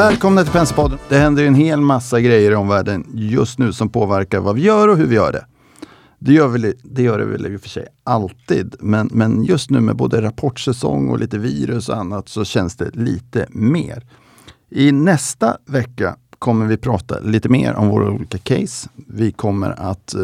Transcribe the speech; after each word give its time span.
Välkomna 0.00 0.42
till 0.42 0.52
Penserpodden. 0.52 0.98
Det 1.08 1.18
händer 1.18 1.44
en 1.44 1.54
hel 1.54 1.80
massa 1.80 2.20
grejer 2.20 2.52
i 2.52 2.54
omvärlden 2.54 3.06
just 3.14 3.58
nu 3.58 3.72
som 3.72 3.88
påverkar 3.88 4.40
vad 4.40 4.54
vi 4.54 4.62
gör 4.62 4.88
och 4.88 4.96
hur 4.96 5.06
vi 5.06 5.14
gör 5.14 5.32
det. 5.32 5.46
Det 6.18 6.32
gör, 6.32 6.48
väl, 6.48 6.74
det 6.82 7.02
gör 7.02 7.18
det 7.18 7.24
väl 7.24 7.46
i 7.46 7.56
och 7.56 7.60
för 7.60 7.68
sig 7.68 7.86
alltid, 8.04 8.76
men, 8.78 9.10
men 9.12 9.44
just 9.44 9.70
nu 9.70 9.80
med 9.80 9.96
både 9.96 10.22
rapportsäsong 10.22 11.08
och 11.08 11.18
lite 11.18 11.38
virus 11.38 11.88
och 11.88 11.96
annat 11.96 12.28
så 12.28 12.44
känns 12.44 12.76
det 12.76 12.90
lite 12.94 13.46
mer. 13.50 14.06
I 14.70 14.92
nästa 14.92 15.56
vecka 15.66 16.16
kommer 16.38 16.66
vi 16.66 16.76
prata 16.76 17.18
lite 17.18 17.48
mer 17.48 17.74
om 17.74 17.88
våra 17.88 18.10
olika 18.10 18.38
case. 18.38 18.88
Vi 18.94 19.32
kommer 19.32 19.90
att 19.90 20.14
eh, 20.14 20.20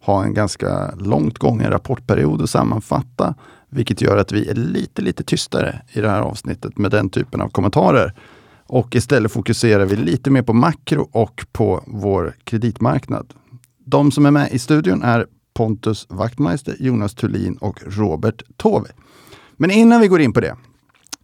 ha 0.00 0.24
en 0.24 0.34
ganska 0.34 0.94
långt 0.98 1.38
gången 1.38 1.70
rapportperiod 1.70 2.40
och 2.42 2.50
sammanfatta, 2.50 3.34
vilket 3.68 4.00
gör 4.00 4.16
att 4.16 4.32
vi 4.32 4.48
är 4.48 4.54
lite, 4.54 5.02
lite 5.02 5.24
tystare 5.24 5.82
i 5.92 6.00
det 6.00 6.10
här 6.10 6.20
avsnittet 6.20 6.78
med 6.78 6.90
den 6.90 7.10
typen 7.10 7.40
av 7.40 7.48
kommentarer. 7.48 8.14
Och 8.72 8.96
istället 8.96 9.32
fokuserar 9.32 9.84
vi 9.84 9.96
lite 9.96 10.30
mer 10.30 10.42
på 10.42 10.52
makro 10.52 11.08
och 11.12 11.46
på 11.52 11.84
vår 11.86 12.36
kreditmarknad. 12.44 13.34
De 13.84 14.12
som 14.12 14.26
är 14.26 14.30
med 14.30 14.52
i 14.52 14.58
studion 14.58 15.02
är 15.02 15.26
Pontus 15.54 16.06
Wachtmeister, 16.08 16.76
Jonas 16.80 17.14
Thulin 17.14 17.56
och 17.56 17.78
Robert 17.86 18.42
Tove. 18.56 18.88
Men 19.56 19.70
innan 19.70 20.00
vi 20.00 20.08
går 20.08 20.20
in 20.20 20.32
på 20.32 20.40
det 20.40 20.56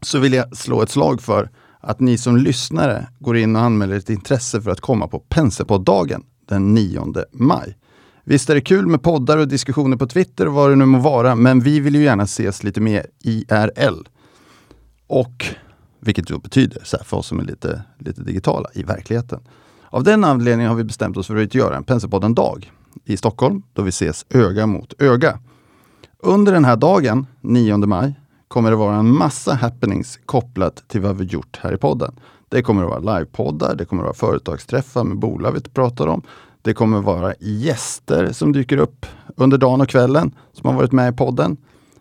så 0.03 0.19
vill 0.19 0.33
jag 0.33 0.57
slå 0.57 0.83
ett 0.83 0.91
slag 0.91 1.23
för 1.23 1.51
att 1.81 2.01
ni 2.01 2.19
som 2.19 2.37
lyssnare 2.37 3.09
går 3.19 3.37
in 3.37 3.57
och 3.57 3.63
anmäler 3.63 3.97
ett 3.97 4.11
intresse 4.11 4.63
för 4.63 4.71
att 4.71 4.81
komma 4.81 5.09
på 5.09 5.19
Penserpodd-dagen 5.19 6.23
den 6.49 6.75
9 6.75 7.15
maj. 7.33 7.77
Visst 8.25 8.51
är 8.51 8.55
det 8.55 8.60
kul 8.60 8.87
med 8.87 9.03
poddar 9.03 9.38
och 9.38 9.49
diskussioner 9.49 9.97
på 9.97 10.07
Twitter 10.07 10.47
och 10.47 10.55
vad 10.55 10.71
det 10.71 10.77
nu 10.77 10.85
må 10.85 10.99
vara, 10.99 11.35
men 11.35 11.60
vi 11.60 11.81
vill 11.81 11.95
ju 11.95 12.03
gärna 12.03 12.23
ses 12.23 12.65
lite 12.65 12.81
mer 12.81 13.07
IRL. 13.23 14.09
Och 15.07 15.47
vilket 16.01 16.27
då 16.27 16.39
betyder, 16.39 16.83
så 16.85 16.97
här, 16.97 17.05
för 17.05 17.16
oss 17.16 17.27
som 17.27 17.41
är 17.41 17.45
lite, 17.45 17.83
lite 17.99 18.23
digitala, 18.23 18.69
i 18.75 18.83
verkligheten. 18.83 19.41
Av 19.91 20.03
den 20.03 20.25
anledningen 20.25 20.69
har 20.71 20.77
vi 20.77 20.85
bestämt 20.85 21.16
oss 21.16 21.27
för 21.27 21.37
att 21.37 21.55
göra 21.55 21.77
en 21.77 21.85
Penserpodden-dag 21.85 22.73
i 23.05 23.16
Stockholm, 23.16 23.63
då 23.73 23.83
vi 23.83 23.88
ses 23.88 24.27
öga 24.30 24.66
mot 24.66 25.03
öga. 25.03 25.38
Under 26.19 26.53
den 26.53 26.65
här 26.65 26.77
dagen, 26.77 27.27
9 27.41 27.77
maj, 27.77 28.15
kommer 28.49 28.71
det 28.71 28.77
vara 28.77 28.97
en 28.97 29.15
massa 29.15 29.55
happenings 29.55 30.19
kopplat 30.27 30.88
till 30.88 31.01
vad 31.01 31.16
vi 31.16 31.25
gjort 31.25 31.59
här 31.63 31.75
i 31.75 31.77
podden. 31.77 32.15
Det 32.49 32.63
kommer 32.63 32.83
att 32.83 33.05
vara 33.05 33.19
livepoddar, 33.19 33.75
det 33.75 33.85
kommer 33.85 34.03
att 34.03 34.07
vara 34.07 34.31
företagsträffar 34.31 35.05
med 35.05 35.19
bolag 35.19 35.53
vi 35.53 35.60
pratar 35.60 36.07
om. 36.07 36.23
Det 36.63 36.75
kommer 36.75 36.99
att 36.99 37.05
vara 37.05 37.35
gäster 37.41 38.33
som 38.33 38.53
dyker 38.53 38.77
upp 38.77 39.07
under 39.37 39.59
dagen 39.59 39.81
och 39.81 39.88
kvällen 39.88 40.35
som 40.53 40.71
har 40.71 40.77
varit 40.77 40.93
med 40.93 41.15
i 41.15 41.16
podden. 41.16 41.57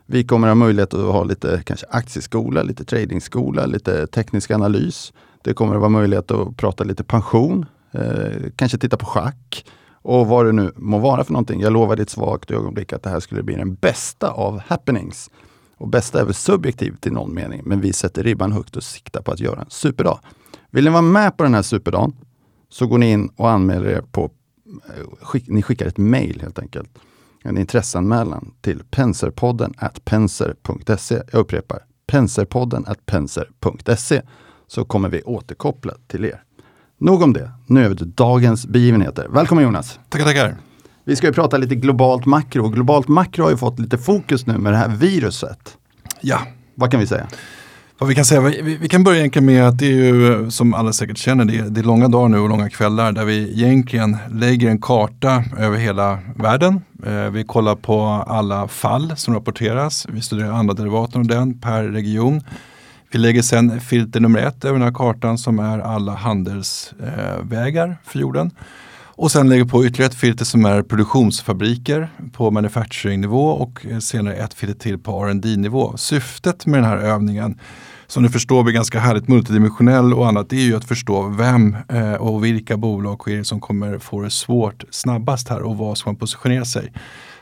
Vi 0.06 0.24
kommer 0.24 0.48
ha 0.48 0.56
möjlighet 0.56 0.94
att 0.94 1.12
ha 1.12 1.24
lite 1.24 1.62
kanske 1.66 1.86
aktieskola, 1.90 2.64
lite 2.64 2.86
tradingskola, 2.86 3.66
lite 3.66 4.08
teknisk 4.08 4.52
analys. 4.52 5.14
Det 5.42 5.54
kommer 5.54 5.76
att 5.76 5.82
vara 5.82 5.90
möjlighet 5.90 6.32
att 6.32 6.58
prata 6.58 6.84
lite 6.84 7.04
pension, 7.04 7.66
eh, 7.92 8.50
kanske 8.56 8.78
titta 8.78 8.98
på 8.98 9.06
schack 9.06 9.66
och 10.02 10.28
vad 10.28 10.46
det 10.46 10.52
nu 10.52 10.72
må 10.76 11.00
vara 11.00 11.24
för 11.24 11.34
någonting. 11.34 11.62
Jag 11.62 11.74
lovade 11.74 12.02
i 12.02 12.04
ett 12.04 12.10
svagt 12.10 12.52
ögonblick 12.52 12.94
att 12.94 13.04
det 13.04 13.10
här 13.10 13.20
skulle 13.20 13.44
bli 13.44 13.56
den 13.56 13.76
bästa 13.76 14.30
av 14.32 14.62
happenings. 14.68 15.32
Och 15.78 15.88
bästa 15.88 16.22
är 16.22 16.26
väl 16.26 16.34
subjektivt 16.34 17.08
i 17.08 17.10
någon 17.10 17.34
mening, 17.34 17.62
men 17.66 17.82
vi 17.82 17.94
sätter 17.94 18.24
ribban 18.24 18.52
högt 18.52 18.76
och 18.76 18.84
siktar 18.84 19.22
på 19.22 19.32
att 19.32 19.40
göra 19.40 19.60
en 19.60 19.70
superdag. 19.70 20.20
Vill 20.72 20.84
ni 20.84 20.90
vara 20.90 21.02
med 21.02 21.38
på 21.38 21.44
den 21.44 21.54
här 21.54 21.62
superdagen 21.62 22.14
så 22.70 22.88
går 22.88 22.98
ni 22.98 23.12
in 23.12 23.30
och 23.36 23.50
anmäler 23.50 23.90
er 23.90 24.02
på, 24.12 24.32
eh, 24.66 25.26
skick, 25.26 25.48
ni 25.48 25.62
skickar 25.62 25.86
ett 25.86 25.98
mail 25.98 26.42
helt 26.42 26.60
enkelt. 26.60 26.90
En 27.48 27.58
intresseanmälan 27.58 28.52
till 28.62 28.84
penserpodden 28.92 29.74
at 29.78 30.06
penser.se. 30.06 31.22
Jag 31.32 31.40
upprepar, 31.40 31.80
penserpodden 32.08 32.86
at 32.88 33.06
penser.se 33.06 34.22
så 34.68 34.86
kommer 34.86 35.10
vi 35.10 35.22
återkoppla 35.22 35.94
till 36.08 36.26
er. 36.26 36.44
Nog 36.98 37.22
om 37.22 37.34
det. 37.34 37.52
Nu 37.68 37.86
över 37.86 37.96
till 37.96 38.12
dagens 38.12 38.68
begivenheter. 38.68 39.28
Välkommen 39.30 39.64
Jonas! 39.64 40.00
Tackar, 40.10 40.26
tackar! 40.26 40.58
Vi 41.04 41.16
ska 41.16 41.28
ju 41.28 41.34
prata 41.34 41.58
lite 41.58 41.76
globalt 41.76 42.26
makro. 42.26 42.70
Globalt 42.70 43.08
makro 43.08 43.44
har 43.44 43.52
ju 43.52 43.58
fått 43.58 43.80
lite 43.80 43.98
fokus 43.98 44.46
nu 44.46 44.58
med 44.58 44.74
det 44.74 44.78
här 44.78 44.90
viruset. 44.90 45.78
Ja. 46.22 46.40
Vad 46.76 46.92
kan 46.92 47.00
vi 47.00 47.08
säga? 47.08 47.28
Vad 47.98 48.10
vi 48.10 48.16
kan 48.16 48.26
säga, 48.26 48.42
vi, 48.42 48.78
vi, 48.82 48.90
kan 48.90 49.04
börja 49.04 49.20
egentligen 49.20 49.46
med 49.46 49.68
att 49.68 49.80
det 49.80 49.86
är 49.86 49.92
ju 49.92 50.52
som 50.52 50.74
alla 50.74 50.94
säkert 50.94 51.18
känner, 51.18 51.46
det 51.46 51.58
är, 51.58 51.64
det 51.64 51.82
är 51.82 51.84
långa 51.84 52.08
dagar 52.08 52.30
nu 52.30 52.40
och 52.40 52.50
långa 52.50 52.70
kvällar 52.70 53.12
där 53.12 53.26
vi 53.26 53.52
egentligen 53.52 54.18
lägger 54.32 54.70
en 54.70 54.82
karta 54.82 55.44
över 55.58 55.78
hela 55.78 56.20
världen. 56.36 56.82
Eh, 57.06 57.30
vi 57.30 57.44
kollar 57.44 57.76
på 57.76 58.02
alla 58.28 58.68
fall 58.68 59.14
som 59.18 59.34
rapporteras, 59.34 60.08
vi 60.10 60.22
studerar 60.22 60.52
andra 60.52 60.74
derivaten 60.74 61.22
av 61.22 61.28
den 61.28 61.60
per 61.60 61.84
region. 61.84 62.42
Vi 63.12 63.20
lägger 63.20 63.42
sen 63.42 63.82
filter 63.82 64.20
nummer 64.20 64.40
ett 64.40 64.66
över 64.66 64.80
den 64.80 64.88
här 64.88 64.96
kartan 64.96 65.38
som 65.38 65.60
är 65.60 65.80
alla 65.80 66.16
handelsvägar 66.16 67.88
eh, 67.88 67.96
för 68.04 68.20
jorden. 68.20 68.52
Och 69.18 69.32
sen 69.32 69.50
lägger 69.50 69.66
på 69.66 69.86
ytterligare 69.86 70.12
ett 70.12 70.18
filter 70.18 70.46
som 70.46 70.66
är 70.66 70.82
produktionsfabriker 70.82 72.10
på 72.34 72.52
manufacturing-nivå 72.52 73.50
och 73.50 73.86
senare 74.00 74.36
ett 74.36 74.54
filter 74.54 74.80
till 74.80 75.00
på 75.00 75.26
rd 75.26 75.46
nivå 75.46 75.98
Syftet 75.98 76.66
med 76.66 76.80
den 76.80 76.90
här 76.90 76.98
övningen 76.98 77.60
som 78.08 78.24
du 78.24 78.30
förstår 78.30 78.64
blir 78.64 78.74
ganska 78.74 79.00
härligt 79.00 79.28
multidimensionell 79.28 80.14
och 80.14 80.28
annat, 80.28 80.50
det 80.50 80.56
är 80.56 80.62
ju 80.62 80.76
att 80.76 80.86
förstå 80.86 81.28
vem 81.28 81.78
eh, 81.90 82.14
och 82.14 82.46
vilka 82.46 82.78
bolag 82.78 83.22
som 83.44 83.60
kommer 83.60 84.00
få 84.00 84.22
det 84.22 84.30
svårt 84.30 84.84
snabbast 84.90 85.50
här 85.50 85.62
och 85.62 85.78
vad 85.78 85.98
ska 85.98 86.10
man 86.10 86.16
positionera 86.16 86.66
sig. 86.66 86.94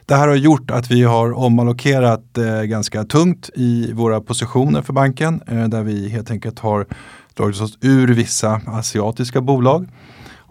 Det 0.06 0.16
här 0.16 0.28
har 0.28 0.35
gjort 0.35 0.72
att 0.72 0.91
vi 0.91 1.03
har 1.03 1.38
omallokerat 1.38 2.38
eh, 2.38 2.62
ganska 2.62 3.03
tungt 3.03 3.50
i 3.56 3.94
våra 3.94 4.22
positioner 4.22 4.81
för 4.81 4.94
banken 4.94 5.41
eh, 5.47 5.67
där 5.67 5.83
vi 5.83 6.09
helt 6.09 6.31
enkelt 6.31 6.59
har 6.59 6.85
dragit 7.33 7.62
oss 7.62 7.78
ur 7.81 8.07
vissa 8.07 8.62
asiatiska 8.66 9.41
bolag 9.41 9.88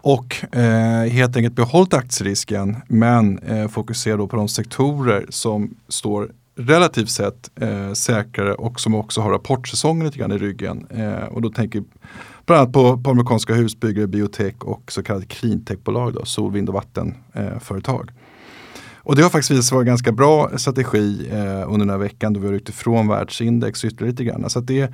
och 0.02 0.54
eh, 0.54 1.10
helt 1.10 1.36
enkelt 1.36 1.54
behållit 1.54 1.94
aktierisken 1.94 2.76
men 2.88 3.38
eh, 3.38 3.68
fokuserar 3.68 4.18
då 4.18 4.26
på 4.28 4.36
de 4.36 4.48
sektorer 4.48 5.26
som 5.28 5.74
står 5.88 6.30
relativt 6.56 7.10
sett 7.10 7.50
eh, 7.60 7.92
säkrare 7.92 8.54
och 8.54 8.80
som 8.80 8.94
också 8.94 9.20
har 9.20 9.30
rapportsäsongen 9.30 10.06
lite 10.06 10.18
grann 10.18 10.32
i 10.32 10.38
ryggen. 10.38 10.86
Eh, 10.90 11.24
och 11.24 11.42
då 11.42 11.50
tänker 11.50 11.84
bland 12.46 12.60
annat 12.60 12.72
på, 12.72 12.98
på 12.98 13.10
amerikanska 13.10 13.54
husbyggare, 13.54 14.06
biotech 14.06 14.54
och 14.58 14.92
så 14.92 15.02
kallade 15.02 15.26
cleantechbolag, 15.26 16.14
då, 16.14 16.24
sol, 16.24 16.52
vind 16.52 16.69
och 16.69 16.74
vattenföretag. 16.74 18.10
Eh, 18.10 18.16
och 19.04 19.16
det 19.16 19.22
har 19.22 19.30
faktiskt 19.30 19.50
visat 19.50 19.64
sig 19.64 19.74
vara 19.74 19.82
en 19.82 19.86
ganska 19.86 20.12
bra 20.12 20.50
strategi 20.56 21.28
eh, 21.30 21.72
under 21.72 21.78
den 21.78 21.90
här 21.90 21.98
veckan 21.98 22.32
då 22.32 22.40
vi 22.40 22.46
har 22.46 22.54
ryckt 22.54 22.69
ifrån 22.69 23.08
världsindex 23.08 23.84
ytterligare 23.84 24.10
lite 24.10 24.24
grann. 24.24 24.50
Så 24.50 24.60
det, 24.60 24.92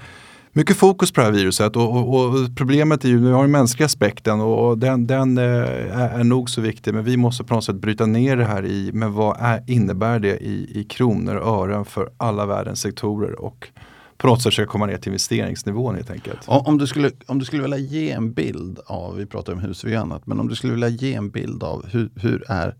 mycket 0.59 0.77
fokus 0.77 1.13
på 1.13 1.21
det 1.21 1.25
här 1.25 1.33
viruset 1.33 1.77
och, 1.77 1.97
och, 1.97 2.25
och 2.25 2.57
problemet 2.57 3.05
är 3.05 3.09
ju, 3.09 3.19
vi 3.19 3.31
har 3.31 3.43
den 3.43 3.51
mänskliga 3.51 3.87
aspekten 3.87 4.41
och 4.41 4.79
den, 4.79 5.07
den 5.07 5.39
eh, 5.39 5.45
är, 5.45 6.19
är, 6.19 6.25
nog 6.25 6.51
så 6.51 6.61
viktig 6.61 6.95
men 6.95 7.05
vi 7.05 7.17
måste 7.17 7.45
på 7.45 7.55
något 7.55 7.65
sätt 7.65 7.77
bryta 7.77 8.07
ner 8.07 8.37
det 8.37 8.45
här 8.45 8.67
i, 8.67 8.91
men 8.93 9.13
vad 9.13 9.37
är, 9.41 9.65
innebär 9.67 10.19
det 10.19 10.39
i, 10.39 10.81
i 10.81 10.85
kronor 10.85 11.37
och 11.37 11.65
ören 11.65 11.85
för 11.85 12.11
alla 12.17 12.47
världens 12.47 12.81
sektorer 12.81 13.41
och 13.41 13.69
på 14.17 14.27
något 14.27 14.43
sätt 14.43 14.53
försöka 14.53 14.71
komma 14.71 14.87
ner 14.87 14.97
till 14.97 15.09
investeringsnivån 15.09 15.95
helt 15.95 16.11
enkelt. 16.11 16.41
Om 16.47 16.79
du 16.79 16.87
skulle, 16.87 17.11
om 17.27 17.39
du 17.39 17.45
skulle 17.45 17.63
vilja 17.63 17.79
ge 17.79 18.11
en 18.11 18.33
bild 18.33 18.79
av, 18.87 19.17
vi 19.17 19.27
pratar 19.27 19.53
om 19.53 19.59
hus 19.59 19.85
och 19.85 19.91
annat, 19.91 20.27
men 20.27 20.41
om 20.41 20.49
du 20.49 20.55
skulle 20.55 20.73
vilja 20.73 20.89
ge 20.89 21.15
en 21.15 21.31
bild 21.31 21.63
av 21.63 21.87
hur, 21.89 22.11
hur 22.15 22.45
är 22.49 22.75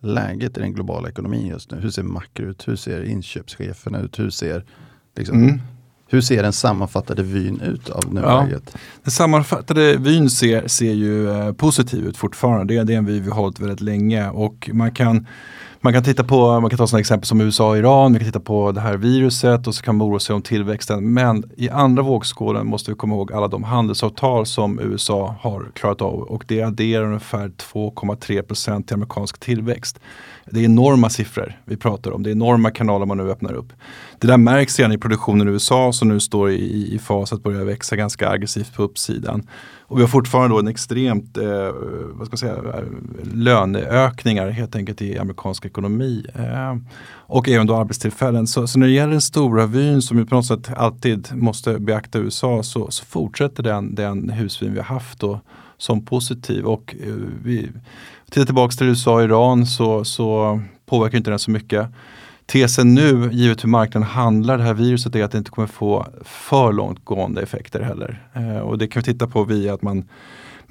läget 0.00 0.56
i 0.58 0.60
den 0.60 0.72
globala 0.72 1.08
ekonomin 1.08 1.46
just 1.46 1.70
nu? 1.70 1.80
Hur 1.80 1.90
ser 1.90 2.02
makro 2.02 2.46
ut? 2.46 2.68
Hur 2.68 2.76
ser 2.76 3.02
inköpscheferna 3.02 4.00
ut? 4.00 4.18
Hur 4.18 4.30
ser 4.30 4.64
liksom, 5.16 5.42
mm. 5.42 5.60
Hur 6.12 6.20
ser 6.20 6.42
den 6.42 6.52
sammanfattade 6.52 7.22
vyn 7.22 7.60
ut 7.60 7.90
av 7.90 8.14
nuläget? 8.14 8.62
Ja, 8.72 8.80
den 9.04 9.10
sammanfattade 9.10 9.96
vyn 9.96 10.30
ser, 10.30 10.68
ser 10.68 10.92
ju 10.92 11.30
eh, 11.30 11.52
positiv 11.52 12.06
ut 12.06 12.16
fortfarande. 12.16 12.74
Det 12.74 12.80
är, 12.80 12.84
det 12.84 12.94
är 12.94 12.98
en 12.98 13.06
vy 13.06 13.20
vi 13.20 13.30
har 13.30 13.36
hållit 13.36 13.60
väldigt 13.60 13.80
länge 13.80 14.30
och 14.30 14.70
man 14.72 14.92
kan 14.92 15.26
man 15.82 15.92
kan 15.92 16.02
titta 16.02 16.24
på, 16.24 16.60
man 16.60 16.70
kan 16.70 16.78
ta 16.78 16.86
sådana 16.86 17.00
exempel 17.00 17.26
som 17.26 17.40
USA 17.40 17.68
och 17.68 17.78
Iran, 17.78 18.12
vi 18.12 18.18
kan 18.18 18.26
titta 18.26 18.40
på 18.40 18.72
det 18.72 18.80
här 18.80 18.96
viruset 18.96 19.66
och 19.66 19.74
så 19.74 19.82
kan 19.82 19.96
man 19.96 20.08
oroa 20.08 20.18
sig 20.18 20.34
om 20.34 20.42
tillväxten. 20.42 21.12
Men 21.12 21.44
i 21.56 21.68
andra 21.70 22.02
vågskålen 22.02 22.66
måste 22.66 22.90
vi 22.90 22.96
komma 22.96 23.14
ihåg 23.14 23.32
alla 23.32 23.48
de 23.48 23.64
handelsavtal 23.64 24.46
som 24.46 24.80
USA 24.80 25.34
har 25.40 25.70
klarat 25.74 26.02
av 26.02 26.20
och 26.20 26.44
det 26.48 26.62
adderar 26.62 27.04
ungefär 27.04 27.48
2,3% 27.48 28.82
till 28.82 28.94
amerikansk 28.94 29.40
tillväxt. 29.40 30.00
Det 30.50 30.60
är 30.60 30.64
enorma 30.64 31.10
siffror 31.10 31.60
vi 31.64 31.76
pratar 31.76 32.10
om, 32.10 32.22
det 32.22 32.30
är 32.30 32.32
enorma 32.32 32.70
kanaler 32.70 33.06
man 33.06 33.16
nu 33.16 33.30
öppnar 33.30 33.52
upp. 33.52 33.72
Det 34.18 34.26
där 34.26 34.36
märks 34.36 34.78
redan 34.78 34.92
i 34.92 34.98
produktionen 34.98 35.48
i 35.48 35.50
USA 35.50 35.92
som 35.92 36.08
nu 36.08 36.20
står 36.20 36.50
i, 36.50 36.94
i 36.94 36.98
fas 36.98 37.32
att 37.32 37.42
börja 37.42 37.64
växa 37.64 37.96
ganska 37.96 38.28
aggressivt 38.28 38.74
på 38.74 38.82
uppsidan. 38.82 39.46
Och 39.90 39.98
vi 39.98 40.02
har 40.02 40.08
fortfarande 40.08 40.54
då 40.54 40.58
en 40.58 40.68
extremt 40.68 41.36
eh, 41.36 41.72
vad 42.12 42.26
ska 42.26 42.32
jag 42.32 42.38
säga, 42.38 42.54
eh, 42.54 42.84
löneökningar 43.34 44.50
helt 44.50 44.76
enkelt 44.76 45.02
i 45.02 45.18
amerikansk 45.18 45.64
ekonomi. 45.64 46.26
Eh, 46.34 46.76
och 47.12 47.48
även 47.48 47.66
då 47.66 47.76
arbetstillfällen. 47.76 48.46
Så, 48.46 48.66
så, 48.66 48.78
när 48.78 48.86
det 48.86 48.92
gäller 48.92 49.12
den 49.12 49.20
stora 49.20 49.66
vyn 49.66 50.02
som 50.02 50.16
vi 50.16 50.24
på 50.24 50.34
något 50.34 50.46
sätt 50.46 50.70
alltid 50.76 51.28
måste 51.32 51.78
beakta 51.78 52.18
USA 52.18 52.62
så, 52.62 52.90
så 52.90 53.04
fortsätter 53.04 53.62
den, 53.62 53.94
den 53.94 54.30
husvyn 54.30 54.72
vi 54.72 54.78
har 54.78 54.94
haft 54.94 55.20
då 55.20 55.40
som 55.78 56.04
positiv. 56.04 56.64
Och 56.64 56.94
eh, 57.00 57.14
vi 57.42 57.68
tittar 58.30 58.44
tillbaka 58.44 58.72
till 58.72 58.86
USA 58.86 59.14
och 59.14 59.22
Iran 59.22 59.66
så, 59.66 60.04
så 60.04 60.60
påverkar 60.86 61.18
inte 61.18 61.30
den 61.30 61.38
så 61.38 61.50
mycket. 61.50 61.88
Tesen 62.46 62.94
nu, 62.94 63.30
givet 63.32 63.64
hur 63.64 63.68
marknaden 63.68 64.08
handlar 64.08 64.58
det 64.58 64.64
här 64.64 64.74
viruset, 64.74 65.14
är 65.14 65.24
att 65.24 65.32
det 65.32 65.38
inte 65.38 65.50
kommer 65.50 65.68
få 65.68 66.06
för 66.24 66.72
långtgående 66.72 67.42
effekter 67.42 67.80
heller. 67.80 68.22
Eh, 68.34 68.58
och 68.58 68.78
det 68.78 68.88
kan 68.88 69.02
vi 69.02 69.12
titta 69.12 69.26
på 69.26 69.44
via 69.44 69.74
att 69.74 69.82
man 69.82 70.04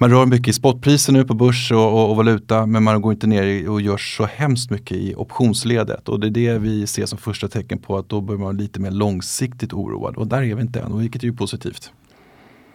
man 0.00 0.10
rör 0.10 0.26
mycket 0.26 0.48
i 0.48 0.52
spotpriser 0.52 1.12
nu 1.12 1.24
på 1.24 1.34
börs 1.34 1.72
och, 1.72 1.92
och, 1.92 2.10
och, 2.10 2.16
valuta 2.16 2.66
men 2.66 2.82
man 2.82 3.02
går 3.02 3.12
inte 3.12 3.26
ner 3.26 3.70
och 3.70 3.80
gör 3.80 3.96
så 3.96 4.24
hemskt 4.24 4.70
mycket 4.70 4.96
i 4.96 5.14
optionsledet. 5.14 6.08
Och 6.08 6.20
det 6.20 6.26
är 6.26 6.30
det 6.30 6.58
vi 6.58 6.86
ser 6.86 7.06
som 7.06 7.18
första 7.18 7.48
tecken 7.48 7.78
på 7.78 7.96
att 7.96 8.08
då 8.08 8.20
bör 8.20 8.34
man 8.34 8.42
vara 8.42 8.52
lite 8.52 8.80
mer 8.80 8.90
långsiktigt 8.90 9.72
oroad. 9.72 10.16
Och 10.16 10.26
där 10.26 10.42
är 10.42 10.54
vi 10.54 10.62
inte 10.62 10.80
än, 10.80 10.98
vilket 10.98 11.22
är 11.22 11.26
ju 11.26 11.32
positivt. 11.32 11.92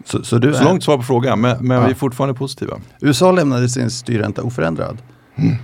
Så, 0.03 0.17
så, 0.17 0.23
så 0.23 0.35
är... 0.35 0.63
långt 0.63 0.83
svar 0.83 0.97
på 0.97 1.03
frågan, 1.03 1.41
men, 1.41 1.67
men 1.67 1.77
ja. 1.77 1.85
vi 1.85 1.91
är 1.91 1.95
fortfarande 1.95 2.33
positiva. 2.33 2.77
USA 3.01 3.31
lämnade 3.31 3.69
sin 3.69 3.91
styrränta 3.91 4.43
oförändrad. 4.43 4.97
Mm. 5.37 5.55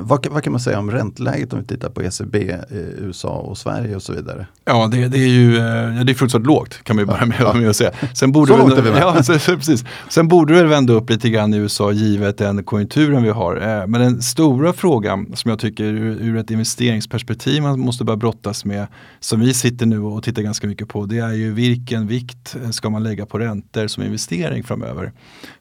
Vad, 0.00 0.26
vad, 0.26 0.42
kan 0.42 0.52
man 0.52 0.60
säga 0.60 0.78
om 0.78 0.90
ränteläget 0.90 1.52
om 1.52 1.58
vi 1.58 1.66
tittar 1.66 1.88
på 1.88 2.02
ECB, 2.02 2.50
eh, 2.50 2.58
USA 2.98 3.28
och 3.28 3.58
Sverige 3.58 3.96
och 3.96 4.02
så 4.02 4.12
vidare? 4.12 4.46
Ja, 4.64 4.88
det, 4.92 5.08
det 5.08 5.18
är 5.18 5.28
ju 5.28 5.56
eh, 5.56 6.04
det 6.04 6.12
är 6.12 6.14
fruktansvärt 6.14 6.46
lågt 6.46 6.84
kan 6.84 6.96
man 6.96 7.02
ju 7.02 7.06
börja 7.06 7.26
med, 7.26 7.36
ja. 7.40 7.52
med 7.52 7.70
att 7.70 7.76
säga. 7.76 7.90
Sen 8.14 8.32
borde, 8.32 8.52
så 8.52 8.82
väl, 8.82 8.96
ja, 9.00 9.22
så, 9.22 9.32
precis. 9.32 9.84
Sen 10.08 10.28
borde 10.28 10.54
det 10.54 10.64
vända 10.64 10.92
upp 10.92 11.10
lite 11.10 11.30
grann 11.30 11.54
i 11.54 11.56
USA 11.56 11.92
givet 11.92 12.38
den 12.38 12.64
konjunkturen 12.64 13.22
vi 13.22 13.30
har. 13.30 13.86
Men 13.86 14.00
den 14.00 14.22
stora 14.22 14.72
frågan 14.72 15.36
som 15.36 15.48
jag 15.48 15.58
tycker 15.58 15.84
ur, 15.84 16.16
ur, 16.20 16.36
ett 16.36 16.50
investeringsperspektiv 16.50 17.62
man 17.62 17.80
måste 17.80 18.04
börja 18.04 18.16
brottas 18.16 18.64
med, 18.64 18.86
som 19.20 19.40
vi 19.40 19.54
sitter 19.54 19.86
nu 19.86 20.00
och 20.00 20.22
tittar 20.22 20.42
ganska 20.42 20.66
mycket 20.66 20.88
på, 20.88 21.06
det 21.06 21.18
är 21.18 21.32
ju 21.32 21.52
vilken 21.52 22.06
vikt 22.06 22.56
ska 22.70 22.90
man 22.90 23.02
lägga 23.02 23.26
på 23.26 23.38
räntor 23.38 23.86
som 23.86 24.02
investering 24.02 24.64
framöver. 24.64 25.12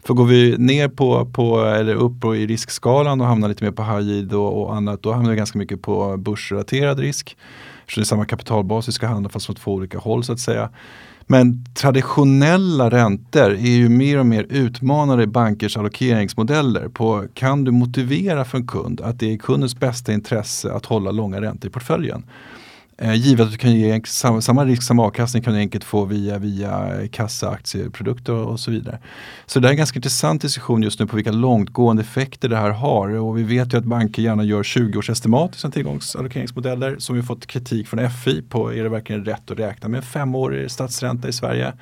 För 0.05 0.13
går 0.13 0.25
vi 0.25 0.57
ner 0.57 0.87
på, 0.87 1.25
på 1.25 1.65
eller 1.65 1.95
upp 1.95 2.25
i 2.25 2.47
riskskalan 2.47 3.21
och 3.21 3.27
hamnar 3.27 3.49
lite 3.49 3.58
mer 3.61 3.71
på 3.71 3.83
high 3.83 4.09
yield 4.09 4.33
och, 4.33 4.61
och 4.61 4.75
annat, 4.75 5.03
då 5.03 5.11
hamnar 5.11 5.29
jag 5.29 5.37
ganska 5.37 5.59
mycket 5.59 5.81
på 5.81 6.17
börsrelaterad 6.17 6.99
risk. 6.99 7.37
Så 7.87 7.99
det 7.99 8.03
är 8.03 8.05
samma 8.05 8.25
kapitalbas 8.25 8.87
vi 8.87 8.91
ska 8.91 9.07
handla 9.07 9.29
fast 9.29 9.45
från 9.45 9.55
två 9.55 9.73
olika 9.73 9.97
håll 9.97 10.23
så 10.23 10.33
att 10.33 10.39
säga. 10.39 10.69
Men 11.31 11.65
traditionella 11.73 12.89
räntor 12.89 13.51
är 13.51 13.77
ju 13.77 13.89
mer 13.89 14.19
och 14.19 14.25
mer 14.25 14.45
utmanade 14.49 15.23
i 15.23 15.27
bankers 15.27 15.77
allokeringsmodeller 15.77 16.87
på 16.87 17.25
kan 17.33 17.63
du 17.63 17.71
motivera 17.71 18.45
för 18.45 18.57
en 18.57 18.67
kund 18.67 19.01
att 19.01 19.19
det 19.19 19.33
är 19.33 19.37
kundens 19.37 19.79
bästa 19.79 20.13
intresse 20.13 20.73
att 20.73 20.85
hålla 20.85 21.11
långa 21.11 21.41
räntor 21.41 21.69
i 21.69 21.71
portföljen. 21.71 22.23
Eh, 23.01 23.13
givet 23.13 23.45
att 23.45 23.51
du 23.51 23.57
kan 23.57 23.71
ge 23.71 24.01
samma, 24.05 24.41
samma 24.41 24.65
risk 24.65 24.83
som 24.83 24.99
avkastning 24.99 25.43
kan 25.43 25.53
du 25.53 25.59
enkelt 25.59 25.83
få 25.83 26.05
via, 26.05 26.37
via 26.37 26.91
kassa, 27.11 27.49
aktieprodukter 27.49 28.33
och 28.33 28.59
så 28.59 28.71
vidare. 28.71 28.99
Så 29.45 29.59
det 29.59 29.67
är 29.67 29.71
en 29.71 29.77
ganska 29.77 29.97
intressant 29.97 30.41
diskussion 30.41 30.83
just 30.83 30.99
nu 30.99 31.07
på 31.07 31.15
vilka 31.15 31.31
långtgående 31.31 32.01
effekter 32.01 32.49
det 32.49 32.57
här 32.57 32.69
har. 32.69 33.09
Och 33.09 33.37
vi 33.37 33.43
vet 33.43 33.73
ju 33.73 33.77
att 33.77 33.83
banker 33.83 34.21
gärna 34.21 34.43
gör 34.43 34.63
20-årsestimat 34.63 35.55
i 35.55 35.59
sina 35.59 35.71
tillgångsallokeringsmodeller 35.71 36.95
som 36.99 37.15
vi 37.15 37.23
fått 37.23 37.47
kritik 37.47 37.87
från 37.87 38.09
FI 38.09 38.41
på. 38.41 38.73
Är 38.73 38.83
det 38.83 38.89
verkligen 38.89 39.25
rätt 39.25 39.51
att 39.51 39.59
räkna 39.59 39.89
med 39.89 39.97
en 39.97 40.03
femårig 40.03 40.71
statsränta 40.71 41.27
i 41.27 41.33
Sverige? 41.33 41.73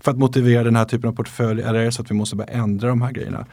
För 0.00 0.10
att 0.10 0.18
motivera 0.18 0.64
den 0.64 0.76
här 0.76 0.84
typen 0.84 1.10
av 1.10 1.14
portfölj 1.14 1.62
eller 1.62 1.80
är 1.80 1.84
det 1.84 1.92
så 1.92 2.02
att 2.02 2.10
vi 2.10 2.14
måste 2.14 2.36
börja 2.36 2.50
ändra 2.50 2.88
de 2.88 3.02
här 3.02 3.12
grejerna? 3.12 3.46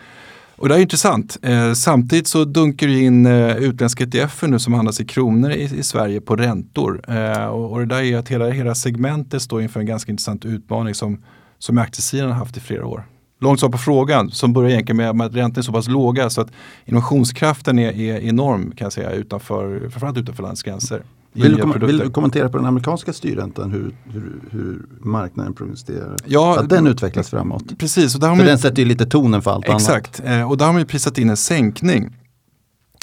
Och 0.60 0.70
det 0.70 0.76
är 0.76 0.80
intressant. 0.80 1.38
Eh, 1.42 1.74
samtidigt 1.74 2.28
så 2.28 2.46
dunkar 2.46 2.88
det 2.88 3.00
in 3.00 3.26
eh, 3.26 3.58
utländska 3.58 4.04
ETF 4.04 4.42
nu 4.42 4.60
som 4.60 4.74
handlas 4.74 5.02
i 5.02 5.06
kronor 5.06 5.52
i, 5.52 5.64
i 5.64 5.84
Sverige 5.84 6.22
på 6.22 6.36
räntor. 6.36 7.02
Eh, 7.08 7.46
och, 7.46 7.72
och, 7.72 7.80
det 7.80 7.86
där 7.86 8.02
är 8.02 8.18
att 8.18 8.30
hela, 8.30 8.50
hela 8.50 8.76
segmentet 8.76 9.42
står 9.42 9.62
inför 9.62 9.80
en 9.80 9.86
ganska 9.86 10.12
intressant 10.12 10.46
utmaning 10.46 10.96
som, 10.96 11.24
som 11.60 11.78
aktiesidan 11.78 12.30
har 12.30 12.36
haft 12.36 12.58
i 12.58 12.60
flera 12.60 12.86
år. 12.86 13.04
Långt 13.42 13.60
svar 13.60 13.70
på 13.70 13.78
frågan 13.78 14.32
som 14.32 14.54
börjar 14.54 14.70
egentligen 14.70 14.98
med, 14.98 15.16
med 15.16 15.28
att 15.28 15.36
räntorna 15.36 15.62
är 15.62 15.64
så 15.64 15.72
pass 15.72 15.88
låga 15.88 16.30
så 16.30 16.42
att 16.42 16.52
innovationskraften 16.86 17.80
är, 17.80 17.92
är 17.92 18.20
enorm 18.20 18.72
kan 18.72 18.86
jag 18.86 18.94
säga 18.94 19.12
utanför, 19.12 19.80
framförallt 19.80 20.18
utanför 20.18 20.44
landets 20.44 20.64
gränser. 20.64 21.04
Vill 21.34 21.56
du, 21.56 21.62
kom, 21.62 21.80
vill 21.80 21.98
du, 21.98 22.10
kommentera 22.10 22.50
på 22.50 22.58
den 22.58 22.66
amerikanska 22.66 23.14
styrräntan 23.14 23.72
hur, 23.72 23.96
hur, 24.04 24.42
hur 24.52 24.86
marknaden 25.00 25.54
prognostiserar 25.54 26.16
ja, 26.26 26.60
att 26.60 26.70
den 26.70 26.88
utvecklas 26.88 27.30
framåt? 27.30 27.78
Precis. 27.78 28.16
Och 28.16 28.22
där 28.22 28.28
har 28.28 28.36
för 28.36 28.44
man, 28.44 28.48
den 28.48 28.60
sätter 28.60 28.82
ju 28.82 28.88
lite 28.88 29.06
tonen 29.06 29.42
för 29.42 29.52
allt 29.52 29.66
exakt, 29.66 29.90
annat. 29.90 30.08
Exakt, 30.08 30.28
eh, 30.30 30.50
och 30.50 30.58
där 30.58 30.66
har 30.66 30.74
man 30.74 30.82
ju 30.82 30.86
prisat 30.86 31.18
in 31.18 31.30
en 31.30 31.38
sänkning. 31.38 32.16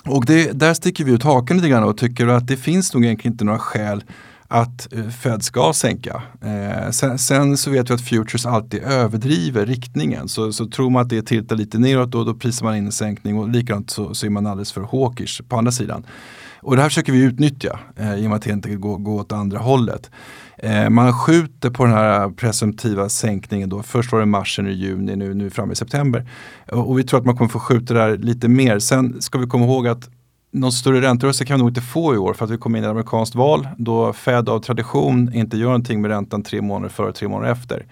Och 0.05 0.27
det, 0.27 0.53
där 0.53 0.75
sticker 0.75 1.05
vi 1.05 1.13
ut 1.13 1.23
haken 1.23 1.57
lite 1.57 1.69
grann 1.69 1.85
och 1.85 1.99
tycker 1.99 2.27
att 2.27 2.47
det 2.47 2.57
finns 2.57 2.95
nog 2.95 3.05
egentligen 3.05 3.33
inte 3.33 3.45
några 3.45 3.59
skäl 3.59 4.05
att 4.49 4.93
eh, 4.93 5.09
Fed 5.09 5.43
ska 5.43 5.73
sänka. 5.73 6.23
Eh, 6.41 6.91
sen, 6.91 7.19
sen, 7.19 7.57
så 7.57 7.71
vet 7.71 7.91
vi 7.91 7.95
att 7.95 8.01
futures 8.01 8.47
alltid 8.47 8.83
överdriver 8.83 9.67
riktningen. 9.67 10.29
Så, 10.29 10.53
så 10.53 10.67
tror 10.67 10.91
man 10.91 11.03
att 11.03 11.09
det 11.09 11.23
tiltar 11.23 11.57
lite 11.57 11.79
neråt 11.79 12.11
då, 12.11 12.25
då 12.25 12.35
prisar 12.35 12.67
man 12.67 12.77
in 12.77 12.87
en 12.87 12.93
sänkning 12.93 13.39
och 13.39 13.49
likadant 13.49 13.91
så, 13.91 14.15
så 14.15 14.27
är 14.27 14.31
man 14.31 14.47
alldeles 14.47 14.73
för 14.73 14.83
hawkish 14.83 15.41
på 15.49 15.57
andra 15.57 15.73
sidan. 15.73 16.07
Och 16.67 16.77
det 16.77 16.83
här 16.83 16.89
försöker 16.89 17.13
vi 17.13 17.23
utnyttja 17.23 17.79
eh, 17.97 18.15
i 18.15 18.27
och 18.27 18.31
med 18.31 18.37
att 18.37 18.43
det 18.43 18.51
inte 18.51 18.75
går, 18.75 18.99
gå 18.99 19.15
åt 19.15 19.33
andra 19.33 19.59
hållet. 19.59 20.11
Eh, 20.59 20.91
man 20.91 21.13
skjuter 21.13 21.71
på 21.71 21.85
den 21.85 21.95
här 21.95 22.29
presumtiva 22.31 23.09
sänkningen 23.09 23.69
då. 23.69 23.83
Först 23.83 24.13
var 24.13 24.21
det 24.21 24.27
mars, 24.27 24.59
nu 24.63 24.73
juni, 24.73 25.17
nu, 25.17 25.35
nu 25.35 25.51
framme 25.51 25.73
i 25.73 25.77
september. 25.77 26.29
Och, 26.73 26.91
och 26.91 26.99
vi 26.99 27.05
tror 27.05 27.21
att 27.21 27.27
man 27.27 27.37
kommer 27.37 27.49
få 27.49 27.59
skjuta 27.59 27.95
det 27.95 28.01
här 28.01 28.17
lite 28.17 28.49
mer. 28.49 28.79
Sen 28.79 29.23
ska 29.23 29.39
vi 29.39 29.47
komma 29.47 29.65
ihåg 29.65 29.89
att 29.89 30.11
någon 30.53 30.73
större 30.73 31.01
ränterörelse 31.01 31.45
kan 31.45 31.57
vi 31.57 31.59
nog 31.59 31.71
inte 31.71 31.81
få 31.81 32.15
i 32.15 32.19
år 32.19 32.35
för 32.35 32.45
att 32.45 32.51
vi 32.51 32.59
kommer 32.59 32.79
in 32.79 32.85
i 32.85 32.87
ett 32.87 32.91
amerikanskt 32.91 33.35
val 33.35 33.69
då 33.79 34.13
Fed 34.13 34.49
av 34.49 34.61
tradition 34.61 35.35
inte 35.35 35.57
gör 35.57 35.67
någonting 35.67 36.01
med 36.01 36.11
räntan 36.11 36.43
tre 36.43 36.63
månader 36.63 36.89
före 36.89 37.13
tre 37.13 37.29
månader 37.29 37.53
efter. 37.53 37.87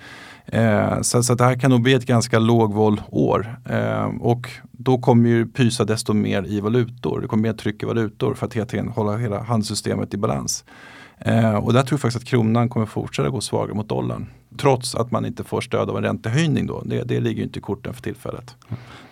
Eh, 0.46 1.00
så, 1.00 1.23
så 1.23 1.35
det 1.35 1.44
här 1.44 1.58
kan 1.58 1.70
nog 1.70 1.82
bli 1.82 1.94
ett 1.94 2.06
ganska 2.06 2.38
lågvåld-år. 2.38 3.58
Eh, 3.64 4.05
och 4.20 4.50
då 4.73 4.99
kommer 4.99 5.29
ju 5.29 5.46
pysa 5.46 5.85
desto 5.85 6.12
mer 6.12 6.46
i 6.46 6.61
valutor. 6.61 7.20
Det 7.20 7.26
kommer 7.26 7.43
mer 7.43 7.52
tryck 7.52 7.82
i 7.82 7.87
valutor 7.87 8.35
för 8.35 8.46
att 8.46 8.55
hela 8.55 8.67
tiden 8.67 8.88
hålla 8.88 9.17
hela 9.17 9.43
handelssystemet 9.43 10.14
i 10.14 10.17
balans. 10.17 10.64
Eh, 11.19 11.55
och 11.55 11.73
där 11.73 11.82
tror 11.82 11.96
jag 11.96 12.00
faktiskt 12.00 12.23
att 12.23 12.29
kronan 12.29 12.69
kommer 12.69 12.87
fortsätta 12.87 13.29
gå 13.29 13.41
svagare 13.41 13.75
mot 13.75 13.88
dollarn. 13.88 14.26
Trots 14.58 14.94
att 14.94 15.11
man 15.11 15.26
inte 15.26 15.44
får 15.44 15.61
stöd 15.61 15.91
av 15.91 15.96
en 15.96 16.02
räntehöjning 16.02 16.67
då. 16.67 16.82
Det, 16.85 17.02
det 17.02 17.20
ligger 17.20 17.43
inte 17.43 17.58
i 17.58 17.62
korten 17.62 17.94
för 17.94 18.02
tillfället. 18.02 18.56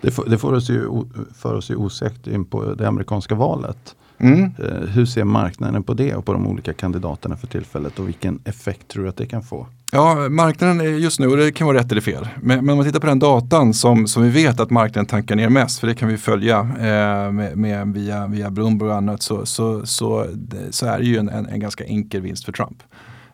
Det, 0.01 0.17
det 0.27 0.39
får 0.39 0.53
oss 0.53 0.71
ju, 0.71 1.05
för 1.35 1.55
oss 1.55 1.71
ju 1.71 1.77
osäkert 1.77 2.27
in 2.27 2.45
på 2.45 2.75
det 2.75 2.89
amerikanska 2.89 3.35
valet. 3.35 3.95
Mm. 4.23 4.43
Eh, 4.43 4.89
hur 4.89 5.07
ser 5.07 5.25
marknaden 5.25 5.83
på 5.83 5.95
det 5.95 6.15
och 6.15 6.25
på 6.25 6.33
de 6.33 6.47
olika 6.47 6.73
kandidaterna 6.73 7.37
för 7.37 7.47
tillfället 7.47 7.99
och 7.99 8.09
vilken 8.09 8.41
effekt 8.45 8.89
tror 8.89 9.03
du 9.03 9.09
att 9.09 9.17
det 9.17 9.27
kan 9.27 9.43
få? 9.43 9.67
Ja, 9.93 10.29
marknaden 10.29 11.01
just 11.01 11.21
nu, 11.21 11.27
och 11.27 11.37
det 11.37 11.53
kan 11.53 11.67
vara 11.67 11.79
rätt 11.79 11.93
eller 11.93 12.01
fel, 12.01 12.29
men, 12.41 12.65
men 12.65 12.71
om 12.71 12.77
man 12.77 12.87
tittar 12.87 13.01
på 13.01 13.07
den 13.07 13.19
datan 13.19 13.75
som, 13.75 14.07
som 14.07 14.23
vi 14.23 14.29
vet 14.29 14.61
att 14.61 14.71
marknaden 14.71 15.07
tankar 15.07 15.37
ner 15.37 15.49
mest, 15.49 15.79
för 15.79 15.87
det 15.87 15.95
kan 15.95 16.09
vi 16.09 16.19
följa 16.19 16.59
eh, 16.61 17.33
med, 17.33 17.57
med, 17.57 17.95
via, 17.95 18.27
via 18.27 18.51
Bloomberg 18.51 18.91
och 18.91 18.97
annat, 18.97 19.23
så, 19.23 19.47
så, 19.47 19.87
så, 19.87 20.27
så 20.71 20.87
är 20.87 20.99
det 20.99 21.05
ju 21.05 21.17
en, 21.17 21.29
en, 21.29 21.47
en 21.47 21.61
ganska 21.61 21.85
enkel 21.85 22.21
vinst 22.21 22.45
för 22.45 22.53
Trump. 22.53 22.83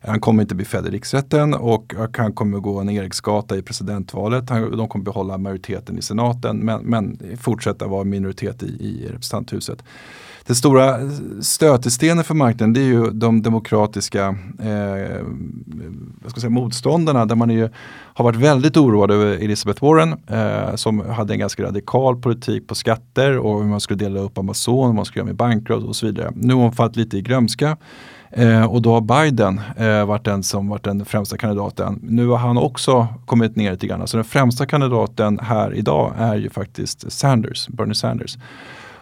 Han 0.00 0.20
kommer 0.20 0.42
inte 0.42 0.54
bli 0.54 0.64
fälld 0.64 0.86
i 0.86 0.90
riksrätten 0.90 1.54
och 1.54 1.94
han 2.16 2.32
kommer 2.32 2.58
gå 2.58 2.80
en 2.80 2.88
Eriksgata 2.88 3.56
i 3.56 3.62
presidentvalet. 3.62 4.50
Han, 4.50 4.76
de 4.76 4.88
kommer 4.88 5.04
behålla 5.04 5.38
majoriteten 5.38 5.98
i 5.98 6.02
senaten 6.02 6.56
men, 6.56 6.80
men 6.80 7.20
fortsätta 7.40 7.86
vara 7.86 8.04
minoritet 8.04 8.62
i, 8.62 8.66
i 8.66 9.08
representanthuset. 9.08 9.82
Den 10.48 10.56
stora 10.56 10.98
stötestenen 11.40 12.24
för 12.24 12.34
marknaden 12.34 12.72
det 12.72 12.80
är 12.80 12.84
ju 12.84 13.10
de 13.10 13.42
demokratiska 13.42 14.26
eh, 14.62 15.22
vad 16.22 16.30
ska 16.30 16.36
jag 16.36 16.40
säga, 16.40 16.50
motståndarna 16.50 17.26
där 17.26 17.36
man 17.36 17.50
ju, 17.50 17.68
har 18.14 18.24
varit 18.24 18.36
väldigt 18.36 18.76
oroad 18.76 19.10
över 19.10 19.26
Elizabeth 19.26 19.84
Warren 19.84 20.16
eh, 20.26 20.74
som 20.74 21.00
hade 21.00 21.34
en 21.34 21.38
ganska 21.38 21.62
radikal 21.62 22.16
politik 22.16 22.66
på 22.66 22.74
skatter 22.74 23.38
och 23.38 23.62
hur 23.62 23.70
man 23.70 23.80
skulle 23.80 23.98
dela 23.98 24.20
upp 24.20 24.38
Amazon, 24.38 24.86
hur 24.86 24.94
man 24.94 25.04
skulle 25.04 25.20
göra 25.20 25.26
med 25.26 25.36
banker 25.36 25.88
och 25.88 25.96
så 25.96 26.06
vidare. 26.06 26.32
Nu 26.34 26.54
har 26.54 26.62
hon 26.62 26.72
fallit 26.72 26.96
lite 26.96 27.18
i 27.18 27.22
glömska. 27.22 27.76
Eh, 28.30 28.64
och 28.64 28.82
då 28.82 28.92
har 28.92 29.00
Biden 29.00 29.60
eh, 29.76 30.04
varit 30.04 30.24
den 30.24 30.42
som 30.42 30.68
varit 30.68 30.84
den 30.84 31.04
främsta 31.04 31.36
kandidaten. 31.36 32.00
Nu 32.02 32.26
har 32.26 32.38
han 32.38 32.58
också 32.58 33.06
kommit 33.26 33.56
ner 33.56 33.70
lite 33.70 33.86
grann. 33.86 34.06
Så 34.06 34.16
den 34.16 34.24
främsta 34.24 34.66
kandidaten 34.66 35.38
här 35.38 35.74
idag 35.74 36.12
är 36.18 36.36
ju 36.36 36.50
faktiskt 36.50 37.12
Sanders, 37.12 37.68
Bernie 37.68 37.94
Sanders. 37.94 38.36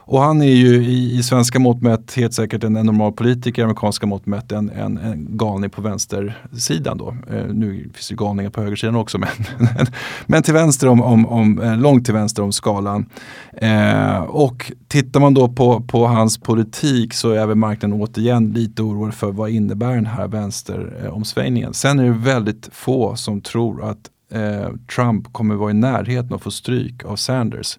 Och 0.08 0.20
han 0.20 0.42
är 0.42 0.54
ju 0.54 0.84
i, 0.84 1.18
i 1.18 1.22
svenska 1.22 1.58
mått 1.58 1.82
mätt 1.82 2.14
helt 2.14 2.34
säkert 2.34 2.64
en, 2.64 2.76
en 2.76 2.86
normal 2.86 3.12
politiker, 3.12 3.62
amerikanska 3.62 4.06
mått 4.06 4.26
mätt 4.26 4.52
en, 4.52 4.70
en, 4.70 4.98
en 4.98 5.36
galning 5.36 5.70
på 5.70 5.82
vänstersidan 5.82 6.98
då. 6.98 7.16
Eh, 7.30 7.46
nu 7.52 7.90
finns 7.94 8.08
det 8.08 8.14
galningar 8.14 8.50
på 8.50 8.60
högersidan 8.60 8.96
också 8.96 9.18
men, 9.58 9.86
men 10.26 10.42
till 10.42 10.54
vänster 10.54 10.88
om, 10.88 11.02
om, 11.02 11.26
om, 11.26 11.60
eh, 11.60 11.76
långt 11.76 12.04
till 12.04 12.14
vänster 12.14 12.42
om 12.42 12.52
skalan. 12.52 13.06
Eh, 13.52 14.18
och 14.18 14.72
tittar 14.88 15.20
man 15.20 15.34
då 15.34 15.48
på, 15.48 15.80
på 15.80 16.06
hans 16.06 16.38
politik 16.38 17.14
så 17.14 17.30
är 17.30 17.46
väl 17.46 17.56
marknaden 17.56 18.00
återigen 18.00 18.52
lite 18.52 18.82
orolig 18.82 19.14
för 19.14 19.32
vad 19.32 19.50
innebär 19.50 19.94
den 19.94 20.06
här 20.06 20.28
vänsteromsvängningen. 20.28 21.74
Sen 21.74 21.98
är 21.98 22.04
det 22.04 22.10
väldigt 22.10 22.68
få 22.72 23.16
som 23.16 23.40
tror 23.40 23.90
att 23.90 24.10
eh, 24.32 24.68
Trump 24.94 25.32
kommer 25.32 25.54
vara 25.54 25.70
i 25.70 25.74
närheten 25.74 26.28
av 26.28 26.34
att 26.34 26.42
få 26.42 26.50
stryk 26.50 27.04
av 27.04 27.16
Sanders. 27.16 27.78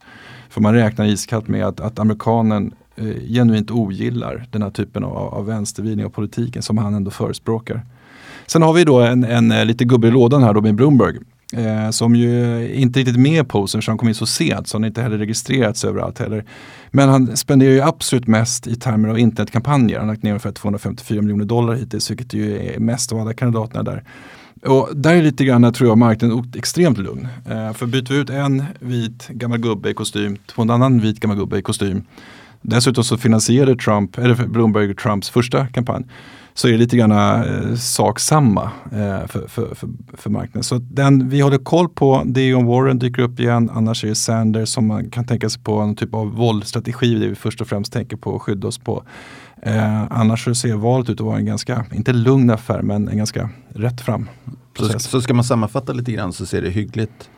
För 0.58 0.62
man 0.62 0.74
räknar 0.74 1.06
iskallt 1.06 1.48
med 1.48 1.66
att, 1.66 1.80
att 1.80 2.00
amerikanen 2.00 2.74
eh, 2.96 3.06
genuint 3.30 3.72
ogillar 3.72 4.48
den 4.52 4.62
här 4.62 4.70
typen 4.70 5.04
av, 5.04 5.18
av 5.18 5.46
vänstervridning 5.46 6.06
av 6.06 6.10
politiken 6.10 6.62
som 6.62 6.78
han 6.78 6.94
ändå 6.94 7.12
förespråkar. 7.12 7.82
Sen 8.48 8.62
har 8.62 8.74
vi 8.74 8.84
då 8.84 9.00
en, 9.00 9.24
en, 9.24 9.52
eh, 9.52 9.66
lite 9.66 9.86
gubbe 9.86 10.08
i 10.08 10.12
lådan 10.12 10.44
här 10.44 10.54
Robin 10.54 10.76
Bloomberg. 10.76 11.18
Eh, 11.54 11.90
som 11.90 12.16
ju 12.16 12.68
inte 12.74 13.00
riktigt 13.00 13.16
är 13.16 13.20
med 13.20 13.48
på 13.48 13.62
posen 13.62 13.82
för 13.82 13.92
han 13.92 13.98
kom 13.98 14.08
in 14.08 14.16
så 14.16 14.26
sent 14.26 14.68
så 14.68 14.78
han 14.78 14.86
inte 14.86 15.02
heller 15.02 15.18
registrerats 15.18 15.86
överallt 15.86 16.20
heller. 16.20 16.46
Men 16.92 17.10
han 17.10 17.38
spenderar 17.38 17.72
ju 17.72 17.82
absolut 17.82 18.28
mest 18.28 18.68
i 18.68 18.76
termer 18.76 19.10
av 19.10 19.20
internetkampanjer. 19.20 20.00
Han 20.00 20.08
har 20.08 20.16
lagt 20.16 20.24
ner 20.24 20.32
ungefär 20.32 20.52
254 20.52 21.22
miljoner 21.22 21.46
dollar 21.46 21.74
hittills 21.74 22.12
vilket 22.12 22.34
ju 22.34 22.58
är 22.58 22.80
mest 22.80 23.12
av 23.12 23.20
alla 23.20 23.34
kandidaterna 23.34 23.84
där. 23.84 24.04
Och 24.66 24.90
där 24.96 25.16
är 25.16 25.22
lite 25.22 25.46
grann, 25.46 25.74
tror 25.74 25.90
jag, 25.90 25.98
marknaden 25.98 26.52
extremt 26.56 26.98
lugn. 26.98 27.28
Eh, 27.46 27.74
för 27.74 27.86
byter 27.86 28.14
vi 28.14 28.20
ut 28.20 28.30
en 28.30 28.64
vit 28.80 29.28
gammal 29.28 29.60
gubbe 29.60 29.90
i 29.90 29.94
kostym 29.94 30.38
på 30.56 30.62
en 30.62 30.70
annan 30.70 31.00
vit 31.00 31.20
gammal 31.20 31.38
gubbe 31.38 31.58
i 31.58 31.62
kostym. 31.62 32.04
Dessutom 32.62 33.04
så 33.04 33.18
finansierade 33.18 33.76
Trump, 33.76 34.18
eller 34.18 34.48
Bloomberg 34.48 34.96
Trumps 34.96 35.30
första 35.30 35.68
kampanj 35.68 36.06
så 36.58 36.68
är 36.68 36.72
det 36.72 36.78
lite 36.78 36.98
grann 36.98 37.12
eh, 37.12 37.76
sak 37.76 38.20
samma 38.20 38.64
eh, 38.92 39.28
för, 39.28 39.48
för, 39.48 39.76
för, 39.76 39.90
för, 40.14 40.30
marknaden. 40.30 40.64
Så 40.64 40.78
den 40.78 41.30
vi 41.30 41.42
håller 41.42 41.58
koll 41.58 41.90
på, 41.90 42.24
det 42.26 42.42
är 42.42 42.56
om 42.56 42.66
Warren 42.66 43.00
dyker 43.00 43.22
upp 43.22 43.40
igen, 43.40 43.70
annars 43.74 44.04
är 44.04 44.08
det 44.08 44.16
Sanders 44.16 44.70
som 44.70 44.88
man 44.88 45.10
kan 45.10 45.26
tänka 45.26 45.50
sig 45.50 45.62
på, 45.62 45.80
en 45.80 45.96
typ 45.96 46.14
av 46.14 46.36
våldstrategi, 46.36 47.16
det 47.16 47.28
vi 47.28 47.36
först 47.36 47.62
och 47.62 47.68
främst 47.68 47.94
tänker 47.94 48.18
på 48.18 48.36
att 48.36 48.42
skydda 48.42 48.68
oss 48.68 48.78
på. 48.78 49.04
Eh, 49.68 50.06
annars 50.10 50.44
så 50.44 50.56
ser 50.56 50.76
valet 50.76 51.10
ut 51.10 51.20
att 51.20 51.26
vara 51.26 51.38
en 51.38 51.46
ganska, 51.46 51.86
inte 51.92 52.14
lugn 52.14 52.50
affär, 52.50 52.82
men 52.82 53.08
en 53.08 53.18
ganska 53.18 53.50
rätt 53.70 54.02
fram 54.02 54.30
process. 54.74 55.04
Så, 55.04 55.10
så 55.10 55.22
ska 55.22 55.34
man 55.34 55.44
sammanfatta 55.44 55.94
lite 55.94 56.12
grann 56.12 56.34
så 56.34 56.46
ser 56.46 56.62
det 56.62 56.70
hyggligt 56.70 57.30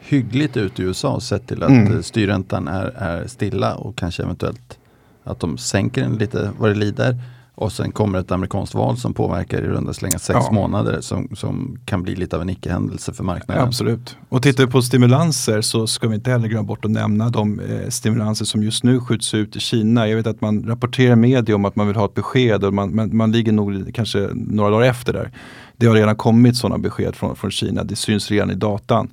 hyggligt 0.00 0.56
ut 0.56 0.78
i 0.78 0.82
USA 0.82 1.20
sett 1.20 1.46
till 1.46 1.62
att 1.62 1.70
mm. 1.70 2.02
styrräntan 2.02 2.68
är, 2.68 2.84
är 2.84 3.26
stilla 3.26 3.74
och 3.74 3.96
kanske 3.96 4.22
eventuellt 4.22 4.78
att 5.24 5.40
de 5.40 5.58
sänker 5.58 6.02
den 6.02 6.16
lite 6.16 6.50
vad 6.58 6.70
det 6.70 6.74
lider. 6.74 7.18
Och 7.56 7.72
sen 7.72 7.92
kommer 7.92 8.18
ett 8.18 8.32
amerikanskt 8.32 8.74
val 8.74 8.96
som 8.96 9.14
påverkar 9.14 9.58
i 9.58 9.66
runda 9.66 9.92
slänga 9.92 10.18
sex 10.18 10.38
ja. 10.42 10.52
månader 10.52 11.00
som, 11.00 11.28
som 11.36 11.78
kan 11.84 12.02
bli 12.02 12.16
lite 12.16 12.36
av 12.36 12.42
en 12.42 12.50
icke-händelse 12.50 13.12
för 13.12 13.24
marknaden. 13.24 13.64
Absolut. 13.64 14.16
Och 14.28 14.42
tittar 14.42 14.66
vi 14.66 14.72
på 14.72 14.82
stimulanser 14.82 15.60
så 15.60 15.86
ska 15.86 16.08
vi 16.08 16.14
inte 16.14 16.30
heller 16.30 16.48
glömma 16.48 16.66
bort 16.66 16.84
att 16.84 16.90
nämna 16.90 17.30
de 17.30 17.60
eh, 17.60 17.88
stimulanser 17.88 18.44
som 18.44 18.62
just 18.62 18.84
nu 18.84 19.00
skjuts 19.00 19.34
ut 19.34 19.56
i 19.56 19.60
Kina. 19.60 20.08
Jag 20.08 20.16
vet 20.16 20.26
att 20.26 20.40
man 20.40 20.64
rapporterar 20.66 21.16
media 21.16 21.54
om 21.54 21.64
att 21.64 21.76
man 21.76 21.86
vill 21.86 21.96
ha 21.96 22.04
ett 22.04 22.14
besked 22.14 22.64
och 22.64 22.74
man, 22.74 22.94
man, 22.94 23.16
man 23.16 23.32
ligger 23.32 23.52
nog 23.52 23.94
kanske 23.94 24.28
några 24.34 24.70
dagar 24.70 24.86
efter 24.86 25.12
där. 25.12 25.30
Det 25.76 25.86
har 25.86 25.94
redan 25.94 26.16
kommit 26.16 26.56
sådana 26.56 26.78
besked 26.78 27.16
från, 27.16 27.36
från 27.36 27.50
Kina, 27.50 27.84
det 27.84 27.96
syns 27.96 28.30
redan 28.30 28.50
i 28.50 28.54
datan. 28.54 29.08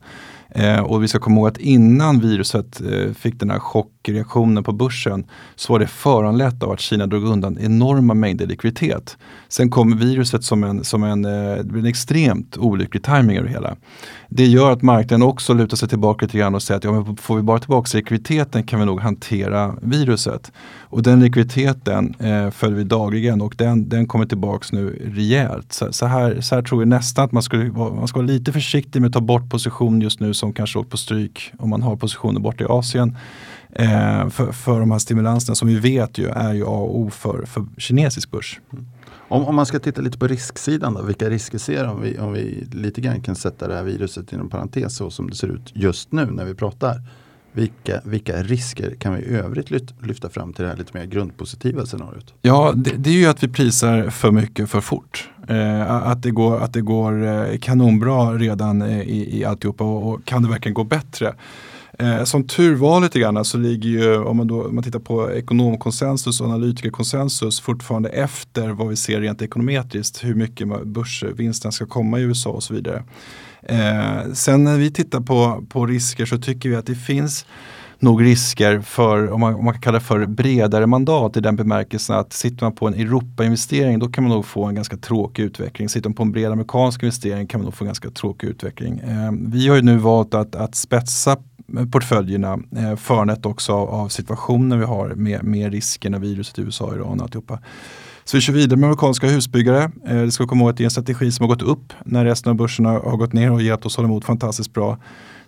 Eh, 0.55 0.79
och 0.79 1.03
vi 1.03 1.07
ska 1.07 1.19
komma 1.19 1.35
ihåg 1.35 1.47
att 1.47 1.57
innan 1.57 2.19
viruset 2.19 2.81
eh, 2.81 3.13
fick 3.13 3.39
den 3.39 3.49
här 3.49 3.59
chockreaktionen 4.01 4.63
på 4.63 4.71
börsen 4.71 5.23
så 5.55 5.73
var 5.73 5.79
det 5.79 5.87
föranlett 5.87 6.63
av 6.63 6.71
att 6.71 6.79
Kina 6.79 7.07
drog 7.07 7.23
undan 7.23 7.57
enorma 7.59 8.13
mängder 8.13 8.47
likviditet. 8.47 9.17
Sen 9.49 9.69
kom 9.69 9.97
viruset 9.97 10.43
som 10.43 10.63
en, 10.63 10.83
som 10.83 11.03
en, 11.03 11.25
eh, 11.25 11.59
en 11.59 11.85
extremt 11.85 12.57
olycklig 12.57 13.03
timing 13.03 13.37
över 13.37 13.47
det 13.47 13.53
hela. 13.53 13.75
Det 14.29 14.45
gör 14.45 14.71
att 14.71 14.81
marknaden 14.81 15.23
också 15.23 15.53
lutar 15.53 15.77
sig 15.77 15.89
tillbaka 15.89 16.25
lite 16.25 16.37
grann 16.37 16.55
och 16.55 16.63
säger 16.63 16.77
att 16.77 16.83
ja, 16.83 16.91
men 16.91 17.17
får 17.17 17.35
vi 17.35 17.41
bara 17.41 17.59
tillbaka 17.59 17.97
likviditeten 17.97 18.63
kan 18.63 18.79
vi 18.79 18.85
nog 18.85 18.99
hantera 19.01 19.75
viruset. 19.81 20.51
Och 20.79 21.03
den 21.03 21.19
likviditeten 21.19 22.15
eh, 22.19 22.51
följer 22.51 22.77
vi 22.77 22.83
dagligen 22.83 23.41
och 23.41 23.55
den, 23.57 23.89
den 23.89 24.07
kommer 24.07 24.25
tillbaka 24.25 24.65
nu 24.71 25.11
rejält. 25.15 25.73
Så, 25.73 25.93
så, 25.93 26.05
här, 26.05 26.41
så 26.41 26.55
här 26.55 26.61
tror 26.61 26.79
vi 26.79 26.85
nästan 26.85 27.25
att 27.25 27.31
man, 27.31 27.43
skulle, 27.43 27.71
man 27.71 28.07
ska 28.07 28.19
vara 28.19 28.27
lite 28.27 28.51
försiktig 28.51 29.01
med 29.01 29.07
att 29.07 29.13
ta 29.13 29.21
bort 29.21 29.49
position 29.49 30.01
just 30.01 30.19
nu 30.19 30.33
som 30.33 30.53
kanske 30.53 30.79
åkt 30.79 30.89
på 30.89 30.97
stryk 30.97 31.51
om 31.57 31.69
man 31.69 31.81
har 31.81 31.95
positioner 31.95 32.39
borta 32.39 32.63
i 32.63 32.67
Asien. 32.69 33.17
Eh, 33.73 34.29
för, 34.29 34.51
för 34.51 34.79
de 34.79 34.91
här 34.91 34.99
stimulanserna 34.99 35.55
som 35.55 35.67
vi 35.67 35.79
vet 35.79 36.17
ju 36.17 36.27
är 36.27 36.53
ju 36.53 36.63
A 36.63 36.69
och 36.69 36.99
O 36.99 37.09
för, 37.09 37.45
för 37.45 37.65
kinesisk 37.77 38.31
börs. 38.31 38.59
Mm. 38.73 38.85
Om, 39.27 39.45
om, 39.45 39.55
man 39.55 39.65
ska 39.65 39.79
titta 39.79 40.01
lite 40.01 40.17
på 40.17 40.27
risksidan 40.27 40.93
då, 40.93 41.01
vilka 41.01 41.29
risker 41.29 41.57
ser 41.57 41.87
om 41.87 42.01
vi, 42.01 42.19
om 42.19 42.33
vi 42.33 42.67
lite 42.71 43.01
grann 43.01 43.21
kan 43.21 43.35
sätta 43.35 43.67
det 43.67 43.75
här 43.75 43.83
viruset 43.83 44.33
inom 44.33 44.49
parentes 44.49 44.95
så 44.95 45.09
som 45.09 45.29
det 45.29 45.35
ser 45.35 45.47
ut 45.47 45.71
just 45.73 46.11
nu 46.11 46.25
när 46.25 46.45
vi 46.45 46.55
pratar. 46.55 47.01
Vilka, 47.53 48.01
vilka 48.05 48.43
risker 48.43 48.95
kan 48.95 49.13
vi 49.13 49.21
i 49.21 49.35
övrigt 49.35 49.71
lyfta 50.01 50.29
fram 50.29 50.53
till 50.53 50.63
det 50.63 50.69
här 50.69 50.77
lite 50.77 50.97
mer 50.97 51.05
grundpositiva 51.05 51.85
scenariot? 51.85 52.33
Ja, 52.41 52.73
det, 52.75 52.91
det 52.97 53.09
är 53.09 53.13
ju 53.13 53.25
att 53.25 53.43
vi 53.43 53.47
prisar 53.47 54.09
för 54.09 54.31
mycket 54.31 54.69
för 54.69 54.81
fort. 54.81 55.29
Eh, 55.47 55.91
att, 55.91 56.23
det 56.23 56.31
går, 56.31 56.59
att 56.59 56.73
det 56.73 56.81
går 56.81 57.27
eh, 57.27 57.57
kanonbra 57.57 58.33
redan 58.33 58.81
eh, 58.81 59.01
i, 59.01 59.39
i 59.39 59.45
alltihopa 59.45 59.83
och, 59.83 60.13
och 60.13 60.25
kan 60.25 60.43
det 60.43 60.49
verkligen 60.49 60.73
gå 60.73 60.83
bättre? 60.83 61.33
Eh, 62.01 62.23
som 62.23 62.47
tur 62.47 62.75
var 62.75 63.01
lite 63.01 63.19
grann 63.19 63.45
så 63.45 63.57
ligger 63.57 63.89
ju, 63.89 64.17
om 64.17 64.37
man, 64.37 64.47
då, 64.47 64.63
om 64.63 64.75
man 64.75 64.83
tittar 64.83 64.99
på 64.99 65.31
ekonomkonsensus 65.31 66.41
och 66.41 66.47
analytikerkonsensus 66.47 67.59
fortfarande 67.59 68.09
efter 68.09 68.69
vad 68.69 68.87
vi 68.87 68.95
ser 68.95 69.21
rent 69.21 69.41
ekonometriskt, 69.41 70.23
hur 70.23 70.35
mycket 70.35 70.67
börsvinsten 70.85 71.71
ska 71.71 71.85
komma 71.85 72.19
i 72.19 72.21
USA 72.21 72.49
och 72.49 72.63
så 72.63 72.73
vidare. 72.73 73.03
Eh, 73.63 74.33
sen 74.33 74.63
när 74.63 74.77
vi 74.77 74.91
tittar 74.91 75.21
på, 75.21 75.63
på 75.69 75.85
risker 75.85 76.25
så 76.25 76.37
tycker 76.37 76.69
vi 76.69 76.75
att 76.75 76.85
det 76.85 76.95
finns 76.95 77.45
nog 78.01 78.23
risker 78.23 78.79
för, 78.79 79.31
om 79.31 79.39
man, 79.39 79.55
om 79.55 79.65
man 79.65 79.73
kan 79.73 79.81
kalla 79.81 79.99
det 79.99 80.05
för 80.05 80.25
bredare 80.25 80.87
mandat 80.87 81.37
i 81.37 81.39
den 81.39 81.55
bemärkelsen 81.55 82.15
att 82.15 82.33
sitter 82.33 82.65
man 82.65 82.75
på 82.75 82.87
en 82.87 82.93
Europa-investering 82.93 83.99
då 83.99 84.07
kan 84.07 84.23
man 84.23 84.33
nog 84.33 84.45
få 84.45 84.65
en 84.65 84.75
ganska 84.75 84.97
tråkig 84.97 85.43
utveckling. 85.43 85.89
Sitter 85.89 86.09
man 86.09 86.15
på 86.15 86.23
en 86.23 86.31
bred 86.31 86.51
amerikansk 86.51 87.03
investering 87.03 87.47
kan 87.47 87.59
man 87.59 87.65
nog 87.65 87.73
få 87.73 87.83
en 87.83 87.87
ganska 87.87 88.09
tråkig 88.09 88.47
utveckling. 88.47 88.99
Eh, 88.99 89.31
vi 89.31 89.67
har 89.67 89.75
ju 89.75 89.81
nu 89.81 89.97
valt 89.97 90.33
att, 90.33 90.55
att 90.55 90.75
spetsa 90.75 91.37
portföljerna 91.91 92.59
eh, 92.75 92.95
förnät 92.95 93.45
också 93.45 93.73
av, 93.73 93.89
av 93.89 94.07
situationen 94.07 94.79
vi 94.79 94.85
har 94.85 95.09
med, 95.09 95.43
med 95.43 95.71
riskerna, 95.71 96.19
viruset 96.19 96.59
i 96.59 96.61
USA, 96.61 96.95
Iran 96.95 97.19
och 97.19 97.23
alltihopa. 97.23 97.59
Så 98.23 98.37
vi 98.37 98.41
kör 98.41 98.53
vidare 98.53 98.77
med 98.77 98.87
amerikanska 98.87 99.27
husbyggare. 99.27 99.91
Eh, 100.07 100.21
det 100.21 100.31
ska 100.31 100.47
komma 100.47 100.61
ihåg 100.61 100.69
att 100.69 100.77
det 100.77 100.83
är 100.83 100.85
en 100.85 100.91
strategi 100.91 101.31
som 101.31 101.43
har 101.43 101.55
gått 101.55 101.67
upp 101.67 101.93
när 102.05 102.25
resten 102.25 102.49
av 102.49 102.55
börserna 102.55 102.89
har 102.89 103.17
gått 103.17 103.33
ner 103.33 103.51
och 103.51 103.61
hjälpt 103.61 103.85
oss 103.85 103.97
hålla 103.97 104.07
emot 104.07 104.25
fantastiskt 104.25 104.73
bra. 104.73 104.97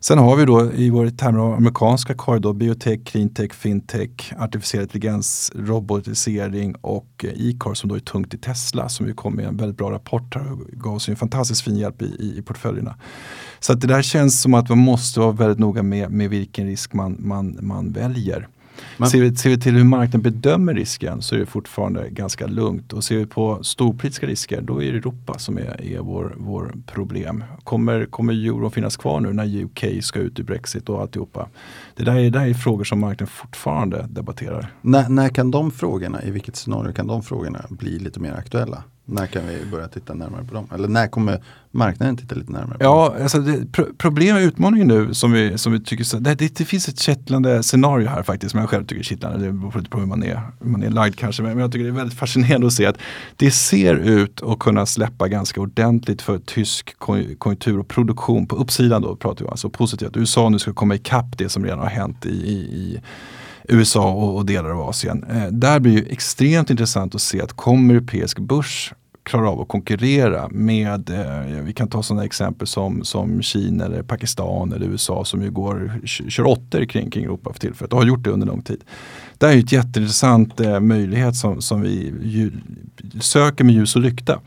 Sen 0.03 0.17
har 0.17 0.35
vi 0.35 0.45
då 0.45 0.71
i 0.73 0.89
vår 0.89 1.09
termer 1.09 1.39
av 1.39 1.53
amerikanska 1.53 2.13
korridor 2.13 2.53
biotech, 2.53 2.99
cleantech, 3.05 3.53
fintech, 3.53 4.33
artificiell 4.37 4.83
intelligens, 4.83 5.51
robotisering 5.55 6.75
och 6.81 7.25
eh, 7.25 7.29
e-car 7.29 7.73
som 7.73 7.89
då 7.89 7.95
är 7.95 7.99
tungt 7.99 8.33
i 8.33 8.37
Tesla 8.37 8.89
som 8.89 9.07
ju 9.07 9.13
kom 9.13 9.35
med 9.35 9.45
en 9.45 9.57
väldigt 9.57 9.77
bra 9.77 9.91
rapport 9.91 10.35
här 10.35 10.51
och 10.51 10.59
gav 10.67 10.95
oss 10.95 11.09
en 11.09 11.15
fantastiskt 11.15 11.61
fin 11.61 11.77
hjälp 11.77 12.01
i, 12.01 12.05
i, 12.05 12.37
i 12.37 12.41
portföljerna. 12.41 12.95
Så 13.59 13.73
att 13.73 13.81
det 13.81 13.87
där 13.87 14.01
känns 14.01 14.41
som 14.41 14.53
att 14.53 14.69
man 14.69 14.77
måste 14.77 15.19
vara 15.19 15.31
väldigt 15.31 15.59
noga 15.59 15.83
med, 15.83 16.11
med 16.11 16.29
vilken 16.29 16.65
risk 16.65 16.93
man, 16.93 17.15
man, 17.19 17.57
man 17.61 17.91
väljer. 17.91 18.47
Men, 18.97 19.09
ser, 19.09 19.21
vi, 19.21 19.35
ser 19.35 19.49
vi 19.49 19.59
till 19.59 19.75
hur 19.75 19.83
marknaden 19.83 20.21
bedömer 20.21 20.73
risken 20.73 21.21
så 21.21 21.35
är 21.35 21.39
det 21.39 21.45
fortfarande 21.45 22.09
ganska 22.09 22.47
lugnt. 22.47 22.93
Och 22.93 23.03
ser 23.03 23.17
vi 23.17 23.25
på 23.25 23.63
storpolitiska 23.63 24.27
risker 24.27 24.61
då 24.61 24.83
är 24.83 24.91
det 24.91 24.97
Europa 24.97 25.39
som 25.39 25.57
är, 25.57 25.81
är 25.81 25.99
vår, 25.99 26.35
vår 26.37 26.73
problem. 26.85 27.43
Kommer, 27.63 28.05
kommer 28.05 28.33
euron 28.33 28.71
finnas 28.71 28.97
kvar 28.97 29.19
nu 29.19 29.33
när 29.33 29.63
UK 29.63 30.03
ska 30.03 30.19
ut 30.19 30.39
ur 30.39 30.43
Brexit 30.43 30.89
och 30.89 31.01
alltihopa? 31.01 31.49
Det 31.95 32.03
där 32.03 32.15
är, 32.15 32.21
det 32.21 32.29
där 32.29 32.45
är 32.45 32.53
frågor 32.53 32.83
som 32.83 32.99
marknaden 32.99 33.27
fortfarande 33.27 34.07
debatterar. 34.09 34.73
När, 34.81 35.09
när 35.09 35.29
kan 35.29 35.51
de 35.51 35.71
frågorna, 35.71 36.23
i 36.23 36.31
vilket 36.31 36.55
scenario 36.55 36.93
kan 36.93 37.07
de 37.07 37.23
frågorna 37.23 37.65
bli 37.69 37.99
lite 37.99 38.19
mer 38.19 38.33
aktuella? 38.33 38.83
När 39.05 39.27
kan 39.27 39.47
vi 39.47 39.65
börja 39.71 39.87
titta 39.87 40.13
närmare 40.13 40.43
på 40.43 40.53
dem? 40.53 40.67
Eller 40.73 40.87
när 40.87 41.07
kommer 41.07 41.43
marknaden 41.71 42.17
titta 42.17 42.35
lite 42.35 42.51
närmare 42.51 42.77
på 42.77 42.83
ja, 42.83 43.09
dem? 43.09 43.23
Alltså 43.23 43.39
det, 43.39 43.71
pro 43.71 43.85
problem 43.97 44.35
och 44.35 44.41
utmaningen 44.41 44.87
nu 44.87 45.13
som 45.13 45.31
vi, 45.31 45.57
som 45.57 45.73
vi 45.73 45.79
tycker, 45.79 46.19
det, 46.19 46.35
det, 46.35 46.55
det, 46.55 46.65
finns 46.65 46.87
ett 46.87 46.99
kittlande 46.99 47.63
scenario 47.63 48.07
här 48.07 48.23
faktiskt 48.23 48.51
som 48.51 48.59
jag 48.59 48.69
själv 48.69 48.85
tycker 48.85 48.99
är 48.99 49.03
kittlande. 49.03 49.45
Det 49.45 49.51
beror 49.51 49.77
lite 49.77 49.89
på 49.89 49.99
hur 49.99 50.05
man 50.05 50.23
är, 50.23 50.41
hur 50.59 50.69
man 50.69 50.83
är 50.83 50.89
lagd 50.89 51.15
kanske. 51.15 51.43
Men 51.43 51.57
jag 51.57 51.71
tycker 51.71 51.83
det 51.83 51.89
är 51.89 51.95
väldigt 51.95 52.19
fascinerande 52.19 52.67
att 52.67 52.73
se 52.73 52.85
att 52.85 52.97
det 53.35 53.51
ser 53.51 53.95
ut 53.95 54.41
att 54.41 54.59
kunna 54.59 54.85
släppa 54.85 55.27
ganska 55.27 55.61
ordentligt 55.61 56.21
för 56.21 56.39
tysk 56.39 56.99
konjunktur 56.99 57.79
och 57.79 57.87
produktion 57.87 58.47
på 58.47 58.55
uppsidan 58.55 59.01
då 59.01 59.15
pratar 59.15 59.45
vi 59.45 59.51
alltså 59.51 59.69
positivt. 59.69 60.17
USA 60.17 60.49
nu 60.49 60.59
ska 60.59 60.73
komma 60.73 60.95
ikapp 60.95 61.37
det 61.37 61.49
som 61.49 61.63
redan 61.63 61.79
har 61.79 61.87
hänt 61.87 62.25
i, 62.25 62.29
i, 62.29 62.55
i 62.55 63.01
USA 63.67 64.11
och, 64.11 64.35
och 64.35 64.45
delar 64.45 64.69
av 64.69 64.81
Asien. 64.81 65.25
Eh, 65.29 65.47
där 65.47 65.79
blir 65.79 66.01
det 66.01 66.11
extremt 66.11 66.69
intressant 66.69 67.15
att 67.15 67.21
se 67.21 67.41
att 67.41 67.53
kommer 67.53 67.93
europeisk 67.93 68.39
börs 68.39 68.93
klara 69.23 69.49
av 69.49 69.61
att 69.61 69.67
konkurrera 69.67 70.49
med, 70.49 71.09
eh, 71.09 71.61
vi 71.63 71.73
kan 71.73 71.87
ta 71.87 72.03
sådana 72.03 72.25
exempel 72.25 72.67
som, 72.67 73.03
som 73.03 73.41
Kina 73.41 73.85
eller 73.85 74.03
Pakistan 74.03 74.73
eller 74.73 74.85
USA 74.85 75.25
som 75.25 75.41
ju 75.41 75.51
går, 75.51 76.01
kör 76.05 76.47
åttor 76.47 76.85
kring, 76.85 77.11
kring 77.11 77.23
Europa 77.23 77.53
för 77.53 77.59
tillfället 77.59 77.93
och 77.93 77.99
har 77.99 78.05
gjort 78.05 78.23
det 78.23 78.29
under 78.29 78.47
lång 78.47 78.61
tid. 78.61 78.83
Det 79.43 79.49
är 79.49 79.53
ju 79.53 79.59
ett 79.59 79.71
jätteintressant 79.71 80.59
eh, 80.59 80.79
möjlighet 80.79 81.35
som, 81.35 81.61
som 81.61 81.81
vi 81.81 82.13
ju, 82.23 82.51
söker 83.21 83.63
med 83.63 83.75
ljus 83.75 83.95
och 83.95 84.01
lykta. 84.01 84.39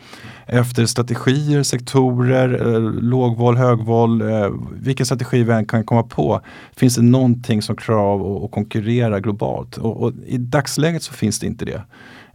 Efter 0.47 0.87
strategier, 0.87 1.63
sektorer, 1.63 2.75
eh, 2.75 2.81
lågval, 3.03 3.57
högval, 3.57 4.21
eh, 4.21 4.51
vilken 4.73 5.07
strategi 5.07 5.43
vi 5.43 5.53
än 5.53 5.67
kan 5.67 5.85
komma 5.85 6.03
på. 6.03 6.41
Finns 6.77 6.95
det 6.95 7.03
någonting 7.03 7.63
som 7.63 7.77
klarar 7.77 8.13
av 8.13 8.45
att 8.45 8.51
konkurrera 8.51 9.21
globalt? 9.21 9.77
Och, 9.77 10.03
och, 10.03 10.13
I 10.27 10.39
dagsläget 10.39 11.03
så 11.03 11.13
finns 11.13 11.39
det 11.39 11.47
inte 11.47 11.65
det. 11.65 11.83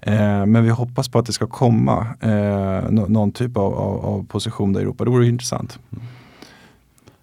Eh, 0.02 0.46
men 0.46 0.64
vi 0.64 0.70
hoppas 0.70 1.10
på 1.10 1.20
att 1.20 1.26
det 1.26 1.34
ska 1.34 1.48
komma 1.48 2.08
eh, 2.20 2.92
någon 2.92 3.32
typ 3.32 3.58
av, 3.58 3.74
av, 3.74 4.06
av, 4.06 4.26
position 4.26 4.74
där 4.74 4.80
i 4.80 4.84
Europa. 4.84 5.04
Det 5.04 5.12
vore 5.12 5.28
intressant. 5.28 5.80
Mm. 5.92 6.04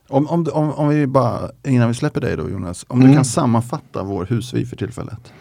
Om, 0.08 0.26
om, 0.26 0.46
om, 0.52 0.72
om, 0.72 0.88
vi 0.88 1.06
bara, 1.06 1.50
innan 1.64 1.88
vi 1.88 1.94
släpper 1.94 2.20
dig 2.20 2.36
då 2.36 2.50
Jonas, 2.50 2.84
om 2.88 2.98
mm. 2.98 3.10
du 3.10 3.16
kan 3.16 3.24
sammanfatta 3.24 4.02
vår 4.02 4.26
husvi 4.26 4.66
för 4.66 4.76
tillfället. 4.76 5.32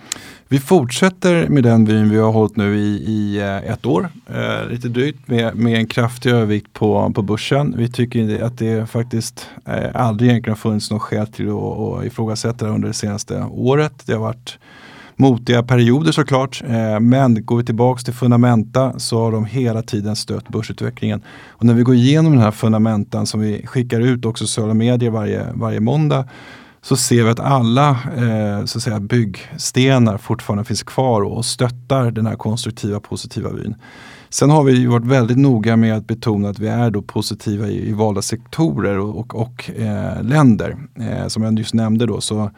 Vi 0.49 0.59
fortsätter 0.59 1.47
med 1.47 1.63
den 1.63 1.85
vyn 1.85 2.09
vi 2.09 2.17
har 2.17 2.31
hållit 2.31 2.55
nu 2.55 2.77
i, 2.77 3.03
i 3.07 3.39
eh, 3.39 3.71
ett 3.71 3.85
år, 3.85 4.09
eh, 4.27 4.69
lite 4.69 4.87
drygt, 4.87 5.27
med, 5.27 5.55
med 5.55 5.73
en 5.73 5.87
kraftig 5.87 6.31
övervikt 6.31 6.73
på, 6.73 7.11
på 7.15 7.21
börsen. 7.21 7.73
Vi 7.77 7.91
tycker 7.91 8.43
att 8.43 8.57
det 8.57 8.89
faktiskt 8.89 9.49
eh, 9.65 9.89
aldrig 9.93 10.29
egentligen 10.29 10.51
har 10.51 10.57
funnits 10.57 10.91
något 10.91 11.01
skäl 11.01 11.27
till 11.27 11.49
att, 11.49 11.55
att 11.55 12.05
ifrågasätta 12.05 12.65
det 12.65 12.71
under 12.71 12.87
det 12.87 12.93
senaste 12.93 13.43
året. 13.43 13.93
Det 14.05 14.13
har 14.13 14.19
varit 14.19 14.59
motiga 15.17 15.63
perioder 15.63 16.11
såklart. 16.11 16.63
Eh, 16.67 16.99
men 16.99 17.45
går 17.45 17.57
vi 17.57 17.63
tillbaks 17.63 18.03
till 18.03 18.13
fundamenta 18.13 18.99
så 18.99 19.19
har 19.19 19.31
de 19.31 19.45
hela 19.45 19.81
tiden 19.81 20.15
stött 20.15 20.49
börsutvecklingen. 20.49 21.21
Och 21.47 21.65
när 21.65 21.73
vi 21.73 21.83
går 21.83 21.95
igenom 21.95 22.31
den 22.31 22.41
här 22.41 22.51
fundamentan 22.51 23.25
som 23.25 23.39
vi 23.39 23.65
skickar 23.65 23.99
ut 23.99 24.25
också 24.25 24.47
sociala 24.47 24.73
medier 24.73 25.09
varje, 25.09 25.45
varje 25.53 25.79
måndag 25.79 26.25
så 26.81 26.95
ser 26.95 27.23
vi 27.23 27.29
att 27.29 27.39
alla 27.39 27.89
eh, 27.89 28.65
så 28.65 28.77
att 28.77 28.83
säga, 28.83 28.99
byggstenar 28.99 30.17
fortfarande 30.17 30.63
finns 30.63 30.83
kvar 30.83 31.21
och 31.21 31.45
stöttar 31.45 32.11
den 32.11 32.25
här 32.25 32.35
konstruktiva 32.35 32.99
positiva 32.99 33.49
vyn. 33.49 33.75
Sen 34.29 34.49
har 34.49 34.63
vi 34.63 34.85
varit 34.85 35.05
väldigt 35.05 35.37
noga 35.37 35.75
med 35.75 35.97
att 35.97 36.07
betona 36.07 36.49
att 36.49 36.59
vi 36.59 36.67
är 36.67 36.91
då 36.91 37.01
positiva 37.01 37.67
i, 37.67 37.89
i 37.89 37.93
valda 37.93 38.21
sektorer 38.21 38.99
och, 38.99 39.17
och, 39.19 39.35
och 39.35 39.71
eh, 39.77 40.23
länder. 40.23 40.77
Eh, 40.99 41.27
som 41.27 41.43
jag 41.43 41.59
just 41.59 41.73
nämnde 41.73 42.05
då 42.05 42.21
så 42.21 42.51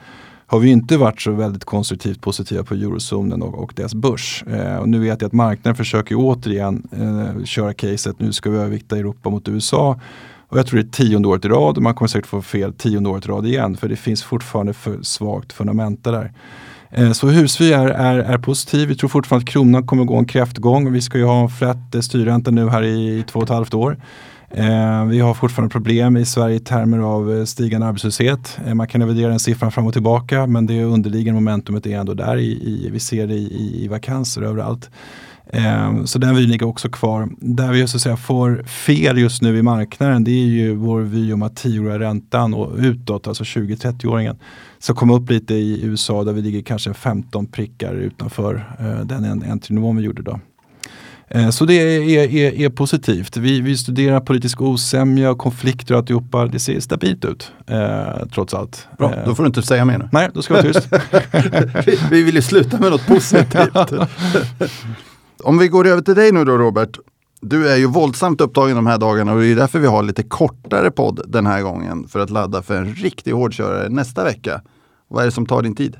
har 0.51 0.59
vi 0.59 0.69
inte 0.69 0.97
varit 0.97 1.21
så 1.21 1.31
väldigt 1.31 1.65
konstruktivt 1.65 2.21
positiva 2.21 2.63
på 2.63 2.73
eurozonen 2.73 3.41
och, 3.41 3.63
och 3.63 3.73
dess 3.75 3.95
börs. 3.95 4.43
Eh, 4.47 4.77
och 4.77 4.89
nu 4.89 4.99
vet 4.99 5.21
jag 5.21 5.27
att 5.27 5.33
marknaden 5.33 5.75
försöker 5.75 6.15
återigen 6.17 6.87
eh, 6.91 7.43
köra 7.43 7.73
caset, 7.73 8.19
nu 8.19 8.33
ska 8.33 8.49
vi 8.49 8.57
övervikta 8.57 8.97
Europa 8.97 9.29
mot 9.29 9.47
USA. 9.47 9.99
Och 10.47 10.57
jag 10.57 10.67
tror 10.67 10.79
det 10.79 10.87
är 10.87 10.91
tionde 10.91 11.27
året 11.27 11.45
i 11.45 11.47
rad 11.47 11.77
och 11.77 11.83
man 11.83 11.95
kommer 11.95 12.07
säkert 12.07 12.29
få 12.29 12.41
fel 12.41 12.73
tionde 12.73 13.09
året 13.09 13.25
i 13.25 13.27
rad 13.27 13.45
igen 13.45 13.77
för 13.77 13.89
det 13.89 13.95
finns 13.95 14.23
fortfarande 14.23 14.73
för 14.73 15.01
svagt 15.01 15.53
fundamenta 15.53 16.11
där. 16.11 16.31
Eh, 16.91 17.11
så 17.11 17.27
Husby 17.27 17.73
är, 17.73 17.87
är, 17.87 18.19
är 18.19 18.37
positiv. 18.37 18.87
Vi 18.87 18.95
tror 18.95 19.09
fortfarande 19.09 19.43
att 19.43 19.49
kronan 19.49 19.87
kommer 19.87 20.03
gå 20.03 20.15
en 20.15 20.25
kräftgång. 20.25 20.91
Vi 20.91 21.01
ska 21.01 21.17
ju 21.17 21.25
ha 21.25 21.49
flat 21.49 21.95
eh, 21.95 22.01
styrränta 22.01 22.51
nu 22.51 22.69
här 22.69 22.83
i 22.83 23.23
två 23.27 23.39
och 23.39 23.43
ett 23.43 23.49
halvt 23.49 23.73
år. 23.73 23.97
Eh, 24.51 25.05
vi 25.05 25.19
har 25.19 25.33
fortfarande 25.33 25.71
problem 25.71 26.17
i 26.17 26.25
Sverige 26.25 26.55
i 26.55 26.59
termer 26.59 26.99
av 26.99 27.37
eh, 27.37 27.45
stigande 27.45 27.87
arbetslöshet. 27.87 28.59
Eh, 28.65 28.73
man 28.73 28.87
kan 28.87 29.01
revidera 29.01 29.29
den 29.29 29.39
siffran 29.39 29.71
fram 29.71 29.87
och 29.87 29.93
tillbaka 29.93 30.47
men 30.47 30.65
det 30.65 30.83
underliggande 30.83 31.41
momentumet 31.41 31.85
är 31.85 31.97
ändå 31.97 32.13
där. 32.13 32.37
I, 32.37 32.51
i 32.51 32.89
vi 32.91 32.99
ser 32.99 33.27
det 33.27 33.33
i, 33.33 33.83
i 33.83 33.87
vakanser 33.87 34.41
överallt. 34.41 34.89
Eh, 35.53 36.03
så 36.03 36.19
den 36.19 36.35
vyn 36.35 36.49
ligger 36.49 36.67
också 36.67 36.89
kvar. 36.89 37.29
Där 37.39 37.71
vi 37.71 37.87
så 37.87 37.97
att 37.97 38.01
säga 38.01 38.17
får 38.17 38.63
fel 38.63 39.17
just 39.17 39.41
nu 39.41 39.57
i 39.57 39.61
marknaden 39.61 40.23
det 40.23 40.31
är 40.31 40.45
ju 40.45 40.75
vår 40.75 41.01
vy 41.01 41.33
om 41.33 41.41
att 41.41 41.55
tioåriga 41.55 41.99
räntan 41.99 42.53
och 42.53 42.75
utåt, 42.77 43.27
alltså 43.27 43.43
20-30-åringen, 43.43 44.35
ska 44.79 44.93
komma 44.93 45.15
upp 45.15 45.29
lite 45.29 45.53
i 45.53 45.85
USA 45.85 46.23
där 46.23 46.33
vi 46.33 46.41
ligger 46.41 46.61
kanske 46.61 46.93
15 46.93 47.45
prickar 47.45 47.93
utanför 47.93 48.75
eh, 48.79 49.05
den 49.05 49.43
entrynivån 49.43 49.97
vi 49.97 50.03
gjorde 50.03 50.21
då. 50.21 50.39
Eh, 51.31 51.49
så 51.49 51.65
det 51.65 51.73
är, 51.73 52.01
är, 52.33 52.53
är, 52.53 52.69
positivt. 52.69 53.37
Vi, 53.37 53.61
vi 53.61 53.77
studerar 53.77 54.19
politisk 54.19 54.61
osämja 54.61 55.31
och 55.31 55.37
konflikter 55.37 55.93
och 55.93 55.99
alltihopa. 55.99 56.45
Det 56.45 56.59
ser 56.59 56.79
stabilt 56.79 57.25
ut 57.25 57.51
eh, 57.67 58.27
trots 58.33 58.53
allt. 58.53 58.87
Bra, 58.97 59.13
då 59.25 59.35
får 59.35 59.43
du 59.43 59.47
inte 59.47 59.61
säga 59.61 59.85
mer 59.85 59.97
nu. 59.97 60.09
Nej, 60.11 60.29
då 60.33 60.41
ska 60.41 60.55
jag 60.55 60.63
vara 60.63 60.73
tyst. 60.73 60.87
vi, 61.87 61.99
vi 62.11 62.23
vill 62.23 62.35
ju 62.35 62.41
sluta 62.41 62.79
med 62.79 62.91
något 62.91 63.07
positivt. 63.07 63.93
Om 65.43 65.57
vi 65.57 65.67
går 65.67 65.87
över 65.87 66.01
till 66.01 66.15
dig 66.15 66.31
nu 66.31 66.45
då 66.45 66.57
Robert. 66.57 66.99
Du 67.41 67.69
är 67.69 67.75
ju 67.75 67.85
våldsamt 67.85 68.41
upptagen 68.41 68.75
de 68.75 68.87
här 68.87 68.97
dagarna 68.97 69.33
och 69.33 69.39
det 69.39 69.47
är 69.47 69.55
därför 69.55 69.79
vi 69.79 69.87
har 69.87 70.03
lite 70.03 70.23
kortare 70.23 70.91
podd 70.91 71.21
den 71.27 71.47
här 71.47 71.61
gången 71.61 72.07
för 72.07 72.19
att 72.19 72.29
ladda 72.29 72.61
för 72.61 72.77
en 72.77 72.95
riktig 72.95 73.31
hårdkörare 73.31 73.89
nästa 73.89 74.23
vecka. 74.23 74.61
Vad 75.07 75.21
är 75.21 75.25
det 75.25 75.31
som 75.31 75.45
tar 75.45 75.61
din 75.61 75.75
tid? 75.75 75.95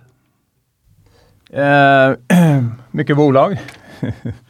Eh, 1.49 2.13
mycket 2.91 3.17
bolag. 3.17 3.57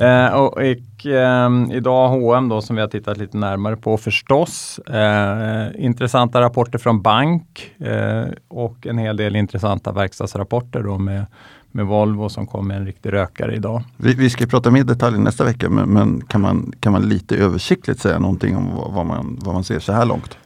Eh, 0.00 0.34
och, 0.34 0.52
och 0.52 1.06
eh, 1.06 1.50
idag 1.72 2.08
H&M 2.08 2.48
då 2.48 2.60
som 2.60 2.76
vi 2.76 2.82
har 2.82 2.88
tittat 2.88 3.16
lite 3.16 3.36
närmare 3.36 3.76
på 3.76 3.96
förstås. 3.96 4.78
Eh, 4.78 5.84
intressanta 5.84 6.40
rapporter 6.40 6.78
från 6.78 7.02
bank 7.02 7.70
eh, 7.78 8.24
och 8.48 8.86
en 8.86 8.98
hel 8.98 9.16
del 9.16 9.36
intressanta 9.36 9.92
verkstadsrapporter 9.92 10.82
då 10.82 10.98
med, 10.98 11.26
med 11.72 11.86
Volvo 11.86 12.28
som 12.28 12.46
kom 12.46 12.68
med 12.68 12.76
en 12.76 12.86
riktig 12.86 13.12
rökare 13.12 13.54
idag. 13.54 13.82
Vi, 13.96 14.14
vi 14.14 14.30
ska 14.30 14.46
prata 14.46 14.70
mer 14.70 14.84
detaljer 14.84 15.20
nästa 15.20 15.44
vecka 15.44 15.70
men, 15.70 15.88
men, 15.88 16.20
kan, 16.20 16.40
man, 16.40 16.72
kan 16.80 16.92
man 16.92 17.02
lite 17.02 17.36
översiktligt 17.36 18.00
säga 18.00 18.18
någonting 18.18 18.56
om 18.56 18.76
vad, 18.76 18.92
vad 18.92 19.06
man, 19.06 19.38
vad 19.42 19.54
man 19.54 19.64
ser 19.64 19.78
så 19.78 19.92
här 19.92 20.04
långt? 20.04 20.38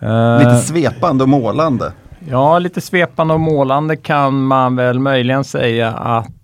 Eh, 0.00 0.38
lite 0.38 0.56
svepande 0.56 1.24
och 1.24 1.28
målande. 1.28 1.92
Ja, 2.28 2.58
lite 2.58 2.80
svepande 2.80 3.34
och 3.34 3.40
målande 3.40 3.96
kan 3.96 4.42
man 4.42 4.76
väl 4.76 4.98
möjligen 4.98 5.44
säga 5.44 5.92
att 5.92 6.41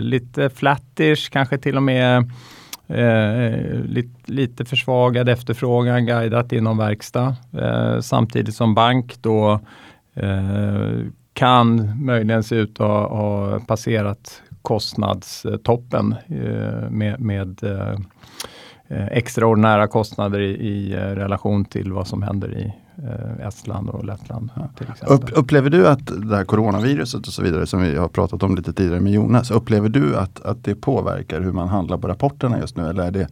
lite 0.00 0.50
flattish, 0.50 1.30
kanske 1.30 1.58
till 1.58 1.76
och 1.76 1.82
med 1.82 2.30
eh, 2.88 3.80
lite, 3.84 4.32
lite 4.32 4.64
försvagad 4.64 5.28
efterfrågan 5.28 6.06
guidat 6.06 6.52
inom 6.52 6.78
verkstad. 6.78 7.36
Eh, 7.52 8.00
samtidigt 8.00 8.54
som 8.54 8.74
bank 8.74 9.16
då 9.20 9.60
eh, 10.14 10.90
kan 11.32 11.92
möjligen 12.04 12.42
se 12.42 12.54
ut 12.54 12.80
att 12.80 12.86
ha, 12.86 13.08
ha 13.08 13.60
passerat 13.60 14.42
kostnadstoppen 14.62 16.14
eh, 16.28 16.90
med, 16.90 17.20
med 17.20 17.62
eh, 17.62 17.94
eh 18.88 19.06
extraordinära 19.06 19.86
kostnader 19.86 20.40
i, 20.40 20.50
i 20.50 20.92
eh, 20.92 20.98
relation 20.98 21.64
till 21.64 21.92
vad 21.92 22.06
som 22.06 22.22
händer 22.22 22.58
i 22.58 22.74
Estland 23.40 23.90
och 23.90 24.04
Lettland. 24.04 24.50
Upp, 25.06 25.30
upplever 25.32 25.70
du 25.70 25.88
att 25.88 26.06
det 26.06 26.36
här 26.36 26.44
coronaviruset 26.44 27.26
och 27.26 27.32
så 27.32 27.42
vidare 27.42 27.66
som 27.66 27.82
vi 27.82 27.96
har 27.96 28.08
pratat 28.08 28.42
om 28.42 28.56
lite 28.56 28.72
tidigare 28.72 29.00
med 29.00 29.12
Jonas, 29.12 29.50
upplever 29.50 29.88
du 29.88 30.16
att, 30.16 30.40
att 30.40 30.64
det 30.64 30.74
påverkar 30.74 31.40
hur 31.40 31.52
man 31.52 31.68
handlar 31.68 31.98
på 31.98 32.08
rapporterna 32.08 32.58
just 32.58 32.76
nu 32.76 32.88
eller 32.88 33.02
är 33.02 33.10
det 33.10 33.28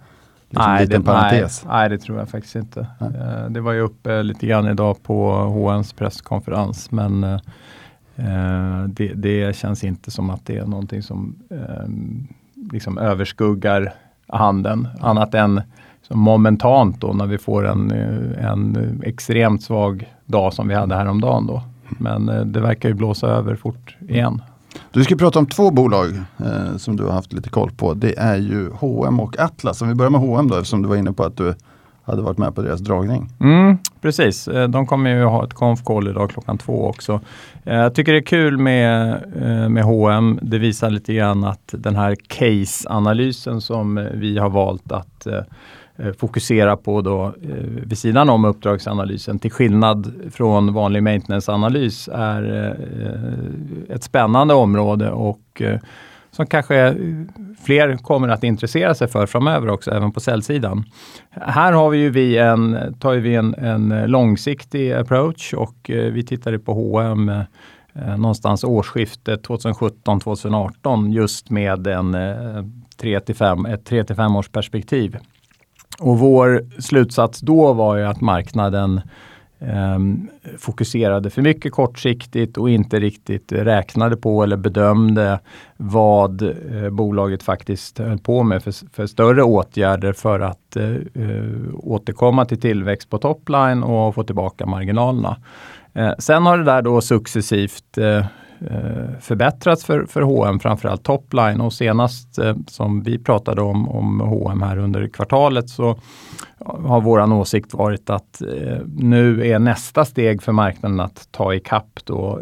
liksom 0.50 0.72
nej, 0.72 0.82
en 0.82 0.88
liten 0.88 1.00
det, 1.00 1.06
parentes? 1.06 1.64
Nej, 1.64 1.72
nej, 1.78 1.88
det 1.88 1.98
tror 1.98 2.18
jag 2.18 2.28
faktiskt 2.28 2.56
inte. 2.56 2.86
Nej. 3.00 3.10
Eh, 3.14 3.50
det 3.50 3.60
var 3.60 3.72
ju 3.72 3.80
uppe 3.80 4.22
lite 4.22 4.46
grann 4.46 4.66
idag 4.68 5.02
på 5.02 5.32
HNs 5.32 5.92
presskonferens 5.92 6.90
men 6.90 7.24
uh, 7.24 7.38
det, 8.88 9.12
det, 9.14 9.56
känns 9.56 9.84
inte 9.84 10.10
som 10.10 10.30
att 10.30 10.46
det 10.46 10.56
är 10.56 10.66
någonting 10.66 11.02
som 11.02 11.36
liksom 12.72 12.98
överskuggar 12.98 13.92
handeln 14.28 14.88
annat 15.00 15.34
än 15.34 15.62
så 16.08 16.16
momentant 16.16 17.00
då 17.00 17.12
när 17.12 17.26
vi 17.26 17.38
får 17.38 17.66
en, 17.66 17.90
eh, 17.90 18.50
en 18.50 19.00
extremt 19.04 19.62
svag 19.62 20.12
dag 20.26 20.52
som 20.52 20.68
vi 20.68 20.74
hade 20.74 20.94
häromdagen 20.94 21.46
då. 21.46 21.62
Men 21.88 22.28
eh, 22.28 22.40
det 22.40 22.60
verkar 22.60 22.88
ju 22.88 22.94
blåsa 22.94 23.26
över 23.26 23.56
fort 23.56 23.96
igen. 24.08 24.42
Du 24.92 25.04
ska 25.04 25.16
prata 25.16 25.38
om 25.38 25.46
två 25.46 25.70
bolag 25.70 26.08
eh, 26.38 26.76
som 26.76 26.96
du 26.96 27.04
har 27.04 27.12
haft 27.12 27.32
lite 27.32 27.48
koll 27.48 27.70
på. 27.70 27.94
Det 27.94 28.18
är 28.18 28.36
ju 28.36 28.70
H&M 28.70 29.20
och 29.20 29.40
Atlas. 29.40 29.82
Om 29.82 29.88
vi 29.88 29.94
börjar 29.94 30.10
med 30.10 30.20
H&M 30.20 30.48
då 30.48 30.56
eftersom 30.56 30.82
du 30.82 30.88
var 30.88 30.96
inne 30.96 31.12
på 31.12 31.24
att 31.24 31.36
du 31.36 31.54
hade 32.04 32.22
varit 32.22 32.38
med 32.38 32.54
på 32.54 32.62
deras 32.62 32.80
dragning. 32.80 33.28
Mm, 33.40 33.78
precis, 34.00 34.48
eh, 34.48 34.68
de 34.68 34.86
kommer 34.86 35.10
ju 35.10 35.24
ha 35.24 35.44
ett 35.44 35.54
konf-call 35.54 36.10
idag 36.10 36.30
klockan 36.30 36.58
två 36.58 36.86
också. 36.88 37.20
Jag 37.62 37.94
tycker 37.94 38.12
det 38.12 38.18
är 38.18 38.22
kul 38.22 38.58
med, 38.58 39.22
med 39.70 39.84
H&M. 39.84 40.38
Det 40.42 40.58
visar 40.58 40.90
lite 40.90 41.14
grann 41.14 41.44
att 41.44 41.74
den 41.78 41.96
här 41.96 42.14
case-analysen 42.28 43.60
som 43.60 44.08
vi 44.14 44.38
har 44.38 44.50
valt 44.50 44.92
att 44.92 45.26
Eh, 45.98 46.12
fokusera 46.12 46.76
på 46.76 47.00
då 47.00 47.24
eh, 47.24 47.32
vid 47.86 47.98
sidan 47.98 48.28
om 48.28 48.44
uppdragsanalysen 48.44 49.38
till 49.38 49.50
skillnad 49.50 50.12
från 50.32 50.72
vanlig 50.72 51.02
maintenance-analys 51.02 52.08
är 52.12 52.66
eh, 53.88 53.94
ett 53.94 54.02
spännande 54.02 54.54
område 54.54 55.10
och 55.10 55.62
som 56.30 56.46
kanske 56.46 56.94
fler 57.64 57.96
kommer 57.96 58.28
att 58.28 58.44
intressera 58.44 58.94
sig 58.94 59.08
för 59.08 59.26
framöver 59.26 59.68
också, 59.68 59.90
även 59.90 60.12
på 60.12 60.20
säljsidan. 60.20 60.84
Här 61.30 61.72
har 61.72 61.90
vi 61.90 61.98
ju 61.98 62.10
vi 62.10 62.38
en, 62.38 62.94
tar 63.00 63.14
vi 63.14 63.34
en, 63.34 63.54
en 63.54 63.88
långsiktig 64.06 64.92
approach 64.92 65.54
och 65.54 65.76
vi 65.88 66.24
tittade 66.24 66.58
på 66.58 66.72
H&M 66.72 67.30
någonstans 68.16 68.64
årsskiftet 68.64 69.46
2017-2018 69.48 71.12
just 71.12 71.50
med 71.50 71.86
en 71.86 72.14
eh, 72.14 72.64
3 72.96 73.20
5, 73.34 73.66
ett 73.66 73.84
3 73.84 74.04
5 74.04 74.36
års 74.36 74.48
perspektiv. 74.48 75.18
Och 76.00 76.18
vår 76.18 76.80
slutsats 76.80 77.40
då 77.40 77.72
var 77.72 77.96
ju 77.96 78.04
att 78.04 78.20
marknaden 78.20 79.00
eh, 79.58 79.98
fokuserade 80.58 81.30
för 81.30 81.42
mycket 81.42 81.72
kortsiktigt 81.72 82.56
och 82.56 82.70
inte 82.70 83.00
riktigt 83.00 83.52
räknade 83.52 84.16
på 84.16 84.42
eller 84.42 84.56
bedömde 84.56 85.40
vad 85.76 86.42
eh, 86.42 86.90
bolaget 86.90 87.42
faktiskt 87.42 87.98
höll 87.98 88.18
på 88.18 88.42
med 88.42 88.62
för, 88.62 88.74
för 88.92 89.06
större 89.06 89.42
åtgärder 89.42 90.12
för 90.12 90.40
att 90.40 90.76
eh, 90.76 90.90
eh, 90.90 91.52
återkomma 91.74 92.44
till 92.44 92.60
tillväxt 92.60 93.10
på 93.10 93.18
topline 93.18 93.82
och 93.82 94.14
få 94.14 94.22
tillbaka 94.22 94.66
marginalerna. 94.66 95.36
Eh, 95.94 96.12
sen 96.18 96.46
har 96.46 96.58
det 96.58 96.64
där 96.64 96.82
då 96.82 97.00
successivt 97.00 97.98
eh, 97.98 98.26
Eh, 98.60 99.18
förbättrats 99.20 99.84
för, 99.84 100.06
för 100.06 100.22
H&M 100.22 100.58
framförallt 100.58 101.02
topline 101.02 101.60
och 101.60 101.72
senast 101.72 102.38
eh, 102.38 102.56
som 102.66 103.02
vi 103.02 103.18
pratade 103.18 103.62
om, 103.62 103.88
om 103.88 104.20
H&M 104.20 104.62
här 104.62 104.78
under 104.78 105.08
kvartalet 105.08 105.68
så 105.68 105.98
har 106.58 107.00
våran 107.00 107.32
åsikt 107.32 107.74
varit 107.74 108.10
att 108.10 108.42
eh, 108.42 108.78
nu 108.96 109.46
är 109.46 109.58
nästa 109.58 110.04
steg 110.04 110.42
för 110.42 110.52
marknaden 110.52 111.00
att 111.00 111.28
ta 111.30 111.54
ikapp 111.54 112.00
då, 112.04 112.40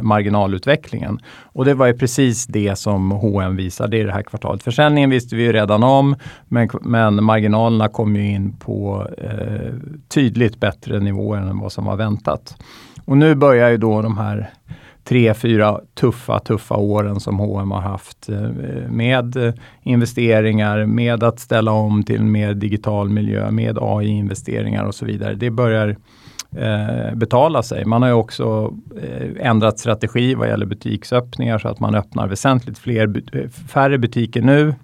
marginalutvecklingen. 0.00 1.18
Och 1.42 1.64
det 1.64 1.74
var 1.74 1.86
ju 1.86 1.98
precis 1.98 2.46
det 2.46 2.78
som 2.78 3.10
H&M 3.10 3.56
visade 3.56 3.98
i 3.98 4.02
det 4.02 4.12
här 4.12 4.22
kvartalet. 4.22 4.62
Försäljningen 4.62 5.10
visste 5.10 5.36
vi 5.36 5.42
ju 5.42 5.52
redan 5.52 5.82
om, 5.82 6.16
men, 6.48 6.68
men 6.80 7.24
marginalerna 7.24 7.88
kom 7.88 8.16
ju 8.16 8.30
in 8.30 8.52
på 8.52 9.08
eh, 9.18 9.74
tydligt 10.08 10.60
bättre 10.60 11.00
nivåer 11.00 11.38
än 11.38 11.58
vad 11.58 11.72
som 11.72 11.84
var 11.84 11.96
väntat. 11.96 12.56
Och 13.04 13.16
nu 13.16 13.34
börjar 13.34 13.70
ju 13.70 13.76
då 13.76 14.02
de 14.02 14.18
här 14.18 14.50
tre, 15.04 15.34
fyra 15.34 15.80
tuffa, 15.94 16.38
tuffa 16.38 16.76
åren 16.76 17.20
som 17.20 17.38
H&M 17.38 17.70
har 17.70 17.80
haft 17.80 18.28
eh, 18.28 18.50
med 18.88 19.58
investeringar, 19.82 20.86
med 20.86 21.22
att 21.22 21.40
ställa 21.40 21.72
om 21.72 22.02
till 22.02 22.20
en 22.20 22.32
mer 22.32 22.54
digital 22.54 23.08
miljö, 23.08 23.50
med 23.50 23.78
AI-investeringar 23.80 24.84
och 24.84 24.94
så 24.94 25.06
vidare. 25.06 25.34
Det 25.34 25.50
börjar 25.50 25.96
eh, 26.56 27.14
betala 27.14 27.62
sig. 27.62 27.84
Man 27.84 28.02
har 28.02 28.08
ju 28.08 28.14
också 28.14 28.74
eh, 29.02 29.46
ändrat 29.46 29.78
strategi 29.78 30.34
vad 30.34 30.48
gäller 30.48 30.66
butiksöppningar 30.66 31.58
så 31.58 31.68
att 31.68 31.80
man 31.80 31.94
öppnar 31.94 32.28
väsentligt 32.28 32.78
fler, 32.78 33.22
eh, 33.32 33.48
färre 33.48 33.98
butiker 33.98 34.42
nu 34.42 34.74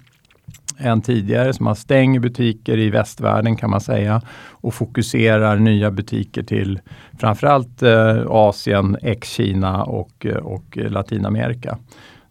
än 0.80 1.02
tidigare. 1.02 1.52
Så 1.52 1.62
man 1.62 1.76
stänger 1.76 2.20
butiker 2.20 2.78
i 2.78 2.90
västvärlden 2.90 3.56
kan 3.56 3.70
man 3.70 3.80
säga 3.80 4.22
och 4.50 4.74
fokuserar 4.74 5.56
nya 5.56 5.90
butiker 5.90 6.42
till 6.42 6.80
framförallt 7.20 7.82
eh, 7.82 8.22
Asien, 8.28 8.96
ex-Kina 9.02 9.84
och, 9.84 10.26
eh, 10.26 10.36
och 10.36 10.76
Latinamerika. 10.76 11.78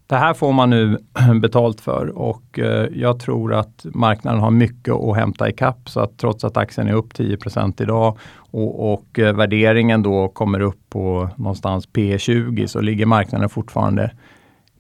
Det 0.10 0.16
här 0.16 0.34
får 0.34 0.52
man 0.54 0.70
nu 0.70 0.98
betalt 1.42 1.82
för 1.82 2.18
och 2.18 2.60
eh, 2.60 2.88
jag 2.94 3.20
tror 3.20 3.54
att 3.54 3.86
marknaden 3.94 4.40
har 4.40 4.52
mycket 4.52 4.94
att 4.94 5.16
hämta 5.16 5.50
ikapp. 5.50 5.90
Så 5.90 6.00
att 6.00 6.18
trots 6.18 6.44
att 6.44 6.58
aktien 6.58 6.88
är 6.88 6.94
upp 6.94 7.14
10% 7.14 7.82
idag 7.82 8.18
och, 8.52 8.94
och 8.94 9.20
eh, 9.20 9.36
värderingen 9.36 10.04
då 10.04 10.28
kommer 10.28 10.60
upp 10.60 10.90
på 10.90 11.30
någonstans 11.36 11.90
P20 11.90 12.68
så 12.68 12.82
ligger 12.82 13.06
marknaden 13.06 13.50
fortfarande 13.50 14.12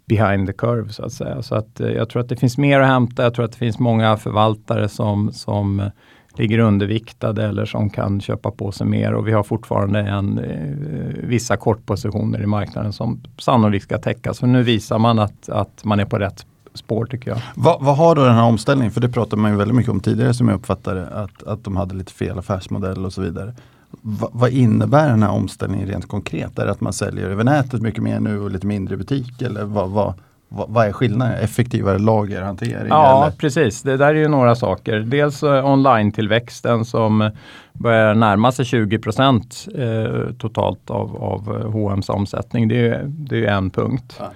behind 0.10 0.48
the 0.48 0.54
curve 0.54 0.94
så 0.94 1.06
att 1.06 1.14
säga. 1.14 1.42
Så 1.42 1.56
att 1.56 1.80
eh, 1.80 1.90
jag 1.90 2.10
tror 2.10 2.22
att 2.22 2.30
det 2.30 2.36
finns 2.36 2.58
mer 2.58 2.80
att 2.80 2.88
hämta. 2.88 3.24
Jag 3.24 3.34
tror 3.34 3.46
att 3.46 3.52
det 3.52 3.58
finns 3.58 3.80
många 3.80 4.18
förvaltare 4.18 4.90
som, 4.90 5.32
som 5.34 5.80
eh, 5.80 5.88
ligger 6.34 6.60
underviktade 6.60 7.46
eller 7.46 7.66
som 7.66 7.90
kan 7.90 8.22
köpa 8.22 8.52
på 8.52 8.72
sig 8.72 8.88
mer 8.88 9.14
och 9.14 9.28
vi 9.28 9.32
har 9.32 9.44
fortfarande 9.44 10.00
en, 10.00 10.40
eh, 10.40 11.28
vissa 11.28 11.58
kortpositioner 11.58 12.42
i 12.42 12.46
marknaden 12.46 12.94
som 12.94 13.22
sannolikt 13.38 13.84
ska 13.84 13.98
täckas. 13.98 14.38
Så 14.38 14.46
nu 14.46 14.64
visar 14.64 15.00
man 15.00 15.20
att, 15.20 15.50
att 15.50 15.86
man 15.86 16.00
är 16.00 16.06
på 16.06 16.18
rätt 16.18 16.46
spår 16.74 17.06
tycker 17.06 17.32
jag. 17.32 17.42
Vad, 17.56 17.82
vad, 17.82 17.98
har 17.98 18.16
då 18.16 18.26
den 18.26 18.36
här 18.36 18.44
omställningen, 18.44 18.92
för 18.92 19.02
det 19.02 19.10
pratade 19.10 19.42
man 19.42 19.52
ju 19.52 19.58
väldigt 19.58 19.76
mycket 19.76 19.92
om 19.92 20.00
tidigare 20.00 20.34
som 20.34 20.48
jag 20.48 20.56
uppfattade 20.56 21.08
att, 21.08 21.44
att 21.44 21.64
de 21.64 21.78
hade 21.78 21.96
lite 21.96 22.14
fel 22.14 22.40
affärsmodell 22.40 23.06
och 23.06 23.14
så 23.14 23.22
vidare. 23.22 23.54
Va, 23.92 24.30
vad 24.34 24.52
innebär 24.52 25.10
den 25.10 25.24
här 25.24 25.32
omställningen 25.32 25.88
rent 25.88 26.08
konkret? 26.08 26.60
Är 26.60 26.66
det 26.66 26.72
att 26.72 26.82
man 26.82 26.94
säljer 26.94 27.30
över 27.30 27.44
nätet 27.44 27.82
mycket 27.82 28.04
mer 28.04 28.20
nu 28.20 28.40
och 28.40 28.52
lite 28.52 28.68
mindre 28.68 28.96
i 28.96 28.98
butik? 28.98 29.42
Eller 29.42 29.64
vad, 29.64 29.90
vad, 29.90 30.14
vad, 30.50 30.88
är 30.88 30.92
skillnaden? 30.92 31.34
Effektivare 31.34 32.00
lagerhantering? 32.00 32.88
Ja, 32.90 33.24
eller? 33.26 33.38
precis. 33.38 33.82
Det 33.82 33.98
där 33.98 34.08
är 34.08 34.20
ju 34.20 34.28
några 34.28 34.56
saker. 34.56 35.00
Dels 35.00 35.44
uh, 35.44 35.66
online-tillväxten 35.66 36.86
som 36.86 37.32
börjar 37.74 38.16
närma 38.16 38.52
sig 38.52 38.66
20 38.66 39.00
procent 39.00 39.68
eh, 39.76 40.34
totalt 40.38 40.90
av, 40.90 41.16
av 41.24 41.72
H&M's 41.72 42.12
omsättning. 42.12 42.68
Det 42.68 42.88
är, 42.88 43.04
det 43.06 43.46
är 43.46 43.52
en 43.52 43.70
punkt. 43.70 44.20
Ja. 44.20 44.32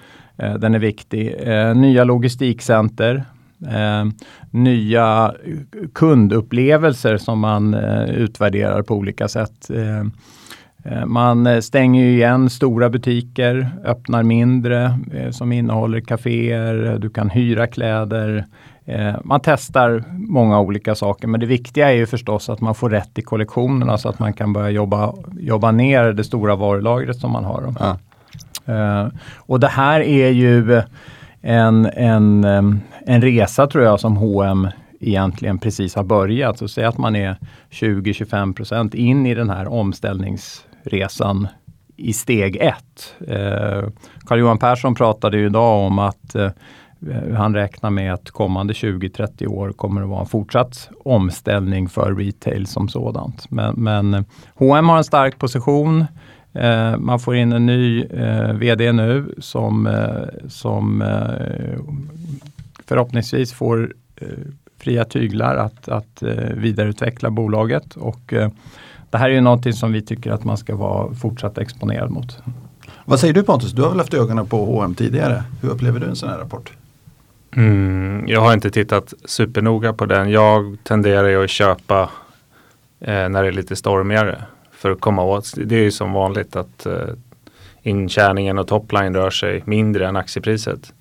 Eh, 0.46 0.54
den 0.54 0.76
är 0.76 0.80
viktig. 0.80 1.36
Eh, 1.40 1.76
nya 1.76 2.04
logistikcenter 2.04 3.26
Eh, 3.68 4.06
nya 4.52 5.34
kundupplevelser 5.94 7.18
som 7.18 7.40
man 7.40 7.74
eh, 7.74 8.04
utvärderar 8.04 8.82
på 8.82 8.96
olika 8.96 9.28
sätt. 9.28 9.70
Eh, 9.70 10.00
eh 10.94 11.06
man 11.06 11.62
stänger 11.62 12.06
igen 12.06 12.50
stora 12.50 12.90
butiker, 12.90 13.70
öppnar 13.86 14.24
mindre 14.24 15.00
eh, 15.14 15.32
som 15.32 15.52
innehåller 15.52 16.00
kaféer, 16.00 16.98
du 17.00 17.10
kan 17.10 17.30
hyra 17.30 17.68
kläder. 17.68 18.46
Eh, 18.86 19.16
man 19.24 19.40
testar 19.44 20.04
många 20.12 20.60
olika 20.60 20.96
saker 20.96 21.28
men 21.28 21.40
det 21.40 21.46
viktiga 21.46 21.92
är 21.92 21.96
ju 21.96 22.06
förstås 22.06 22.50
att 22.50 22.62
man 22.62 22.76
får 22.76 22.90
rätt 22.90 23.18
i 23.18 23.22
kollektionerna 23.22 23.98
så 23.98 24.10
att 24.10 24.20
man 24.20 24.34
kan 24.34 24.54
börja 24.54 24.70
jobba, 24.70 25.14
jobba 25.40 25.72
ner 25.72 26.14
det 26.14 26.24
stora 26.24 26.56
varulagret 26.56 27.18
som 27.18 27.32
man 27.32 27.44
har. 27.44 27.74
Ja. 27.80 27.98
och 29.38 29.60
det 29.60 29.68
här 29.68 30.00
är 30.00 30.30
ju 30.30 30.82
en, 31.44 31.86
en, 31.86 32.44
en 33.06 33.22
resa 33.22 33.68
tror 33.68 33.84
jag 33.84 34.00
som 34.00 34.18
H&M 34.18 34.68
egentligen 35.00 35.60
precis 35.60 35.96
har 35.96 36.04
börjat. 36.04 36.58
Så 36.58 36.68
säg 36.68 36.86
att 36.86 36.98
man 36.98 37.16
är 37.16 37.38
20-25% 37.72 38.96
in 38.96 39.26
i 39.26 39.36
den 39.36 39.50
här 39.50 39.68
omställningsresan 39.68 41.48
i 41.98 42.14
steg 42.14 42.56
ett. 42.56 43.16
Eh, 43.28 43.84
Carl-Johan 44.26 44.58
Persson 44.58 44.96
pratade 44.96 45.38
ju 45.38 45.46
idag 45.46 45.86
om 45.86 46.00
att 46.00 46.36
eh, 46.36 46.50
han 47.36 47.56
räknar 47.56 47.90
med 47.90 48.14
att 48.14 48.32
kommande 48.32 48.74
20-30 48.74 49.48
år 49.48 49.72
kommer 49.72 50.02
att 50.02 50.10
vara 50.10 50.20
en 50.20 50.26
fortsatt 50.26 50.90
omställning 51.06 51.90
för 51.90 52.16
retail 52.16 52.68
som 52.68 52.90
sådant. 52.90 53.52
Men, 53.52 53.76
men 53.76 54.26
H&M 54.56 54.90
har 54.90 54.98
en 54.98 55.04
stark 55.04 55.40
position. 55.40 56.06
Eh, 56.54 56.98
man 56.98 57.20
får 57.20 57.36
in 57.36 57.54
en 57.54 57.66
ny 57.66 58.04
eh, 58.04 58.54
VD 58.54 58.92
nu 58.92 59.36
som, 59.38 59.88
eh, 59.88 60.48
som 60.48 61.02
eh, 61.02 61.80
förhoppningsvis 62.86 63.54
får 63.54 63.94
eh, 64.16 64.28
fria 64.78 65.06
tyglar 65.06 65.56
att, 65.56 65.88
att 65.88 66.24
eh, 66.24 66.34
vidareutveckla 66.56 67.30
bolaget. 67.30 67.96
Och, 67.96 68.34
det 69.14 69.18
här 69.18 69.30
är 69.30 69.34
ju 69.34 69.42
någonting 69.42 69.74
som 69.74 69.92
vi 69.92 70.02
tycker 70.02 70.32
att 70.32 70.44
man 70.44 70.58
ska 70.58 70.76
vara 70.76 71.14
fortsatt 71.14 71.58
exponerad 71.58 72.12
mot. 72.12 72.38
Vad 73.06 73.20
säger 73.20 73.34
du 73.34 73.44
Pontus? 73.44 73.72
Du 73.72 73.82
har 73.82 73.90
väl 73.90 74.00
haft 74.00 74.14
ögonen 74.14 74.48
på 74.48 74.66
H&M 74.66 74.96
tidigare. 74.96 75.44
Hur 75.62 75.70
upplever 75.70 76.00
du 76.00 76.06
en 76.06 76.16
sån 76.16 76.30
här 76.30 76.38
rapport? 76.38 76.74
Mm, 77.56 78.28
jag 78.28 78.42
har 78.42 78.54
inte 78.54 78.72
tittat 78.72 79.14
supernoga 79.26 79.94
på 79.94 80.06
den. 80.06 80.30
Jag 80.32 80.78
tenderar 80.84 81.28
ju 81.28 81.44
att 81.44 81.50
köpa 81.50 82.10
eh, 83.00 83.30
när 83.30 83.44
det 83.44 83.48
är 83.48 83.52
lite 83.52 83.76
stormigare 83.76 84.44
för 84.72 84.92
att 84.92 85.00
komma 85.00 85.24
åt. 85.24 85.54
Det 85.58 85.76
är 85.76 85.84
ju 85.84 85.92
som 85.92 86.14
vanligt 86.14 86.56
att 86.56 86.86
eh, 86.86 86.94
intjäningen 87.82 88.60
och 88.60 88.68
topline 88.68 89.16
rör 89.16 89.30
sig 89.30 89.64
mindre 89.66 90.08
än 90.08 90.16
aktiepriset. 90.16 90.94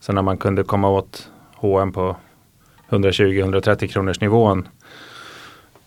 Så 0.00 0.12
när 0.12 0.22
man 0.22 0.36
kunde 0.36 0.64
komma 0.64 0.88
åt 0.88 1.30
H&M 1.54 1.92
på 1.92 2.16
120-130 2.88 3.86
kronors 3.86 4.20
nivån 4.20 4.68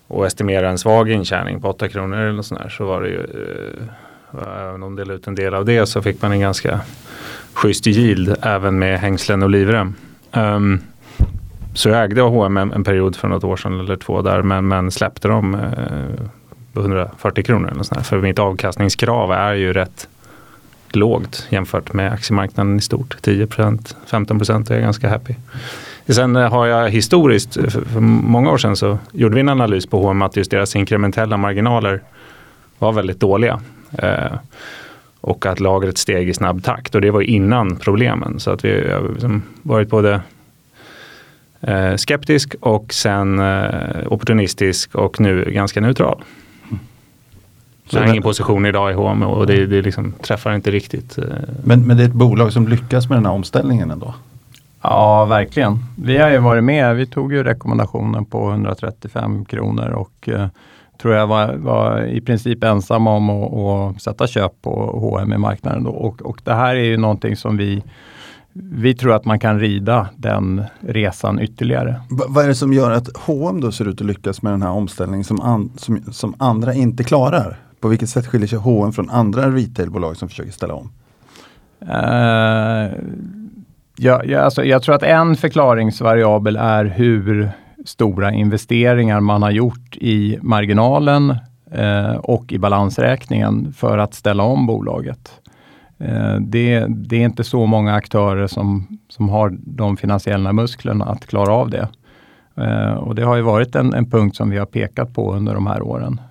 och 0.08 0.26
estimera 0.26 0.69
en 0.69 0.78
svag 0.78 1.10
intjäning 1.10 1.62
på 1.62 1.69
8 1.69 1.89
kronor 1.89 2.17
eller 2.17 2.41
sånt 2.41 2.62
där, 2.62 2.69
så 2.69 2.86
var 2.86 3.02
det 3.02 3.10
ju 3.10 3.19
eh, 3.19 4.62
även 4.62 4.74
om 4.74 4.82
de 4.82 4.95
delade 4.95 5.13
ut 5.19 5.28
en 5.28 5.36
del 5.36 5.54
av 5.54 5.65
det 5.65 5.86
så 5.86 6.02
fick 6.02 6.21
man 6.21 6.32
en 6.32 6.39
ganska 6.39 6.82
schysst 7.54 7.88
yield 7.88 8.36
även 8.41 8.80
med 8.80 9.00
hängslen 9.00 9.43
och 9.43 9.50
livrem. 9.50 9.95
Um, 10.34 10.82
så 11.74 11.89
jag 11.89 12.04
ägde 12.04 12.21
H&M 12.21 12.58
en, 12.58 12.71
en, 12.71 12.84
period 12.84 13.15
för 13.15 13.28
något 13.28 13.43
år 13.43 13.58
sedan 13.58 13.80
eller 13.80 13.95
två 13.95 14.21
där 14.21 14.41
men, 14.41 14.67
men 14.67 14.91
släppte 14.91 15.28
dem 15.28 15.56
eh, 15.56 16.82
140 16.82 17.43
kronor. 17.43 17.71
Eller 17.71 17.84
sånt 17.84 18.08
För 18.08 18.21
mitt 18.21 18.39
avkastningskrav 18.39 19.32
är 19.32 19.54
ju 19.54 19.74
rätt 19.74 20.08
lågt 20.95 21.47
jämfört 21.49 21.93
med 21.93 22.12
aktiemarknaden 22.12 22.77
i 22.77 22.82
stort. 22.82 23.17
10% 23.21 23.95
15% 24.10 24.71
är 24.71 24.75
jag 24.75 24.84
ganska 24.84 25.10
happy. 25.10 25.36
Sen 26.08 26.36
eh, 26.36 26.49
har 26.51 26.65
jag 26.65 26.89
historiskt, 26.89 27.58
eh, 27.58 27.69
för 27.69 27.99
många 27.99 28.51
år 28.51 28.58
sedan 28.58 28.75
så 28.75 28.97
gjorde 29.12 29.36
vi 29.36 29.41
en 29.41 29.49
analys 29.49 29.86
på 29.86 30.01
H&M 30.01 30.21
att 30.21 30.38
just 30.38 30.51
deras 30.51 30.75
inkrementella 30.75 31.38
marginaler 31.38 32.01
var 32.80 32.91
väldigt 32.91 33.19
dåliga. 33.19 33.62
Eh, 33.97 34.34
och 35.21 35.45
att 35.45 35.60
lagret 35.60 35.97
steg 35.97 36.30
i 36.30 36.34
snabb 36.34 36.63
takt 36.63 36.95
och 36.95 37.01
det 37.01 37.12
var 37.12 37.21
innan 37.21 37.75
problemen. 37.75 38.39
Så 38.39 38.51
att 38.51 38.65
vi 38.65 38.91
har 38.91 39.10
liksom 39.10 39.43
varit 39.62 39.89
både 39.89 40.21
eh, 41.62 41.95
skeptisk 41.95 42.56
och 42.60 42.93
sen 42.93 43.39
eh, 43.39 44.08
opportunistisk 44.08 44.95
och 44.95 45.19
nu 45.19 45.51
ganska 45.51 45.82
neutral. 45.82 46.23
Så 47.87 47.97
jag 47.97 48.01
har 48.01 48.09
ingen 48.09 48.23
position 48.23 48.65
idag 48.65 48.91
i 48.91 48.93
H&M 48.93 49.23
och 49.23 49.47
det, 49.47 49.65
det 49.65 49.81
liksom 49.81 50.11
träffar 50.11 50.55
inte 50.55 50.71
riktigt. 50.71 51.17
Eh. 51.17 51.23
Men, 51.63 51.87
men 51.87 51.97
det 51.97 52.03
är 52.03 52.07
ett 52.07 52.13
bolag 52.13 52.53
som 52.53 52.67
lyckas 52.67 53.09
med 53.09 53.17
den 53.17 53.25
här 53.25 53.33
omställningen 53.33 53.91
ändå? 53.91 54.13
Ja, 54.81 55.25
verkligen. 55.25 55.79
Vi 55.97 56.17
har 56.17 56.29
ju 56.29 56.37
varit 56.37 56.63
med. 56.63 56.95
Vi 56.95 57.05
tog 57.05 57.33
ju 57.33 57.43
rekommendationen 57.43 58.25
på 58.25 58.49
135 58.49 59.45
kronor 59.45 59.89
och 59.89 60.29
eh, 60.29 60.47
tror 61.01 61.13
jag 61.13 61.27
var, 61.27 61.53
var, 61.53 62.03
i 62.05 62.21
princip 62.21 62.63
ensam 62.63 63.07
om 63.07 63.29
att, 63.29 63.95
att 63.95 64.01
sätta 64.01 64.27
köp 64.27 64.61
på 64.61 64.99
H&M 64.99 65.33
i 65.33 65.37
marknaden. 65.37 65.83
Då. 65.83 65.91
Och, 65.91 66.21
och 66.21 66.41
det 66.43 66.53
här 66.53 66.75
är 66.75 66.83
ju 66.83 66.97
någonting 66.97 67.35
som 67.35 67.57
vi 67.57 67.83
vi 68.53 68.95
tror 68.95 69.13
att 69.13 69.25
man 69.25 69.39
kan 69.39 69.59
rida 69.59 70.09
den 70.15 70.63
resan 70.79 71.39
ytterligare. 71.39 72.01
V 72.09 72.23
vad 72.27 72.43
är 72.43 72.47
det 72.47 72.55
som 72.55 72.73
gör 72.73 72.91
att 72.91 73.17
H&M 73.17 73.61
då 73.61 73.71
ser 73.71 73.87
ut 73.87 74.01
att 74.01 74.07
lyckas 74.07 74.41
med 74.41 74.53
den 74.53 74.61
här 74.61 74.69
omställningen 74.69 75.23
som, 75.23 75.41
an 75.41 75.71
som, 75.77 76.03
som 76.11 76.35
andra 76.37 76.73
inte 76.73 77.03
klarar? 77.03 77.59
På 77.81 77.87
vilket 77.87 78.09
sätt 78.09 78.27
skiljer 78.27 78.47
sig 78.47 78.59
H&M 78.59 78.91
från 78.91 79.09
andra 79.09 79.49
retailbolag 79.49 80.17
som 80.17 80.29
försöker 80.29 80.51
ställa 80.51 80.73
om? 80.73 80.91
Uh, 81.81 82.91
ja, 83.97 84.21
ja, 84.25 84.39
alltså, 84.39 84.63
jag 84.63 84.83
tror 84.83 84.95
att 84.95 85.03
en 85.03 85.35
förklaringsvariabel 85.35 86.55
är 86.55 86.85
hur 86.85 87.49
stora 87.85 88.31
investeringar 88.31 89.19
man 89.19 89.43
har 89.43 89.51
gjort 89.51 89.97
i 89.97 90.37
marginalen 90.41 91.35
uh, 91.77 92.15
och 92.15 92.51
i 92.53 92.57
balansräkningen 92.57 93.73
för 93.73 93.97
att 93.97 94.13
ställa 94.13 94.43
om 94.43 94.67
bolaget. 94.67 95.31
Uh, 96.01 96.35
det, 96.39 96.85
det, 96.89 97.15
är 97.15 97.25
inte 97.25 97.43
så 97.43 97.65
många 97.65 97.93
aktörer 97.93 98.47
som, 98.47 98.97
som 99.09 99.29
har 99.29 99.57
de 99.61 99.97
finansiella 99.97 100.53
musklerna 100.53 101.05
att 101.05 101.27
klara 101.27 101.53
av 101.53 101.69
det. 101.69 101.87
och 102.97 103.15
det 103.15 103.23
har 103.23 103.35
ju 103.35 103.41
varit 103.41 103.75
en, 103.75 103.93
en 103.93 104.09
punkt 104.09 104.35
som 104.35 104.49
vi 104.49 104.57
har 104.57 104.65
pekat 104.65 105.13
på 105.13 105.33
under 105.33 105.53
de 105.53 105.67
här 105.67 105.81
åren. 105.81 106.21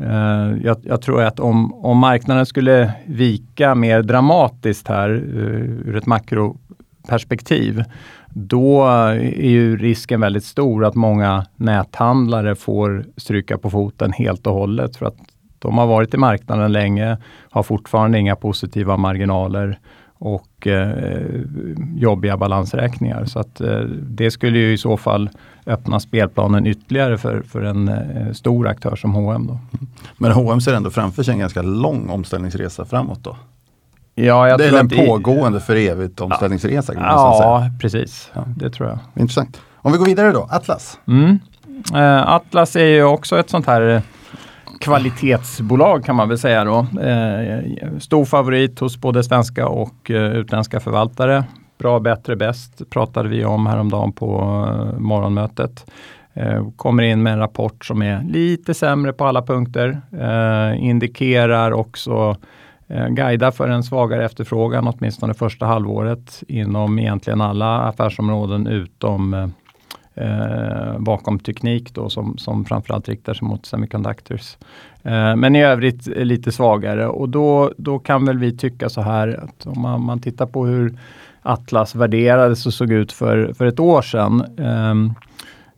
Uh, 0.00 0.56
jag, 0.62 0.76
jag, 0.82 1.02
tror 1.02 1.22
att 1.22 1.40
om, 1.40 1.74
om 1.74 1.98
marknaden 1.98 2.46
skulle 2.46 2.92
vika 3.06 3.74
mer 3.74 4.02
dramatiskt 4.02 4.88
här 4.88 5.10
uh, 5.10 5.88
ur 5.88 5.96
ett 5.96 6.06
makroperspektiv, 6.06 7.84
då 8.28 8.86
är 8.86 9.48
ju 9.48 9.76
risken 9.76 10.20
väldigt 10.20 10.44
stor 10.44 10.84
att 10.84 10.94
många 10.94 11.46
näthandlare 11.56 12.54
får 12.54 13.04
stryka 13.16 13.58
på 13.58 13.70
foten 13.70 14.12
helt 14.12 14.46
och 14.46 14.54
hållet. 14.54 14.96
För 14.96 15.06
att 15.06 15.16
de 15.58 15.78
har 15.78 15.86
varit 15.86 16.14
i 16.14 16.16
marknaden 16.16 16.72
länge, 16.72 17.16
har 17.50 17.62
fortfarande 17.62 18.18
inga 18.18 18.36
positiva 18.36 18.96
marginaler 18.96 19.78
och 20.24 20.66
eh, 20.66 21.40
jobbiga 21.96 22.36
balansräkningar. 22.36 23.24
Så 23.24 23.38
att 23.38 23.60
eh, 23.60 23.78
det 24.02 24.30
skulle 24.30 24.58
ju 24.58 24.72
i 24.72 24.78
så 24.78 24.96
fall 24.96 25.30
öppna 25.66 26.00
spelplanen 26.00 26.66
ytterligare 26.66 27.18
för, 27.18 27.42
för 27.42 27.62
en 27.62 27.88
eh, 27.88 28.32
stor 28.32 28.68
aktör 28.68 28.96
som 28.96 29.14
H&M 29.14 29.46
då. 29.46 29.58
Men 30.18 30.32
H&M 30.32 30.60
ser 30.60 30.74
ändå 30.74 30.90
framför 30.90 31.22
sig 31.22 31.32
en 31.32 31.38
ganska 31.40 31.62
lång 31.62 32.08
omställningsresa 32.10 32.84
framåt 32.84 33.24
då? 33.24 33.36
Ja, 34.14 34.48
jag 34.48 34.58
det 34.58 34.66
är 34.66 34.80
en 34.80 34.88
pågående 34.88 35.60
för 35.60 35.76
evigt 35.76 36.20
omställningsresa? 36.20 36.92
Man 36.94 37.02
ja, 37.02 37.70
precis. 37.80 38.30
Ja. 38.34 38.44
Det 38.56 38.70
tror 38.70 38.88
jag. 38.88 38.98
Intressant. 39.22 39.60
Om 39.76 39.92
vi 39.92 39.98
går 39.98 40.06
vidare 40.06 40.32
då, 40.32 40.48
Atlas? 40.50 40.98
Mm. 41.06 41.38
Eh, 41.94 42.28
Atlas 42.28 42.76
är 42.76 42.84
ju 42.84 43.04
också 43.04 43.38
ett 43.38 43.50
sånt 43.50 43.66
här 43.66 44.02
kvalitetsbolag 44.82 46.04
kan 46.04 46.16
man 46.16 46.28
väl 46.28 46.38
säga 46.38 46.64
då. 46.64 46.86
Eh, 47.00 47.58
stor 48.00 48.24
favorit 48.24 48.78
hos 48.78 48.96
både 48.96 49.24
svenska 49.24 49.68
och 49.68 50.10
eh, 50.10 50.32
utländska 50.32 50.80
förvaltare. 50.80 51.44
Bra, 51.78 52.00
bättre, 52.00 52.36
bäst 52.36 52.90
pratade 52.90 53.28
vi 53.28 53.44
om 53.44 53.66
häromdagen 53.66 54.12
på 54.12 54.40
eh, 54.68 55.00
morgonmötet. 55.00 55.90
Eh, 56.34 56.70
kommer 56.76 57.02
in 57.02 57.22
med 57.22 57.32
en 57.32 57.38
rapport 57.38 57.84
som 57.84 58.02
är 58.02 58.22
lite 58.22 58.74
sämre 58.74 59.12
på 59.12 59.24
alla 59.24 59.42
punkter. 59.42 60.00
Eh, 60.20 60.84
indikerar 60.84 61.72
också 61.72 62.36
guida 62.88 63.08
guidar 63.08 63.50
för 63.50 63.68
en 63.68 63.82
svagare 63.82 64.24
efterfrågan, 64.24 64.88
åtminstone 64.88 65.34
första 65.34 65.66
halvåret 65.66 66.42
inom 66.48 66.98
egentligen 66.98 67.40
alla 67.40 67.78
affärsområden 67.80 68.66
utom 68.66 69.34
eh, 69.34 69.48
eh, 70.14 70.98
bakom 70.98 71.38
teknik 71.38 71.94
då 71.94 72.10
som, 72.10 72.38
som 72.38 72.64
framförallt 72.64 73.08
riktar 73.08 73.34
sig 73.34 73.48
mot 73.48 73.66
semiconductors. 73.66 74.56
Eh, 75.02 75.36
men 75.36 75.56
i 75.56 75.64
övrigt 75.64 76.06
lite 76.06 76.52
svagare 76.52 77.08
och 77.08 77.28
då, 77.28 77.72
då 77.76 77.98
kan 77.98 78.24
väl 78.24 78.38
vi 78.38 78.56
tycka 78.56 78.88
så 78.88 79.00
här 79.00 79.44
att 79.44 79.66
om 79.66 79.82
man, 79.82 80.04
man 80.04 80.20
tittar 80.20 80.46
på 80.46 80.66
hur 80.66 80.98
Atlas 81.42 81.94
värderades 81.94 82.66
och 82.66 82.74
såg 82.74 82.92
ut 82.92 83.12
för, 83.12 83.52
för 83.52 83.66
ett 83.66 83.80
år 83.80 84.02
sedan. 84.02 84.40
Eh, 84.58 85.22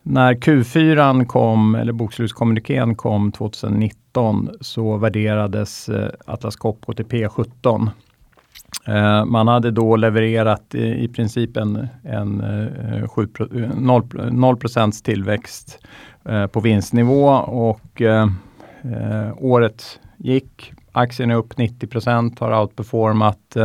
när 0.06 0.34
Q4 0.34 1.24
kom, 1.24 1.74
eller 1.74 1.92
bokslutskommunikén 1.92 2.94
kom 2.94 3.32
2019, 3.32 4.50
så 4.60 4.96
värderades 4.96 5.88
eh, 5.88 6.08
Atlas 6.26 6.56
Copco 6.56 6.92
till 6.92 7.06
P17. 7.06 7.88
Eh, 8.86 9.24
man 9.24 9.48
hade 9.48 9.70
då 9.70 9.96
levererat 9.96 10.74
i, 10.74 11.08
princip 11.08 11.56
en, 11.56 11.88
en 12.02 12.42
7, 13.08 13.28
0, 13.76 14.02
0 14.32 14.58
tillväxt 15.04 15.78
eh, 16.24 16.46
på 16.46 16.60
vinstnivå 16.60 17.28
och 17.36 18.02
eh, 18.02 18.28
året 19.36 20.00
gick. 20.16 20.72
Aktien 20.92 21.30
är 21.30 21.34
upp 21.34 21.58
90 21.58 22.40
har 22.40 22.60
outperformat 22.60 23.56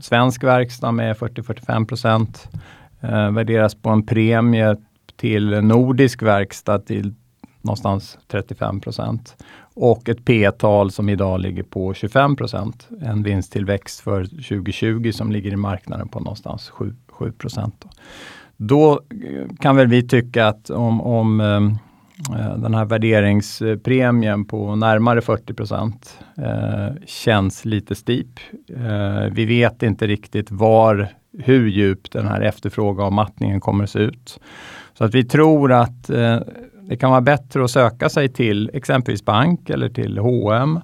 svensk 0.00 0.44
verkstad 0.44 0.92
med 0.92 1.16
40-45 1.16 3.30
värderas 3.30 3.74
på 3.74 3.90
en 3.90 4.06
premie 4.06 4.76
till 5.16 5.50
nordisk 5.50 6.22
verkstad 6.22 6.78
till 6.78 7.14
någonstans 7.62 8.18
35 8.28 8.80
och 9.80 10.08
ett 10.08 10.24
P-tal 10.24 10.90
som 10.90 11.08
idag 11.08 11.40
ligger 11.40 11.62
på 11.62 11.92
25% 11.92 12.72
En 13.02 13.22
vinsttillväxt 13.22 14.00
för 14.00 14.24
2020 14.24 15.10
som 15.12 15.32
ligger 15.32 15.52
i 15.52 15.56
marknaden 15.56 16.08
på 16.08 16.20
någonstans 16.20 16.70
7, 16.70 16.92
procent. 17.38 17.84
Då 18.56 18.92
eh, 18.92 19.56
kan 19.60 19.76
väl 19.76 19.86
vi 19.86 20.08
tycka 20.08 20.46
att 20.46 20.70
om, 20.70 21.00
om 21.00 21.40
eh, 21.40 22.40
eh 22.40 22.58
den 22.58 22.74
här 22.74 22.84
värderingspremien 22.84 24.44
på 24.44 24.76
närmare 24.76 25.20
40 25.20 25.54
eh, 26.36 26.94
känns 27.06 27.64
lite 27.64 27.94
steep. 27.94 28.40
Eh, 28.76 29.32
vi 29.32 29.44
vet 29.44 29.82
inte 29.82 30.06
riktigt 30.06 30.50
var, 30.50 31.08
hur 31.38 31.68
djup 31.68 32.10
den 32.10 32.26
här 32.26 32.40
efterfrågeavmattningen 32.40 33.60
kommer 33.60 33.84
att 33.84 33.90
se 33.90 33.98
ut. 33.98 34.40
Så 34.94 35.04
att 35.04 35.14
vi 35.14 35.24
tror 35.24 35.72
att 35.72 36.10
eh, 36.10 36.38
det 36.88 36.96
kan 36.96 37.10
vara 37.10 37.20
bättre 37.20 37.64
att 37.64 37.70
söka 37.70 38.08
sig 38.08 38.28
till 38.28 38.70
exempelvis 38.74 39.24
bank 39.24 39.70
eller 39.70 39.88
till 39.88 40.18
H&M. 40.18 40.80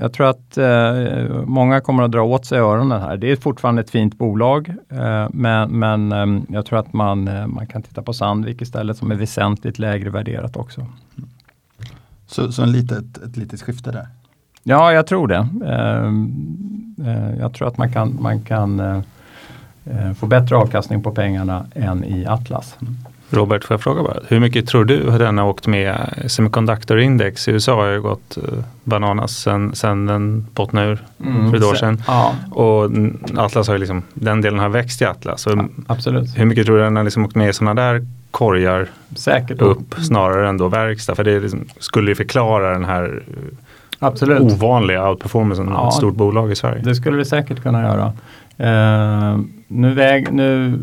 Jag 0.00 0.12
tror 0.12 0.30
att 0.30 0.58
uh, 0.58 1.44
många 1.44 1.80
kommer 1.80 2.02
att 2.02 2.12
dra 2.12 2.22
åt 2.22 2.46
sig 2.46 2.58
öronen 2.58 3.00
här. 3.00 3.16
Det 3.16 3.32
är 3.32 3.36
fortfarande 3.36 3.82
ett 3.82 3.90
fint 3.90 4.18
bolag, 4.18 4.68
uh, 4.92 5.28
men, 5.30 5.70
men 5.78 6.12
um, 6.12 6.46
jag 6.48 6.66
tror 6.66 6.78
att 6.78 6.92
man, 6.92 7.28
uh, 7.28 7.46
man 7.46 7.66
kan 7.66 7.82
titta 7.82 8.02
på 8.02 8.12
Sandvik 8.12 8.62
istället 8.62 8.96
som 8.96 9.10
är 9.10 9.14
väsentligt 9.14 9.78
lägre 9.78 10.10
värderat 10.10 10.56
också. 10.56 10.86
Så, 12.26 12.52
så 12.52 12.62
en 12.62 12.72
litet, 12.72 13.18
ett 13.18 13.36
litet 13.36 13.62
skifte 13.62 13.90
där? 13.90 14.06
Ja, 14.62 14.92
jag 14.92 15.06
tror 15.06 15.28
det. 15.28 15.48
Ehm, 15.66 16.94
jag 17.38 17.54
tror 17.54 17.68
att 17.68 17.78
man 17.78 17.92
kan, 17.92 18.18
man 18.20 18.40
kan 18.40 19.02
få 20.18 20.26
bättre 20.26 20.56
avkastning 20.56 21.02
på 21.02 21.10
pengarna 21.10 21.66
än 21.74 22.04
i 22.04 22.26
Atlas. 22.26 22.76
Robert, 23.30 23.64
får 23.64 23.74
jag 23.74 23.80
fråga 23.80 24.02
bara, 24.02 24.16
hur 24.28 24.40
mycket 24.40 24.66
tror 24.66 24.84
du 24.84 25.10
att 25.10 25.18
den 25.18 25.38
har 25.38 25.46
åkt 25.46 25.66
med 25.66 26.14
Semiconductor 26.26 27.00
Index 27.00 27.48
i 27.48 27.50
USA 27.50 27.74
har 27.74 27.86
ju 27.86 28.00
gått 28.00 28.36
eh, 28.36 28.42
bananas 28.84 29.32
sen, 29.32 29.74
sen 29.74 30.06
den 30.06 30.46
bottnade 30.54 30.86
ur 30.86 31.04
mm, 31.24 31.50
för 31.50 31.56
ett 31.56 31.64
år 31.64 31.74
sedan. 31.74 32.02
Ja. 32.06 32.34
Och 32.50 32.90
Atlas 33.36 33.66
har 33.66 33.74
ju 33.74 33.78
liksom, 33.78 34.02
den 34.14 34.40
delen 34.40 34.58
har 34.58 34.68
växt 34.68 35.02
i 35.02 35.04
Atlas. 35.04 35.46
Ja, 35.46 35.64
absolut. 35.86 36.38
Hur 36.38 36.44
mycket 36.44 36.66
tror 36.66 36.76
du 36.76 36.82
den 36.82 36.96
har 36.96 37.04
liksom 37.04 37.24
åkt 37.24 37.34
med 37.34 37.48
i 37.48 37.52
sådana 37.52 37.82
där 37.82 38.06
korgar 38.30 38.88
Säkert. 39.16 39.62
upp 39.62 39.94
snarare 39.98 40.48
än 40.48 40.58
då 40.58 40.68
verkstad? 40.68 41.14
För 41.14 41.24
det 41.24 41.40
liksom, 41.40 41.64
skulle 41.78 42.10
ju 42.10 42.14
förklara 42.14 42.72
den 42.72 42.84
här 42.84 43.22
Absolut. 43.98 44.40
ovanliga 44.40 45.08
outperformancen 45.08 45.68
ja, 45.68 45.76
av 45.76 45.88
ett 45.88 45.94
stort 45.94 46.14
bolag 46.14 46.52
i 46.52 46.56
Sverige. 46.56 46.82
Det 46.82 46.94
skulle 46.94 47.16
det 47.16 47.24
säkert 47.24 47.62
kunna 47.62 47.82
göra. 47.82 48.12
Uh, 48.60 49.40
nu, 49.68 49.94
väg, 49.94 50.32
nu 50.32 50.78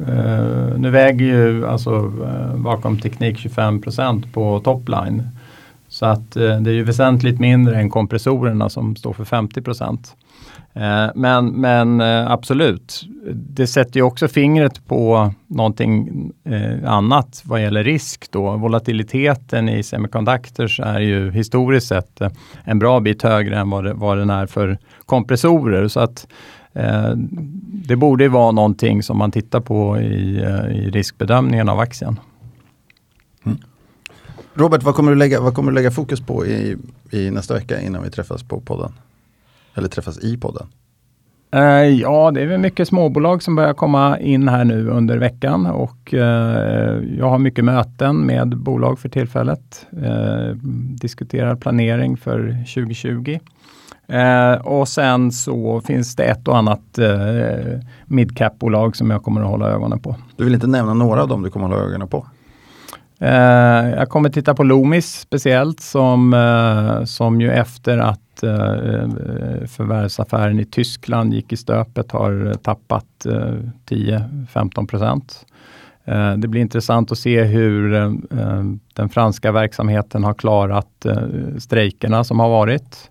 Uh, 0.00 0.78
nu 0.78 0.90
väger 0.90 1.26
ju 1.26 1.66
alltså 1.66 1.90
uh, 1.90 2.56
bakom 2.56 3.00
teknik 3.00 3.36
25% 3.36 4.32
på 4.32 4.60
topline. 4.60 5.22
Så 5.88 6.06
att 6.06 6.36
uh, 6.36 6.60
det 6.60 6.70
är 6.70 6.74
ju 6.74 6.84
väsentligt 6.84 7.40
mindre 7.40 7.76
än 7.76 7.90
kompressorerna 7.90 8.68
som 8.68 8.96
står 8.96 9.12
för 9.12 9.24
50 9.24 9.62
men, 11.14 11.46
men 11.46 12.00
absolut, 12.00 13.02
det 13.32 13.66
sätter 13.66 13.96
ju 13.96 14.02
också 14.02 14.28
fingret 14.28 14.86
på 14.86 15.30
någonting 15.46 16.10
annat 16.84 17.42
vad 17.44 17.62
gäller 17.62 17.84
risk. 17.84 18.30
Då. 18.30 18.56
Volatiliteten 18.56 19.68
i 19.68 19.82
semiconductors 19.82 20.80
är 20.80 21.00
ju 21.00 21.30
historiskt 21.30 21.86
sett 21.86 22.20
en 22.64 22.78
bra 22.78 23.00
bit 23.00 23.22
högre 23.22 23.58
än 23.58 23.70
vad, 23.70 23.84
det, 23.84 23.92
vad 23.92 24.18
den 24.18 24.30
är 24.30 24.46
för 24.46 24.78
kompressorer. 25.06 25.88
Så 25.88 26.00
att 26.00 26.26
det 27.86 27.96
borde 27.96 28.28
vara 28.28 28.52
någonting 28.52 29.02
som 29.02 29.18
man 29.18 29.30
tittar 29.30 29.60
på 29.60 30.00
i, 30.00 30.42
eh, 30.42 30.66
i 30.66 30.90
riskbedömningen 30.90 31.68
av 31.68 31.80
aktien. 31.80 32.20
Mm. 33.46 33.58
Robert, 34.54 34.82
vad 34.82 34.94
kommer, 34.94 35.10
du 35.10 35.18
lägga, 35.18 35.40
vad 35.40 35.54
kommer 35.54 35.70
du 35.70 35.74
lägga 35.74 35.90
fokus 35.90 36.20
på 36.20 36.46
i, 36.46 36.76
i 37.10 37.30
nästa 37.30 37.54
vecka 37.54 37.80
innan 37.80 38.02
vi 38.02 38.10
träffas 38.10 38.42
på 38.42 38.60
podden? 38.60 38.92
Eller 39.74 39.88
träffas 39.88 40.18
i 40.18 40.36
podden? 40.36 40.66
Uh, 41.54 41.62
ja, 42.00 42.30
det 42.30 42.42
är 42.42 42.46
väl 42.46 42.60
mycket 42.60 42.88
småbolag 42.88 43.42
som 43.42 43.56
börjar 43.56 43.74
komma 43.74 44.18
in 44.18 44.48
här 44.48 44.64
nu 44.64 44.88
under 44.88 45.18
veckan 45.18 45.66
och 45.66 46.12
jag 47.18 47.30
har 47.30 47.38
mycket 47.38 47.64
möten 47.64 48.26
med 48.26 48.48
bolag 48.48 48.98
för 48.98 49.08
tillfället. 49.08 49.86
Diskuterar 51.00 51.56
planering 51.56 52.16
för 52.16 52.64
2020. 52.74 53.38
Eh, 54.08 54.52
och 54.52 54.88
sen 54.88 55.32
så 55.32 55.80
finns 55.80 56.16
det 56.16 56.24
ett 56.24 56.48
och 56.48 56.56
annat 56.56 56.98
eh, 56.98 57.80
midcap-bolag 58.06 58.96
som 58.96 59.10
jag 59.10 59.22
kommer 59.22 59.40
att 59.40 59.48
hålla 59.48 59.68
ögonen 59.68 59.98
på. 59.98 60.16
Du 60.36 60.44
vill 60.44 60.54
inte 60.54 60.66
nämna 60.66 60.94
några 60.94 61.22
av 61.22 61.28
dem 61.28 61.42
du 61.42 61.50
kommer 61.50 61.66
att 61.66 61.72
hålla 61.72 61.84
ögonen 61.84 62.08
på? 62.08 62.26
Eh, 63.18 63.90
jag 63.90 64.08
kommer 64.08 64.28
titta 64.28 64.54
på 64.54 64.62
Loomis 64.62 65.20
speciellt 65.20 65.80
som, 65.80 66.34
eh, 66.34 67.04
som 67.04 67.40
ju 67.40 67.50
efter 67.50 67.98
att 67.98 68.20
att 68.36 68.42
eh, 68.42 69.66
förvärvsaffären 69.66 70.60
i 70.60 70.64
Tyskland 70.64 71.34
gick 71.34 71.52
i 71.52 71.56
stöpet, 71.56 72.12
har 72.12 72.54
tappat 72.54 73.26
10-15 73.88 74.86
procent. 74.86 75.46
Det 76.36 76.48
blir 76.48 76.60
intressant 76.60 77.12
att 77.12 77.18
se 77.18 77.42
hur 77.42 77.90
den 78.94 79.08
franska 79.08 79.52
verksamheten 79.52 80.24
har 80.24 80.34
klarat 80.34 81.06
strejkerna 81.58 82.24
som 82.24 82.40
har 82.40 82.48
varit. 82.48 83.08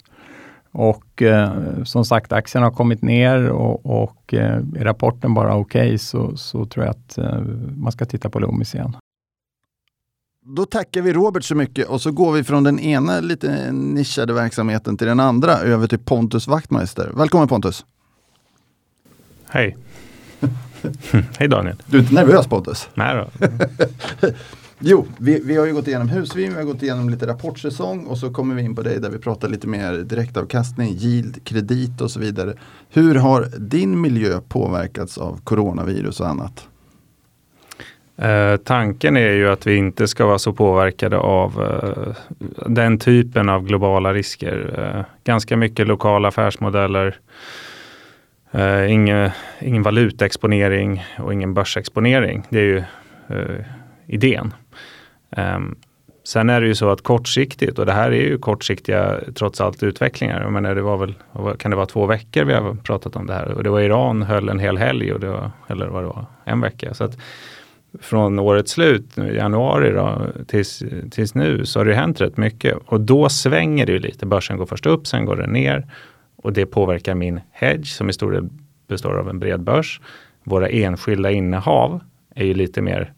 Och 0.78 1.22
eh, 1.22 1.84
som 1.84 2.06
sagt, 2.06 2.32
aktien 2.32 2.64
har 2.64 2.72
kommit 2.72 3.02
ner 3.02 3.50
och, 3.50 3.86
och 3.86 4.34
eh, 4.34 4.56
är 4.56 4.84
rapporten 4.84 5.34
bara 5.34 5.56
okej 5.56 5.88
okay, 5.88 5.98
så, 5.98 6.38
så 6.38 6.66
tror 6.66 6.86
jag 6.86 6.92
att 6.92 7.18
eh, 7.18 7.40
man 7.78 7.92
ska 7.92 8.06
titta 8.06 8.30
på 8.30 8.40
Loomis 8.40 8.76
igen. 8.76 8.98
Då 10.42 10.66
tackar 10.66 11.02
vi 11.02 11.14
Robert 11.14 11.44
så 11.44 11.56
mycket 11.56 11.88
och 11.88 12.02
så 12.02 12.12
går 12.12 12.34
vi 12.34 12.44
från 12.44 12.64
den 12.64 12.80
ena 12.80 13.20
lite 13.20 13.72
nischade 13.72 14.34
verksamheten 14.34 14.98
till 14.98 15.08
den 15.08 15.20
andra 15.20 15.52
över 15.52 15.88
till 15.88 16.00
Pontus 16.00 16.48
Wachtmeister. 16.48 17.12
Välkommen 17.16 17.48
Pontus! 17.48 17.86
Hej! 19.50 19.78
Hej 21.40 21.48
Daniel! 21.48 21.84
Du 21.86 21.98
är 21.98 22.02
inte 22.02 22.14
nervös 22.14 22.48
Pontus? 22.48 22.90
Nej 22.94 23.16
då. 23.16 23.48
Jo, 24.88 25.06
vi, 25.18 25.42
vi 25.44 25.58
har 25.58 25.66
ju 25.66 25.74
gått 25.74 25.88
igenom 25.88 26.10
husvin, 26.10 26.50
vi 26.50 26.56
har 26.56 26.64
gått 26.64 26.84
igenom 26.84 27.10
lite 27.10 27.28
rapportsäsong 27.28 28.06
och 28.06 28.18
så 28.18 28.34
kommer 28.34 28.56
vi 28.56 28.62
in 28.62 28.76
på 28.76 28.82
dig 28.82 29.00
där 29.00 29.10
vi 29.10 29.20
pratar 29.20 29.50
lite 29.50 29.68
mer 29.68 29.94
direktavkastning, 29.94 30.94
yield, 30.98 31.44
kredit 31.44 32.02
och 32.02 32.12
så 32.12 32.20
vidare. 32.20 32.54
Hur 32.90 33.16
har 33.16 33.48
din 33.60 34.02
miljö 34.02 34.42
påverkats 34.48 35.18
av 35.18 35.40
coronavirus 35.44 36.20
och 36.20 36.28
annat? 36.28 36.68
Eh, 38.18 38.58
tanken 38.58 39.18
är 39.18 39.32
ju 39.32 39.50
att 39.50 39.68
vi 39.68 39.76
inte 39.76 40.08
ska 40.08 40.26
vara 40.26 40.40
så 40.40 40.54
påverkade 40.54 41.18
av 41.18 41.62
eh, 41.62 42.16
den 42.68 43.00
typen 43.00 43.50
av 43.50 43.66
globala 43.66 44.14
risker. 44.14 44.80
Eh, 44.80 45.06
ganska 45.24 45.58
mycket 45.58 45.88
lokala 45.88 46.28
affärsmodeller, 46.28 47.20
eh, 48.52 48.92
ingen, 48.92 49.32
ingen 49.60 49.84
valutexponering 49.84 51.06
och 51.20 51.34
ingen 51.34 51.54
börsexponering. 51.54 52.44
Det 52.50 52.60
är 52.60 52.64
ju 52.64 52.78
eh, 53.28 53.66
idén. 54.08 54.54
Ehm, 55.36 55.76
sen 56.24 56.50
är 56.50 56.62
det 56.62 56.68
ju 56.68 56.76
så 56.76 56.90
att 56.90 57.02
kortsiktigt, 57.02 57.80
och 57.80 57.86
det 57.86 57.94
här 57.94 58.12
är 58.12 58.22
ju 58.22 58.38
kortsiktiga 58.38 59.20
trots 59.36 59.62
allt 59.62 59.84
utvecklingar. 59.84 60.42
Jag 60.42 60.54
menar, 60.54 60.76
det 60.76 60.82
var 60.82 60.98
väl, 60.98 61.14
kan 61.58 61.72
det 61.72 61.78
vara 61.78 61.86
två 61.86 62.06
veckor 62.06 62.44
vi 62.44 62.54
har 62.54 62.76
pratat 62.76 63.16
om 63.16 63.28
det 63.28 63.34
här? 63.34 63.52
Och 63.52 63.64
det 63.64 63.70
var 63.70 63.82
Iran 63.82 64.22
höll 64.22 64.50
en 64.50 64.60
hel 64.60 64.78
helg, 64.78 65.14
och 65.14 65.20
det 65.20 65.30
var, 65.30 65.52
eller 65.68 65.88
vad 65.88 66.04
det 66.04 66.08
var, 66.08 66.26
en 66.44 66.62
vecka. 66.62 66.94
Så 66.94 67.04
att 67.04 67.18
från 68.02 68.40
årets 68.40 68.72
slut, 68.72 69.18
januari 69.18 69.92
då, 69.92 70.22
tills, 70.48 70.84
tills 71.12 71.36
nu, 71.36 71.66
så 71.66 71.80
har 71.80 71.86
det 71.86 71.94
hänt 71.94 72.22
rätt 72.22 72.38
mycket. 72.38 72.78
Och 72.86 73.02
då 73.02 73.30
svänger 73.30 73.86
det 73.86 73.92
ju 73.92 74.00
lite. 74.00 74.26
Börsen 74.26 74.58
går 74.58 74.66
först 74.66 74.86
upp, 74.86 75.08
sen 75.08 75.26
går 75.26 75.36
den 75.36 75.50
ner. 75.50 75.88
Och 76.36 76.54
det 76.54 76.66
påverkar 76.66 77.16
min 77.16 77.40
hedge 77.52 77.88
som 77.88 78.10
i 78.10 78.14
stor 78.14 78.32
del 78.32 78.50
består 78.88 79.20
av 79.20 79.30
en 79.30 79.40
bred 79.40 79.62
börs. 79.62 80.02
Våra 80.44 80.70
enskilda 80.70 81.32
innehav 81.32 82.00
är 82.36 82.46
ju 82.46 82.54
lite 82.54 82.82
mer 82.82 83.14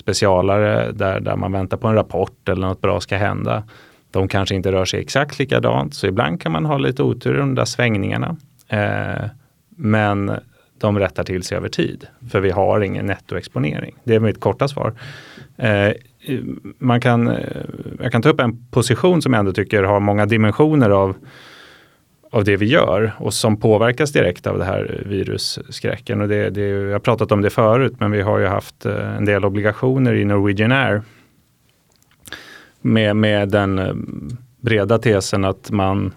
specialare 0.00 0.92
där, 0.92 1.20
där 1.20 1.36
man 1.36 1.52
väntar 1.52 1.76
på 1.76 1.88
en 1.88 1.94
rapport 1.94 2.48
eller 2.48 2.66
något 2.66 2.80
bra 2.80 3.00
ska 3.00 3.16
hända. 3.16 3.62
De 4.10 4.28
kanske 4.28 4.54
inte 4.54 4.72
rör 4.72 4.84
sig 4.84 5.00
exakt 5.00 5.38
likadant 5.38 5.94
så 5.94 6.06
ibland 6.06 6.40
kan 6.40 6.52
man 6.52 6.64
ha 6.64 6.78
lite 6.78 7.02
otur 7.02 7.34
i 7.34 7.38
de 7.38 7.54
där 7.54 7.64
svängningarna. 7.64 8.36
Eh, 8.68 9.28
men 9.76 10.32
de 10.78 10.98
rättar 10.98 11.24
till 11.24 11.42
sig 11.42 11.56
över 11.56 11.68
tid 11.68 12.06
för 12.30 12.40
vi 12.40 12.50
har 12.50 12.80
ingen 12.80 13.06
nettoexponering. 13.06 13.94
Det 14.04 14.14
är 14.14 14.20
mitt 14.20 14.40
korta 14.40 14.68
svar. 14.68 14.92
Eh, 15.56 15.92
man 16.78 17.00
kan, 17.00 17.28
eh, 17.28 17.64
jag 18.00 18.12
kan 18.12 18.22
ta 18.22 18.28
upp 18.28 18.40
en 18.40 18.66
position 18.70 19.22
som 19.22 19.32
jag 19.32 19.40
ändå 19.40 19.52
tycker 19.52 19.82
har 19.82 20.00
många 20.00 20.26
dimensioner 20.26 20.90
av 20.90 21.16
av 22.30 22.44
det 22.44 22.56
vi 22.56 22.66
gör 22.66 23.12
och 23.18 23.34
som 23.34 23.56
påverkas 23.56 24.12
direkt 24.12 24.46
av 24.46 24.58
det 24.58 24.64
här 24.64 25.02
virusskräcken. 25.06 26.20
Och 26.20 26.28
det, 26.28 26.50
det, 26.50 26.68
jag 26.68 26.92
har 26.92 26.98
pratat 26.98 27.32
om 27.32 27.42
det 27.42 27.50
förut, 27.50 27.94
men 27.98 28.10
vi 28.10 28.20
har 28.20 28.38
ju 28.38 28.46
haft 28.46 28.86
eh, 28.86 29.16
en 29.16 29.24
del 29.24 29.44
obligationer 29.44 30.14
i 30.14 30.24
Norwegian 30.24 30.72
Air 30.72 31.02
med, 32.80 33.16
med 33.16 33.48
den 33.48 33.78
eh, 33.78 33.94
breda 34.60 34.98
tesen 34.98 35.44
att 35.44 35.70
man 35.70 36.12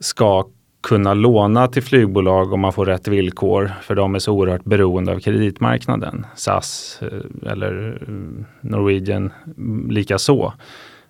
ska 0.00 0.46
kunna 0.82 1.14
låna 1.14 1.68
till 1.68 1.82
flygbolag 1.82 2.52
om 2.52 2.60
man 2.60 2.72
får 2.72 2.86
rätt 2.86 3.08
villkor 3.08 3.72
för 3.82 3.94
de 3.94 4.14
är 4.14 4.18
så 4.18 4.32
oerhört 4.32 4.64
beroende 4.64 5.12
av 5.12 5.20
kreditmarknaden. 5.20 6.26
SAS 6.34 6.98
eh, 7.02 7.52
eller 7.52 8.02
Norwegian 8.60 9.32
lika 9.88 10.18
så 10.18 10.52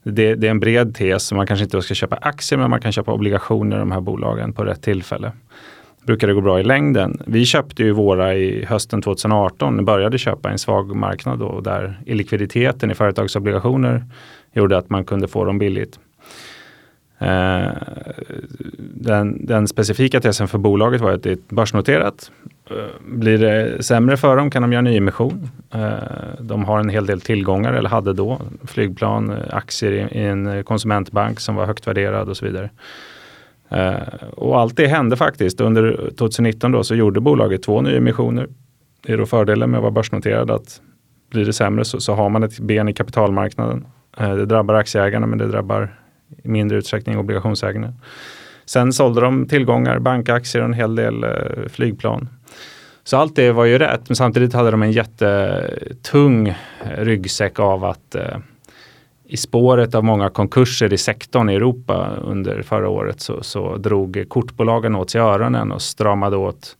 det, 0.02 0.34
det, 0.34 0.46
är 0.46 0.50
en 0.50 0.60
bred 0.60 0.94
tes. 0.94 1.32
Man 1.32 1.46
kanske 1.46 1.64
inte 1.64 1.82
ska 1.82 1.94
köpa 1.94 2.16
aktier 2.16 2.58
men 2.58 2.70
man 2.70 2.80
kan 2.80 2.92
köpa 2.92 3.12
obligationer 3.12 3.76
i 3.76 3.78
de 3.78 3.92
här 3.92 4.00
bolagen 4.00 4.52
på 4.52 4.64
rätt 4.64 4.82
tillfälle. 4.82 5.32
Brukar 6.06 6.26
det 6.28 6.34
gå 6.34 6.40
bra 6.40 6.60
i 6.60 6.64
längden. 6.64 7.22
Vi 7.26 7.44
köpte 7.44 7.82
ju 7.82 7.92
våra 7.92 8.34
i 8.34 8.64
hösten 8.64 9.02
2018, 9.02 9.84
började 9.84 10.18
köpa 10.18 10.50
en 10.50 10.58
svag 10.58 10.96
marknad 10.96 11.38
då, 11.38 11.60
där 11.60 12.00
likviditeten 12.06 12.90
i 12.90 12.94
företagsobligationer 12.94 14.04
gjorde 14.52 14.78
att 14.78 14.90
man 14.90 15.04
kunde 15.04 15.28
få 15.28 15.44
dem 15.44 15.58
billigt. 15.58 15.98
Eh, 17.18 17.70
den, 18.94 19.46
den, 19.46 19.68
specifika 19.68 20.20
tesen 20.20 20.48
för 20.48 20.58
bolaget 20.58 21.00
var 21.00 21.12
att 21.12 21.22
det 21.22 21.30
är 21.30 21.38
börsnoterat. 21.48 22.30
Eh, 22.78 22.84
blir 23.00 23.38
det 23.38 23.82
sämre 23.82 24.16
för 24.16 24.36
dem 24.36 24.50
kan 24.50 24.62
de 24.62 24.72
göra 24.72 24.82
nyemission. 24.82 25.50
Eh, 25.74 25.92
de 26.40 26.64
har 26.64 26.78
en 26.80 26.88
hel 26.88 27.06
del 27.06 27.20
tillgångar, 27.20 27.72
eller 27.72 27.88
hade 27.88 28.12
då, 28.12 28.40
flygplan, 28.64 29.30
eh, 29.30 29.36
aktier 29.50 29.92
i, 29.92 30.18
en 30.24 30.64
konsumentbank 30.64 31.40
som 31.40 31.54
var 31.54 31.66
högt 31.66 31.86
värderad 31.86 32.28
och 32.28 32.36
så 32.36 32.44
vidare. 32.44 32.70
Och 34.30 34.60
allt 34.60 34.76
det 34.76 34.86
hände 34.86 35.16
faktiskt. 35.16 35.60
Under 35.60 36.10
2019 36.18 36.72
då 36.72 36.84
så 36.84 36.94
gjorde 36.94 37.20
bolaget 37.20 37.62
två 37.62 37.80
nyemissioner. 37.80 38.48
Det 39.06 39.12
är 39.12 39.18
då 39.18 39.26
fördelen 39.26 39.70
med 39.70 39.78
att 39.78 39.82
vara 39.82 39.92
börsnoterad 39.92 40.50
att 40.50 40.80
blir 41.30 41.44
det 41.44 41.52
sämre 41.52 41.84
så, 41.84 42.00
så 42.00 42.14
har 42.14 42.28
man 42.28 42.42
ett 42.42 42.60
ben 42.60 42.88
i 42.88 42.92
kapitalmarknaden. 42.92 43.86
Det 44.16 44.46
drabbar 44.46 44.74
aktieägarna 44.74 45.26
men 45.26 45.38
det 45.38 45.46
drabbar 45.46 45.94
i 46.42 46.48
mindre 46.48 46.78
utsträckning 46.78 47.18
obligationsägarna. 47.18 47.94
Sen 48.64 48.92
sålde 48.92 49.20
de 49.20 49.46
tillgångar, 49.48 49.98
bankaktier 49.98 50.62
och 50.62 50.68
en 50.68 50.74
hel 50.74 50.94
del 50.94 51.26
flygplan. 51.68 52.28
Så 53.04 53.16
allt 53.16 53.36
det 53.36 53.52
var 53.52 53.64
ju 53.64 53.78
rätt, 53.78 54.08
men 54.08 54.16
samtidigt 54.16 54.52
hade 54.52 54.70
de 54.70 54.82
en 54.82 54.92
jättetung 54.92 56.54
ryggsäck 56.96 57.58
av 57.58 57.84
att 57.84 58.14
eh, 58.14 58.36
i 59.24 59.36
spåret 59.36 59.94
av 59.94 60.04
många 60.04 60.30
konkurser 60.30 60.92
i 60.92 60.98
sektorn 60.98 61.50
i 61.50 61.54
Europa 61.54 62.10
under 62.22 62.62
förra 62.62 62.88
året 62.88 63.20
så, 63.20 63.42
så 63.42 63.76
drog 63.76 64.24
kortbolagen 64.28 64.94
åt 64.94 65.10
sig 65.10 65.20
öronen 65.20 65.72
och 65.72 65.82
stramade 65.82 66.36
åt 66.36 66.76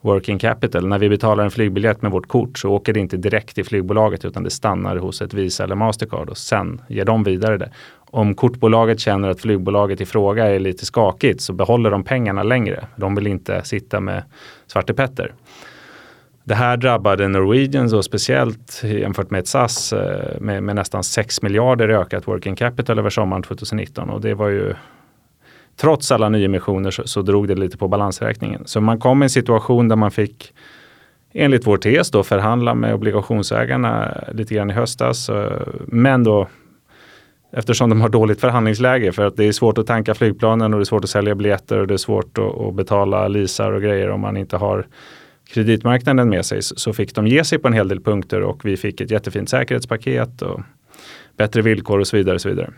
working 0.00 0.38
capital. 0.38 0.86
När 0.86 0.98
vi 0.98 1.08
betalar 1.08 1.44
en 1.44 1.50
flygbiljett 1.50 2.02
med 2.02 2.10
vårt 2.10 2.28
kort 2.28 2.58
så 2.58 2.70
åker 2.70 2.92
det 2.92 3.00
inte 3.00 3.16
direkt 3.16 3.54
till 3.54 3.64
flygbolaget 3.64 4.24
utan 4.24 4.42
det 4.42 4.50
stannar 4.50 4.96
hos 4.96 5.22
ett 5.22 5.34
Visa 5.34 5.64
eller 5.64 5.74
Mastercard 5.74 6.28
och 6.28 6.38
sen 6.38 6.80
ger 6.88 7.04
de 7.04 7.24
vidare 7.24 7.58
det. 7.58 7.70
Om 8.16 8.34
kortbolaget 8.34 9.00
känner 9.00 9.28
att 9.28 9.40
flygbolaget 9.40 10.00
i 10.00 10.06
fråga 10.06 10.46
är 10.46 10.58
lite 10.58 10.86
skakigt 10.86 11.40
så 11.40 11.52
behåller 11.52 11.90
de 11.90 12.04
pengarna 12.04 12.42
längre. 12.42 12.86
De 12.96 13.14
vill 13.14 13.26
inte 13.26 13.64
sitta 13.64 14.00
med 14.00 14.22
Svarte 14.66 14.94
Petter. 14.94 15.34
Det 16.44 16.54
här 16.54 16.76
drabbade 16.76 17.28
Norwegian 17.28 17.90
så 17.90 18.02
speciellt 18.02 18.82
jämfört 18.84 19.30
med 19.30 19.40
ett 19.40 19.46
SAS 19.46 19.92
eh, 19.92 20.40
med, 20.40 20.62
med, 20.62 20.76
nästan 20.76 21.04
6 21.04 21.42
miljarder 21.42 21.90
i 21.90 21.94
ökat 21.94 22.28
working 22.28 22.56
capital 22.56 22.98
över 22.98 23.10
sommaren 23.10 23.42
2019 23.42 24.10
och 24.10 24.20
det 24.20 24.34
var 24.34 24.48
ju 24.48 24.74
trots 25.76 26.12
alla 26.12 26.28
nyemissioner 26.28 26.90
så, 26.90 27.02
så 27.06 27.22
drog 27.22 27.48
det 27.48 27.54
lite 27.54 27.78
på 27.78 27.88
balansräkningen. 27.88 28.62
Så 28.66 28.80
man 28.80 29.00
kom 29.00 29.22
i 29.22 29.24
en 29.24 29.30
situation 29.30 29.88
där 29.88 29.96
man 29.96 30.10
fick 30.10 30.54
enligt 31.32 31.66
vår 31.66 31.76
tes 31.76 32.10
då 32.10 32.22
förhandla 32.22 32.74
med 32.74 32.94
obligationsägarna 32.94 34.22
lite 34.32 34.54
grann 34.54 34.70
i 34.70 34.74
höstas. 34.74 35.28
Eh, 35.28 35.62
men 35.86 36.24
då 36.24 36.48
eftersom 37.56 37.90
de 37.90 38.00
har 38.00 38.08
dåligt 38.08 38.40
förhandlingsläge 38.40 39.12
för 39.12 39.26
att 39.26 39.36
det 39.36 39.44
är 39.44 39.52
svårt 39.52 39.78
att 39.78 39.86
tanka 39.86 40.14
flygplanen 40.14 40.74
och 40.74 40.80
det 40.80 40.82
är 40.82 40.84
svårt 40.84 41.04
att 41.04 41.10
sälja 41.10 41.34
biljetter 41.34 41.78
och 41.78 41.86
det 41.86 41.94
är 41.94 41.98
svårt 41.98 42.38
att, 42.38 42.60
att 42.60 42.74
betala 42.74 43.28
leasar 43.28 43.72
och 43.72 43.82
grejer 43.82 44.10
om 44.10 44.20
man 44.20 44.36
inte 44.36 44.56
har 44.56 44.86
kreditmarknaden 45.48 46.28
med 46.28 46.46
sig 46.46 46.62
så 46.62 46.92
fick 46.92 47.14
de 47.14 47.26
ge 47.26 47.44
sig 47.44 47.58
på 47.58 47.68
en 47.68 47.74
hel 47.74 47.88
del 47.88 48.00
punkter 48.00 48.42
och 48.42 48.64
vi 48.64 48.76
fick 48.76 49.00
ett 49.00 49.10
jättefint 49.10 49.48
säkerhetspaket 49.48 50.42
och 50.42 50.60
bättre 51.36 51.62
villkor 51.62 51.98
och 51.98 52.06
så 52.06 52.16
vidare. 52.16 52.34
Och 52.34 52.40
så 52.40 52.48
vidare. 52.48 52.70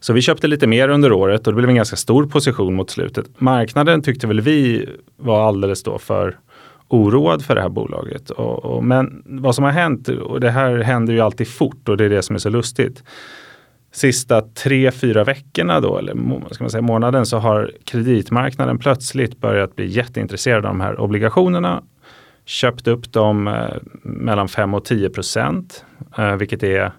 Så 0.00 0.12
vi 0.12 0.22
köpte 0.22 0.46
lite 0.46 0.66
mer 0.66 0.88
under 0.88 1.12
året 1.12 1.46
och 1.46 1.52
det 1.52 1.56
blev 1.56 1.68
en 1.68 1.76
ganska 1.76 1.96
stor 1.96 2.26
position 2.26 2.74
mot 2.74 2.90
slutet. 2.90 3.40
Marknaden 3.40 4.02
tyckte 4.02 4.26
väl 4.26 4.40
vi 4.40 4.88
var 5.16 5.48
alldeles 5.48 5.82
då 5.82 5.98
för 5.98 6.38
oroad 6.92 7.44
för 7.44 7.54
det 7.54 7.60
här 7.60 7.68
bolaget. 7.68 8.30
Och, 8.30 8.64
och, 8.64 8.84
men 8.84 9.22
vad 9.26 9.54
som 9.54 9.64
har 9.64 9.70
hänt, 9.70 10.08
och 10.08 10.40
det 10.40 10.50
här 10.50 10.78
händer 10.78 11.12
ju 11.12 11.20
alltid 11.20 11.48
fort 11.48 11.88
och 11.88 11.96
det 11.96 12.04
är 12.04 12.08
det 12.08 12.22
som 12.22 12.34
är 12.34 12.38
så 12.40 12.48
lustigt. 12.48 13.04
Sista 13.92 14.40
tre, 14.40 14.90
fyra 14.90 15.24
veckorna 15.24 15.80
då, 15.80 15.98
eller 15.98 16.14
ska 16.54 16.64
man 16.64 16.70
säga, 16.70 16.82
månaden, 16.82 17.26
så 17.26 17.38
har 17.38 17.70
kreditmarknaden 17.84 18.78
plötsligt 18.78 19.40
börjat 19.40 19.76
bli 19.76 19.86
jätteintresserad 19.86 20.66
av 20.66 20.72
de 20.72 20.80
här 20.80 21.00
obligationerna. 21.00 21.82
Köpt 22.44 22.88
upp 22.88 23.12
dem 23.12 23.48
eh, 23.48 23.76
mellan 24.02 24.48
5 24.48 24.74
och 24.74 24.84
10 24.84 25.10
procent, 25.10 25.84
eh, 26.18 26.36
vilket 26.36 26.62
är 26.62 26.92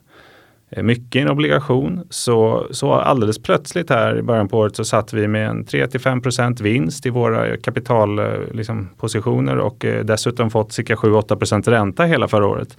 Eh, 0.76 0.84
mycket 0.84 1.16
i 1.16 1.20
en 1.20 1.30
obligation. 1.30 2.08
Så, 2.10 2.68
så 2.72 2.94
alldeles 2.94 3.44
plötsligt 3.44 3.90
här 3.90 4.18
i 4.18 4.22
början 4.22 4.48
på 4.48 4.58
året 4.58 4.76
så 4.76 4.86
satt 4.86 5.14
vi 5.14 5.28
med 5.28 5.50
en 5.50 5.66
3-5 5.66 6.64
vinst 6.64 7.06
i 7.06 7.10
våra 7.10 7.48
eh, 7.48 7.58
kapitalpositioner 7.58 9.52
eh, 9.52 9.58
liksom, 9.58 9.68
och 9.68 10.06
dessutom 10.06 10.50
fått 10.50 10.72
cirka 10.72 10.96
7-8% 10.96 11.70
ränta 11.70 12.04
hela 12.04 12.28
förra 12.28 12.48
året. 12.48 12.78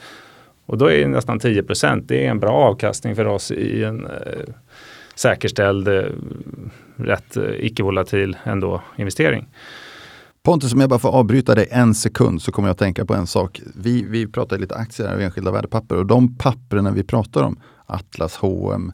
Och 0.67 0.79
då 0.79 0.91
är 0.91 1.01
det 1.01 1.09
nästan 1.09 1.41
10% 1.41 2.05
det 2.07 2.27
är 2.27 2.31
en 2.31 2.41
bra 2.41 2.53
avkastning 2.53 3.17
för 3.17 3.25
oss 3.25 3.51
i 3.51 3.85
en 3.85 4.07
eh, 4.07 4.13
säkerställd, 5.15 5.89
eh, 5.89 6.05
rätt 6.97 7.37
eh, 7.37 7.45
icke-volatil 7.59 8.37
ändå 8.45 8.83
investering. 8.97 9.47
Pontus, 10.43 10.75
om 10.75 10.81
jag 10.81 10.91
bara 10.91 10.99
får 10.99 11.09
avbryta 11.09 11.55
dig 11.55 11.69
en 11.71 11.95
sekund 11.95 12.43
så 12.43 12.53
kommer 12.53 12.69
jag 12.69 12.73
att 12.73 12.79
tänka 12.79 13.05
på 13.05 13.15
en 13.15 13.27
sak. 13.27 13.61
Vi, 13.75 14.05
vi 14.09 14.27
pratar 14.27 14.59
lite 14.59 14.75
aktier 14.75 15.15
och 15.15 15.23
enskilda 15.23 15.51
värdepapper 15.51 15.97
och 15.97 16.07
de 16.07 16.37
papperna 16.37 16.91
vi 16.91 17.03
pratar 17.03 17.43
om, 17.43 17.61
Atlas, 17.87 18.37
H&M, 18.37 18.93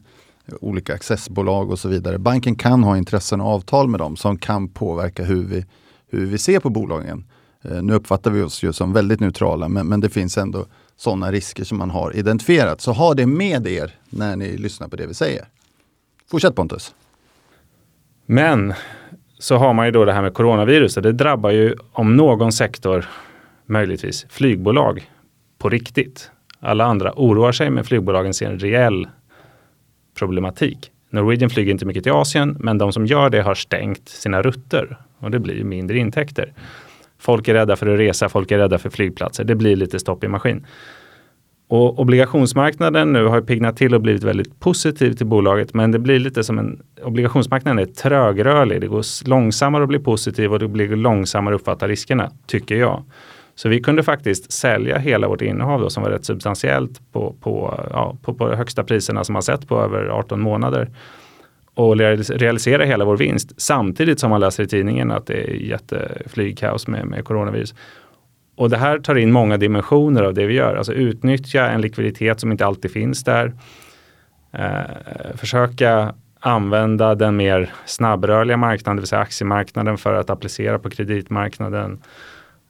olika 0.61 0.93
accessbolag 0.93 1.71
och 1.71 1.79
så 1.79 1.89
vidare. 1.89 2.19
Banken 2.19 2.55
kan 2.55 2.83
ha 2.83 2.97
intressen 2.97 3.41
och 3.41 3.47
avtal 3.47 3.87
med 3.87 3.99
dem 3.99 4.15
som 4.15 4.37
kan 4.37 4.67
påverka 4.67 5.23
hur 5.23 5.43
vi, 5.43 5.65
hur 6.09 6.25
vi 6.25 6.37
ser 6.37 6.59
på 6.59 6.69
bolagen. 6.69 7.25
Eh, 7.61 7.83
nu 7.83 7.93
uppfattar 7.93 8.31
vi 8.31 8.41
oss 8.41 8.63
ju 8.63 8.73
som 8.73 8.93
väldigt 8.93 9.19
neutrala 9.19 9.69
men, 9.69 9.87
men 9.87 9.99
det 9.99 10.09
finns 10.09 10.37
ändå 10.37 10.65
sådana 10.97 11.31
risker 11.31 11.63
som 11.63 11.77
man 11.77 11.89
har 11.89 12.15
identifierat. 12.15 12.81
Så 12.81 12.91
ha 12.91 13.13
det 13.13 13.25
med 13.25 13.67
er 13.67 13.95
när 14.09 14.35
ni 14.35 14.57
lyssnar 14.57 14.87
på 14.87 14.95
det 14.95 15.07
vi 15.07 15.13
säger. 15.13 15.45
Fortsätt 16.31 16.55
Pontus. 16.55 16.95
Men 18.25 18.73
så 19.39 19.57
har 19.57 19.73
man 19.73 19.85
ju 19.85 19.91
då 19.91 20.05
det 20.05 20.13
här 20.13 20.21
med 20.21 20.33
coronaviruset. 20.33 21.03
Det 21.03 21.11
drabbar 21.11 21.49
ju 21.49 21.75
om 21.91 22.15
någon 22.15 22.51
sektor 22.51 23.09
möjligtvis 23.65 24.25
flygbolag 24.29 25.11
på 25.57 25.69
riktigt. 25.69 26.31
Alla 26.61 26.85
andra 26.85 27.13
oroar 27.15 27.51
sig 27.51 27.69
men 27.69 27.83
flygbolagen 27.83 28.33
ser 28.33 28.45
en 28.45 28.59
reell 28.59 29.07
problematik. 30.19 30.91
Norwegian 31.09 31.49
flyger 31.49 31.71
inte 31.71 31.85
mycket 31.85 32.03
till 32.03 32.11
Asien 32.11 32.57
men 32.59 32.77
de 32.77 32.91
som 32.91 33.05
gör 33.05 33.29
det 33.29 33.41
har 33.41 33.55
stängt 33.55 34.09
sina 34.09 34.41
rutter 34.41 34.97
och 35.19 35.31
det 35.31 35.39
blir 35.39 35.63
mindre 35.63 35.97
intäkter. 35.97 36.53
Folk 37.19 37.47
är 37.47 37.53
rädda 37.53 37.75
för 37.75 37.87
att 37.87 37.99
resa, 37.99 38.29
folk 38.29 38.51
är 38.51 38.57
rädda 38.57 38.77
för 38.77 38.89
flygplatser. 38.89 39.43
Det 39.43 39.55
blir 39.55 39.75
lite 39.75 39.99
stopp 39.99 40.23
i 40.23 40.27
maskin. 40.27 40.65
Och 41.67 41.99
obligationsmarknaden 41.99 43.13
nu 43.13 43.25
har 43.25 43.41
piggnat 43.41 43.77
till 43.77 43.95
och 43.95 44.01
blivit 44.01 44.23
väldigt 44.23 44.59
positiv 44.59 45.13
till 45.13 45.25
bolaget 45.25 45.73
men 45.73 45.91
det 45.91 45.99
blir 45.99 46.19
lite 46.19 46.43
som 46.43 46.59
en 46.59 46.81
obligationsmarknaden 47.03 47.79
är 47.79 47.85
trögrörlig. 47.85 48.81
Det 48.81 48.87
går 48.87 49.29
långsammare 49.29 49.83
att 49.83 49.89
bli 49.89 49.99
positiv 49.99 50.53
och 50.53 50.59
det 50.59 50.67
blir 50.67 50.95
långsammare 50.95 51.55
att 51.55 51.61
uppfatta 51.61 51.87
riskerna, 51.87 52.31
tycker 52.47 52.75
jag. 52.75 53.03
Så 53.61 53.69
vi 53.69 53.79
kunde 53.79 54.03
faktiskt 54.03 54.51
sälja 54.51 54.97
hela 54.97 55.27
vårt 55.27 55.41
innehav 55.41 55.81
då, 55.81 55.89
som 55.89 56.03
var 56.03 56.09
rätt 56.09 56.25
substantiellt 56.25 57.11
på, 57.11 57.35
på, 57.41 57.79
ja, 57.91 58.17
på, 58.21 58.33
på 58.33 58.55
högsta 58.55 58.83
priserna 58.83 59.23
som 59.23 59.33
man 59.33 59.43
sett 59.43 59.67
på 59.67 59.81
över 59.81 60.07
18 60.07 60.41
månader 60.41 60.89
och 61.73 61.97
realisera 61.97 62.85
hela 62.85 63.05
vår 63.05 63.17
vinst 63.17 63.61
samtidigt 63.61 64.19
som 64.19 64.29
man 64.29 64.39
läser 64.39 64.63
i 64.63 64.67
tidningen 64.67 65.11
att 65.11 65.25
det 65.27 65.33
är 65.33 65.53
jätteflygkaos 65.53 66.87
med, 66.87 67.05
med 67.05 67.25
coronavirus. 67.25 67.75
Och 68.55 68.69
det 68.69 68.77
här 68.77 68.99
tar 68.99 69.15
in 69.15 69.31
många 69.31 69.57
dimensioner 69.57 70.23
av 70.23 70.33
det 70.33 70.45
vi 70.45 70.53
gör. 70.53 70.75
Alltså 70.75 70.93
utnyttja 70.93 71.67
en 71.67 71.81
likviditet 71.81 72.39
som 72.39 72.51
inte 72.51 72.65
alltid 72.65 72.91
finns 72.91 73.23
där. 73.23 73.53
Eh, 74.51 75.35
försöka 75.35 76.15
använda 76.39 77.15
den 77.15 77.35
mer 77.35 77.73
snabbrörliga 77.85 78.57
marknaden, 78.57 78.95
det 78.95 79.01
vill 79.01 79.07
säga 79.07 79.21
aktiemarknaden 79.21 79.97
för 79.97 80.13
att 80.13 80.29
applicera 80.29 80.79
på 80.79 80.89
kreditmarknaden. 80.89 82.01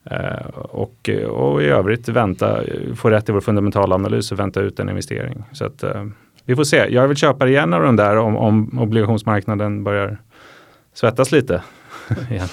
Eh, 0.04 0.46
och, 0.54 1.10
och 1.28 1.62
i 1.62 1.66
övrigt 1.66 2.08
vänta, 2.08 2.60
få 2.96 3.10
rätt 3.10 3.28
i 3.28 3.32
vår 3.32 3.40
fundamentala 3.40 3.94
analys 3.94 4.32
och 4.32 4.38
vänta 4.38 4.60
ut 4.60 4.80
en 4.80 4.88
investering. 4.88 5.42
Så 5.52 5.64
att, 5.64 5.82
eh, 5.82 6.04
vi 6.44 6.56
får 6.56 6.64
se. 6.64 6.86
Jag 6.90 7.08
vill 7.08 7.16
köpa 7.16 7.48
igen 7.48 7.74
av 7.74 7.82
den 7.82 7.96
där 7.96 8.16
om, 8.16 8.36
om 8.36 8.78
obligationsmarknaden 8.78 9.84
börjar 9.84 10.18
svettas 10.94 11.32
lite 11.32 11.62
igen. 12.30 12.48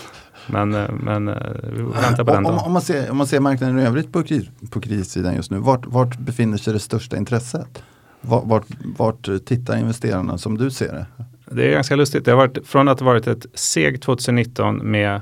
Men, 0.47 0.75
eh, 0.75 0.91
men 1.03 1.25
vi 1.73 1.81
väntar 1.81 2.23
på 2.23 2.33
den 2.33 2.45
om, 2.45 2.57
om, 2.57 2.71
man 2.71 2.81
ser, 2.81 3.11
om 3.11 3.17
man 3.17 3.27
ser 3.27 3.39
marknaden 3.39 3.79
i 3.79 3.83
övrigt 3.83 4.11
på, 4.11 4.23
på 4.71 4.81
kreditsidan 4.81 5.35
just 5.35 5.51
nu, 5.51 5.57
vart, 5.57 5.85
vart 5.85 6.17
befinner 6.17 6.57
sig 6.57 6.73
det 6.73 6.79
största 6.79 7.17
intresset? 7.17 7.83
Vart, 8.21 8.45
vart, 8.45 8.65
vart 8.97 9.45
tittar 9.45 9.77
investerarna 9.77 10.37
som 10.37 10.57
du 10.57 10.71
ser 10.71 10.93
det? 10.93 11.05
Det 11.51 11.67
är 11.67 11.71
ganska 11.71 11.95
lustigt. 11.95 12.25
Det 12.25 12.31
har 12.31 12.37
varit, 12.37 12.67
från 12.67 12.87
att 12.87 12.99
ha 12.99 13.05
varit 13.05 13.27
ett 13.27 13.45
seg 13.53 14.01
2019 14.01 14.77
med 14.77 15.21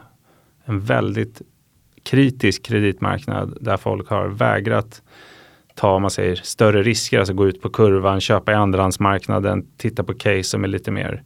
en 0.65 0.79
väldigt 0.79 1.41
kritisk 2.07 2.65
kreditmarknad 2.65 3.57
där 3.61 3.77
folk 3.77 4.09
har 4.09 4.27
vägrat 4.27 5.01
ta, 5.75 5.91
om 5.91 6.01
man 6.01 6.11
säger, 6.11 6.35
större 6.35 6.83
risker, 6.83 7.19
alltså 7.19 7.33
gå 7.33 7.47
ut 7.47 7.61
på 7.61 7.69
kurvan, 7.69 8.21
köpa 8.21 8.51
i 8.51 8.55
andrahandsmarknaden, 8.55 9.65
titta 9.77 10.03
på 10.03 10.13
case 10.13 10.43
som 10.43 10.63
är 10.63 10.67
lite 10.67 10.91
mer 10.91 11.23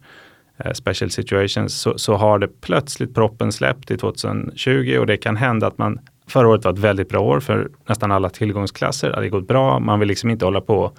eh, 0.64 0.72
special 0.72 1.10
situations, 1.10 1.80
så, 1.80 1.98
så, 1.98 2.14
har 2.14 2.38
det 2.38 2.48
plötsligt 2.60 3.14
proppen 3.14 3.52
släppt 3.52 3.90
i 3.90 3.96
2020 3.96 4.96
och 5.00 5.06
det 5.06 5.16
kan 5.16 5.36
hända 5.36 5.66
att 5.66 5.78
man 5.78 5.98
Förra 6.26 6.48
året 6.48 6.64
var 6.64 6.72
ett 6.72 6.78
väldigt 6.78 7.08
bra 7.08 7.20
år 7.20 7.40
för 7.40 7.70
nästan 7.88 8.12
alla 8.12 8.30
tillgångsklasser. 8.30 9.08
Det 9.08 9.14
hade 9.14 9.28
gått 9.28 9.48
bra. 9.48 9.78
Man 9.78 9.98
vill 9.98 10.08
liksom 10.08 10.30
inte 10.30 10.44
hålla 10.44 10.60
på 10.60 10.78
och 10.78 10.96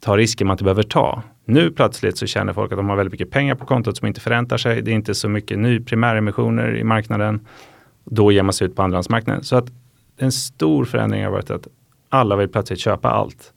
ta 0.00 0.16
risker 0.16 0.44
man 0.44 0.54
inte 0.54 0.64
behöver 0.64 0.82
ta. 0.82 1.22
Nu 1.44 1.70
plötsligt 1.70 2.18
så 2.18 2.26
känner 2.26 2.52
folk 2.52 2.72
att 2.72 2.78
de 2.78 2.88
har 2.88 2.96
väldigt 2.96 3.12
mycket 3.12 3.30
pengar 3.30 3.54
på 3.54 3.66
kontot 3.66 3.96
som 3.96 4.06
inte 4.06 4.20
förräntar 4.20 4.56
sig. 4.56 4.82
Det 4.82 4.90
är 4.90 4.94
inte 4.94 5.14
så 5.14 5.28
mycket 5.28 5.58
ny 5.58 5.80
primäremissioner 5.80 6.76
i 6.76 6.84
marknaden. 6.84 7.40
Då 8.04 8.32
ger 8.32 8.42
man 8.42 8.52
sig 8.52 8.66
ut 8.66 8.76
på 8.76 8.82
andrahandsmarknaden. 8.82 9.44
Så 9.44 9.56
att 9.56 9.66
en 10.16 10.32
stor 10.32 10.84
förändring 10.84 11.24
har 11.24 11.30
varit 11.30 11.50
att 11.50 11.68
alla 12.08 12.36
vill 12.36 12.48
plötsligt 12.48 12.80
köpa 12.80 13.10
allt. 13.10 13.52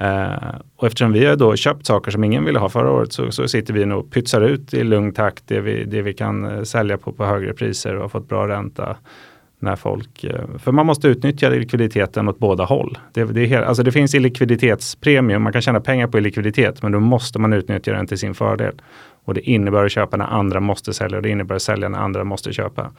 Uh, 0.00 0.60
och 0.76 0.86
eftersom 0.86 1.12
vi 1.12 1.26
har 1.26 1.36
då 1.36 1.56
köpt 1.56 1.86
saker 1.86 2.10
som 2.10 2.24
ingen 2.24 2.44
ville 2.44 2.58
ha 2.58 2.68
förra 2.68 2.90
året 2.90 3.12
så, 3.12 3.30
så 3.30 3.48
sitter 3.48 3.74
vi 3.74 3.86
nu 3.86 3.94
och 3.94 4.10
pytsar 4.10 4.40
ut 4.40 4.74
i 4.74 4.84
lugn 4.84 5.12
takt 5.12 5.42
det 5.46 5.60
vi, 5.60 5.84
det 5.84 6.02
vi 6.02 6.14
kan 6.14 6.44
eh, 6.44 6.62
sälja 6.62 6.98
på 6.98 7.12
på 7.12 7.24
högre 7.24 7.52
priser 7.52 7.94
och 7.94 8.02
har 8.02 8.08
fått 8.08 8.28
bra 8.28 8.48
ränta. 8.48 8.96
När 9.58 9.76
folk, 9.76 10.24
eh, 10.24 10.58
för 10.58 10.72
man 10.72 10.86
måste 10.86 11.08
utnyttja 11.08 11.48
likviditeten 11.48 12.28
åt 12.28 12.38
båda 12.38 12.64
håll. 12.64 12.98
Det, 13.12 13.24
det, 13.24 13.40
är 13.40 13.46
helt, 13.46 13.66
alltså 13.66 13.82
det 13.82 13.92
finns 13.92 14.14
likviditetspremium, 14.14 15.42
man 15.42 15.52
kan 15.52 15.62
tjäna 15.62 15.80
pengar 15.80 16.06
på 16.06 16.18
likviditet 16.18 16.82
men 16.82 16.92
då 16.92 17.00
måste 17.00 17.38
man 17.38 17.52
utnyttja 17.52 17.92
den 17.92 18.06
till 18.06 18.18
sin 18.18 18.34
fördel. 18.34 18.74
Och 19.24 19.34
det 19.34 19.40
innebär 19.40 19.84
att 19.84 19.92
köpa 19.92 20.16
när 20.16 20.26
andra 20.26 20.60
måste 20.60 20.92
sälja 20.92 21.16
och 21.16 21.22
det 21.22 21.28
innebär 21.28 21.54
att 21.54 21.62
sälja 21.62 21.88
när 21.88 21.98
andra 21.98 22.24
måste 22.24 22.52
köpa. 22.52 22.90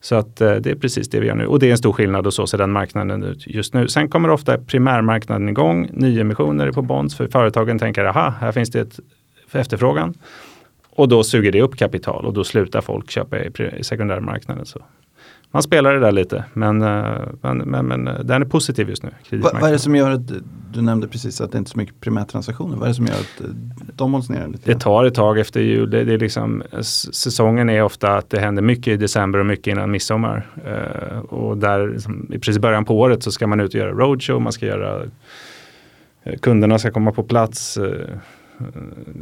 Så 0.00 0.14
att 0.14 0.40
eh, 0.40 0.54
det 0.54 0.70
är 0.70 0.74
precis 0.74 1.08
det 1.08 1.20
vi 1.20 1.26
gör 1.26 1.34
nu 1.34 1.46
och 1.46 1.58
det 1.58 1.66
är 1.66 1.70
en 1.70 1.78
stor 1.78 1.92
skillnad 1.92 2.26
och 2.26 2.34
så 2.34 2.46
ser 2.46 2.58
den 2.58 2.70
marknaden 2.70 3.22
ut 3.22 3.46
just 3.46 3.74
nu. 3.74 3.88
Sen 3.88 4.08
kommer 4.08 4.30
ofta 4.30 4.58
primärmarknaden 4.58 5.48
igång, 5.48 5.90
nyemissioner 5.92 6.72
på 6.72 6.82
bonds 6.82 7.16
för 7.16 7.28
företagen 7.28 7.78
tänker 7.78 8.04
aha, 8.04 8.34
här 8.40 8.52
finns 8.52 8.70
det 8.70 8.80
ett 8.80 9.00
efterfrågan. 9.52 10.14
Och 10.90 11.08
då 11.08 11.22
suger 11.22 11.52
det 11.52 11.62
upp 11.62 11.76
kapital 11.76 12.26
och 12.26 12.32
då 12.32 12.44
slutar 12.44 12.80
folk 12.80 13.10
köpa 13.10 13.38
i, 13.38 13.50
i 13.78 13.84
sekundärmarknaden. 13.84 14.66
Så 14.66 14.82
man 15.50 15.62
spelar 15.62 15.94
det 15.94 16.00
där 16.00 16.12
lite, 16.12 16.44
men, 16.52 16.82
eh, 16.82 17.14
men, 17.40 17.58
men, 17.58 17.86
men 17.86 18.08
eh, 18.08 18.20
den 18.20 18.42
är 18.42 18.46
positiv 18.46 18.88
just 18.88 19.02
nu. 19.02 19.10
Va, 19.32 19.50
vad 19.52 19.68
är 19.68 19.72
det 19.72 19.78
som 19.78 19.96
gör 19.96 20.10
att, 20.10 20.20
du 20.72 20.82
nämnde 20.82 21.08
precis 21.08 21.40
att 21.40 21.52
det 21.52 21.58
inte 21.58 21.68
är 21.68 21.72
så 21.72 21.78
mycket 21.78 22.00
primärtransaktioner, 22.00 22.76
vad 22.76 22.84
är 22.84 22.88
det 22.88 22.94
som 22.94 23.06
gör 23.06 23.14
att 23.14 23.40
eh, 23.40 23.46
de 23.94 24.12
hålls 24.12 24.28
ner? 24.28 24.46
Lite? 24.46 24.72
Det 24.72 24.80
tar 24.80 25.04
ett 25.04 25.14
tag 25.14 25.38
efter 25.38 25.60
jul. 25.60 25.90
Det, 25.90 26.04
det 26.04 26.14
är 26.14 26.18
liksom, 26.18 26.62
säsongen 27.12 27.70
är 27.70 27.82
ofta 27.82 28.16
att 28.16 28.30
det 28.30 28.40
händer 28.40 28.62
mycket 28.62 28.88
i 28.88 28.96
december 28.96 29.38
och 29.38 29.46
mycket 29.46 29.66
innan 29.66 29.90
midsommar. 29.90 30.46
Uh, 30.66 31.18
och 31.18 31.56
där 31.56 31.88
liksom, 31.88 32.26
i 32.32 32.38
precis 32.38 32.58
början 32.58 32.84
på 32.84 33.00
året 33.00 33.22
så 33.22 33.32
ska 33.32 33.46
man 33.46 33.60
ut 33.60 33.74
och 33.74 33.80
göra 33.80 33.92
roadshow, 33.92 34.40
man 34.40 34.52
ska 34.52 34.66
göra 34.66 35.02
kunderna 36.40 36.78
ska 36.78 36.90
komma 36.90 37.12
på 37.12 37.22
plats. 37.22 37.78
Uh, 37.78 37.92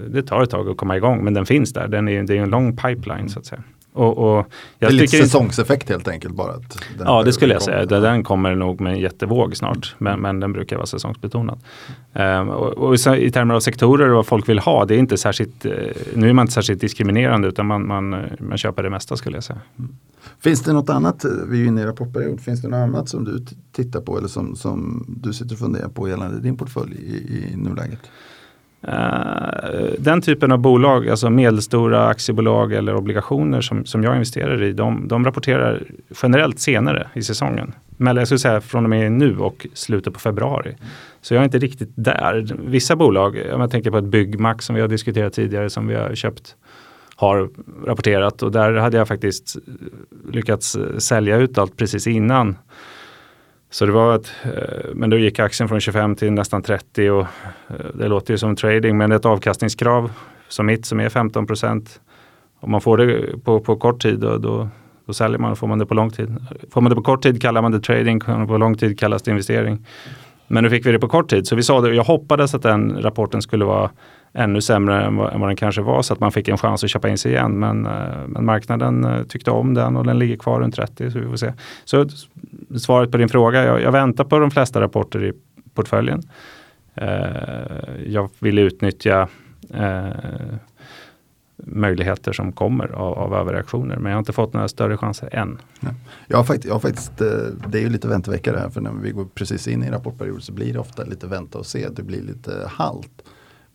det 0.08 0.22
tar 0.22 0.42
ett 0.42 0.50
tag 0.50 0.68
att 0.68 0.76
komma 0.76 0.96
igång 0.96 1.24
men 1.24 1.34
den 1.34 1.46
finns 1.46 1.72
där. 1.72 1.88
Den 1.88 2.08
är, 2.08 2.22
det 2.22 2.36
är 2.36 2.42
en 2.42 2.50
lång 2.50 2.76
pipeline 2.76 3.28
så 3.28 3.38
att 3.38 3.46
säga. 3.46 3.62
Och, 3.93 4.18
och 4.18 4.47
det 4.78 4.86
är 4.86 4.91
lite 4.91 5.16
säsongseffekt 5.16 5.89
helt 5.89 6.09
enkelt 6.09 6.34
bara. 6.34 6.55
ja 6.99 7.22
det 7.22 7.32
skulle 7.32 7.53
jag 7.53 7.62
säga. 7.62 7.86
Den, 7.86 8.03
den 8.03 8.24
kommer 8.24 8.55
nog 8.55 8.80
med 8.80 8.93
en 8.93 9.01
jättevåg 9.01 9.57
snart. 9.57 9.95
Men, 9.99 10.20
men 10.20 10.41
den 10.41 10.53
brukar 10.53 10.76
vara 10.76 10.86
säsongsbetonad. 10.86 11.59
Um, 12.12 12.49
och, 12.49 12.72
och, 12.72 12.95
i 12.95 13.30
termer 13.30 13.55
av 13.55 13.61
sektorer 13.61 14.09
och 14.09 14.16
vad 14.16 14.26
folk 14.26 14.49
vill 14.49 14.59
ha. 14.59 14.84
Det 14.84 14.95
är 14.95 14.99
inte 14.99 15.16
särskilt, 15.16 15.66
uh, 15.66 15.72
nu 16.14 16.28
är 16.28 16.32
man 16.32 16.43
inte 16.43 16.55
särskilt 16.55 16.80
diskriminerande 16.80 17.49
utan 17.49 17.66
man, 17.66 17.86
man, 17.86 18.11
man 18.41 18.59
köper 18.59 18.82
det 18.82 18.91
mesta 18.91 19.16
skulle 19.16 19.36
jag 19.36 19.45
säga. 19.45 19.61
Mm. 19.78 19.97
Finns 20.41 20.62
det 20.62 20.72
något 20.72 20.91
annat, 20.91 21.24
vi 21.49 21.62
är 21.62 21.66
inne 21.66 21.82
i 21.82 21.84
rapportperiod, 21.84 22.41
finns 22.41 22.62
det 22.62 22.68
något 22.68 22.89
annat 22.89 23.09
som 23.09 23.24
du 23.24 23.45
tittar 23.72 24.01
på 24.01 24.18
eller 24.18 24.28
som, 24.28 24.57
som 24.57 25.05
du 25.09 25.32
sitter 25.32 25.53
och 25.53 25.59
funderar 25.59 25.89
på 25.89 26.09
gällande 26.09 26.41
din 26.41 26.57
portfölj 26.57 26.97
i, 26.97 27.53
i 27.53 27.57
nuläget? 27.57 28.01
Uh, 28.84 29.90
den 29.98 30.22
typen 30.22 30.52
av 30.52 30.58
bolag, 30.58 31.08
alltså 31.08 31.30
medelstora 31.30 32.06
aktiebolag 32.06 32.72
eller 32.72 32.94
obligationer 32.94 33.60
som, 33.60 33.84
som 33.84 34.02
jag 34.02 34.14
investerar 34.14 34.62
i, 34.62 34.72
de, 34.72 35.08
de 35.08 35.24
rapporterar 35.24 35.82
generellt 36.22 36.58
senare 36.58 37.08
i 37.14 37.22
säsongen. 37.22 37.74
Men 37.96 38.16
jag 38.16 38.26
skulle 38.26 38.38
säga 38.38 38.60
från 38.60 38.84
och 38.84 38.90
med 38.90 39.12
nu 39.12 39.38
och 39.38 39.66
slutet 39.74 40.12
på 40.12 40.20
februari. 40.20 40.76
Så 41.20 41.34
jag 41.34 41.40
är 41.40 41.44
inte 41.44 41.58
riktigt 41.58 41.90
där. 41.94 42.46
Vissa 42.64 42.96
bolag, 42.96 43.42
om 43.52 43.60
jag 43.60 43.70
tänker 43.70 43.90
på 43.90 43.98
ett 43.98 44.04
Byggmax 44.04 44.64
som 44.64 44.74
vi 44.74 44.80
har 44.80 44.88
diskuterat 44.88 45.32
tidigare 45.32 45.70
som 45.70 45.86
vi 45.86 45.94
har 45.94 46.14
köpt, 46.14 46.56
har 47.16 47.48
rapporterat 47.86 48.42
och 48.42 48.52
där 48.52 48.72
hade 48.72 48.96
jag 48.96 49.08
faktiskt 49.08 49.56
lyckats 50.32 50.78
sälja 50.98 51.36
ut 51.36 51.58
allt 51.58 51.76
precis 51.76 52.06
innan 52.06 52.56
så 53.70 53.86
det 53.86 53.92
var 53.92 54.14
ett, 54.14 54.32
eh, 54.42 54.94
men 54.94 55.10
då 55.10 55.18
gick 55.18 55.38
aktien 55.38 55.68
från 55.68 55.80
25 55.80 56.16
till 56.16 56.32
nästan 56.32 56.62
30 56.62 57.10
och 57.10 57.20
eh, 57.20 57.76
det 57.94 58.08
låter 58.08 58.34
ju 58.34 58.38
som 58.38 58.56
trading 58.56 58.96
men 58.96 59.10
det 59.10 59.14
är 59.16 59.18
ett 59.18 59.26
avkastningskrav 59.26 60.10
som 60.48 60.66
mitt 60.66 60.86
som 60.86 61.00
är 61.00 61.08
15 61.08 61.46
procent. 61.46 62.00
Om 62.60 62.70
man 62.70 62.80
får 62.80 62.96
det 62.96 63.38
på, 63.44 63.60
på 63.60 63.76
kort 63.76 64.02
tid 64.02 64.18
då, 64.18 64.38
då, 64.38 64.68
då 65.06 65.12
säljer 65.12 65.38
man 65.38 65.52
och 65.52 65.58
får 65.58 65.66
man 65.66 65.78
det 65.78 65.86
på 65.86 65.94
lång 65.94 66.10
tid. 66.10 66.36
Får 66.70 66.80
man 66.80 66.90
det 66.90 66.96
på 66.96 67.02
kort 67.02 67.22
tid 67.22 67.42
kallar 67.42 67.62
man 67.62 67.72
det 67.72 67.80
trading, 67.80 68.20
på 68.20 68.58
lång 68.58 68.76
tid 68.76 68.98
kallas 68.98 69.22
det 69.22 69.30
investering. 69.30 69.86
Men 70.46 70.64
nu 70.64 70.70
fick 70.70 70.86
vi 70.86 70.92
det 70.92 70.98
på 70.98 71.08
kort 71.08 71.30
tid 71.30 71.46
så 71.46 71.56
vi 71.56 71.62
sa 71.62 71.80
det, 71.80 71.94
jag 71.94 72.04
hoppades 72.04 72.54
att 72.54 72.62
den 72.62 73.02
rapporten 73.02 73.42
skulle 73.42 73.64
vara 73.64 73.90
ännu 74.32 74.60
sämre 74.60 75.04
än 75.04 75.16
vad, 75.16 75.32
än 75.32 75.40
vad 75.40 75.48
den 75.48 75.56
kanske 75.56 75.82
var 75.82 76.02
så 76.02 76.12
att 76.12 76.20
man 76.20 76.32
fick 76.32 76.48
en 76.48 76.58
chans 76.58 76.84
att 76.84 76.90
köpa 76.90 77.08
in 77.08 77.18
sig 77.18 77.32
igen. 77.32 77.58
Men, 77.58 77.86
eh, 77.86 78.26
men 78.26 78.44
marknaden 78.44 79.04
eh, 79.04 79.22
tyckte 79.22 79.50
om 79.50 79.74
den 79.74 79.96
och 79.96 80.04
den 80.04 80.18
ligger 80.18 80.36
kvar 80.36 80.60
runt 80.60 80.74
30 80.74 81.10
så 81.10 81.18
vi 81.18 81.26
får 81.26 81.36
se. 81.36 81.52
Så 81.84 82.08
svaret 82.78 83.10
på 83.10 83.16
din 83.16 83.28
fråga, 83.28 83.64
jag, 83.64 83.82
jag 83.82 83.92
väntar 83.92 84.24
på 84.24 84.38
de 84.38 84.50
flesta 84.50 84.80
rapporter 84.80 85.24
i 85.24 85.32
portföljen. 85.74 86.22
Eh, 86.94 88.06
jag 88.06 88.30
vill 88.38 88.58
utnyttja 88.58 89.28
eh, 89.74 90.08
möjligheter 91.56 92.32
som 92.32 92.52
kommer 92.52 92.88
av, 92.88 93.18
av 93.18 93.34
överreaktioner. 93.34 93.96
Men 93.96 94.10
jag 94.10 94.16
har 94.16 94.18
inte 94.18 94.32
fått 94.32 94.52
några 94.52 94.68
större 94.68 94.96
chanser 94.96 95.34
än. 95.34 95.58
Ja. 95.80 95.88
Jag, 96.26 96.36
har 96.36 96.44
faktiskt, 96.44 96.64
jag 96.64 96.74
har 96.74 96.80
faktiskt, 96.80 97.18
det 97.68 97.78
är 97.78 97.82
ju 97.82 97.88
lite 97.88 98.08
väntevecka 98.08 98.52
det 98.52 98.58
här 98.58 98.68
för 98.68 98.80
när 98.80 98.92
vi 98.92 99.10
går 99.10 99.26
precis 99.34 99.68
in 99.68 99.82
i 99.82 99.90
rapportperiod 99.90 100.42
så 100.42 100.52
blir 100.52 100.72
det 100.72 100.78
ofta 100.78 101.04
lite 101.04 101.26
vänta 101.26 101.58
och 101.58 101.66
se. 101.66 101.88
Det 101.88 102.02
blir 102.02 102.22
lite 102.22 102.68
halt 102.68 103.22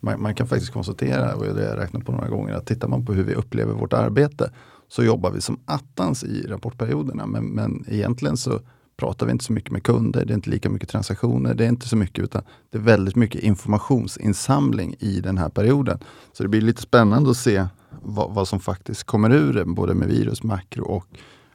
man, 0.04 0.22
man, 0.22 0.34
kan 0.34 0.46
faktiskt 0.46 0.72
konstatera, 0.72 1.34
och 1.34 1.44
det 1.44 1.52
har 1.52 1.60
jag 1.60 1.78
räknat 1.78 2.04
på 2.04 2.12
några 2.12 2.28
gånger, 2.28 2.54
att 2.54 2.66
tittar 2.66 2.88
man 2.88 3.06
på 3.06 3.12
hur 3.12 3.24
vi 3.24 3.34
upplever 3.34 3.74
vårt 3.74 3.92
arbete 3.92 4.50
så 4.88 5.04
jobbar 5.04 5.30
vi 5.30 5.40
som 5.40 5.58
attans 5.64 6.24
i 6.24 6.46
rapportperioderna. 6.46 7.26
Men, 7.26 7.44
men 7.44 7.84
egentligen 7.88 8.36
så 8.36 8.60
pratar 8.96 9.26
vi 9.26 9.32
inte 9.32 9.44
så 9.44 9.52
mycket 9.52 9.70
med 9.70 9.82
kunder, 9.82 10.24
det 10.24 10.32
är 10.32 10.34
inte 10.34 10.50
lika 10.50 10.70
mycket 10.70 10.88
transaktioner, 10.88 11.54
det 11.54 11.64
är 11.64 11.68
inte 11.68 11.88
så 11.88 11.96
mycket 11.96 12.24
utan 12.24 12.42
det 12.70 12.78
är 12.78 12.82
väldigt 12.82 13.16
mycket 13.16 13.42
informationsinsamling 13.42 14.96
i 14.98 15.20
den 15.20 15.38
här 15.38 15.48
perioden. 15.48 15.98
Så 16.32 16.42
det 16.42 16.48
blir 16.48 16.60
lite 16.60 16.82
spännande 16.82 17.30
att 17.30 17.36
se 17.36 17.66
vad, 18.02 18.34
vad 18.34 18.48
som 18.48 18.60
faktiskt 18.60 19.04
kommer 19.04 19.32
ur 19.32 19.52
det, 19.52 19.64
både 19.64 19.94
med 19.94 20.08
virus, 20.08 20.42
makro 20.42 20.84
och 20.84 21.06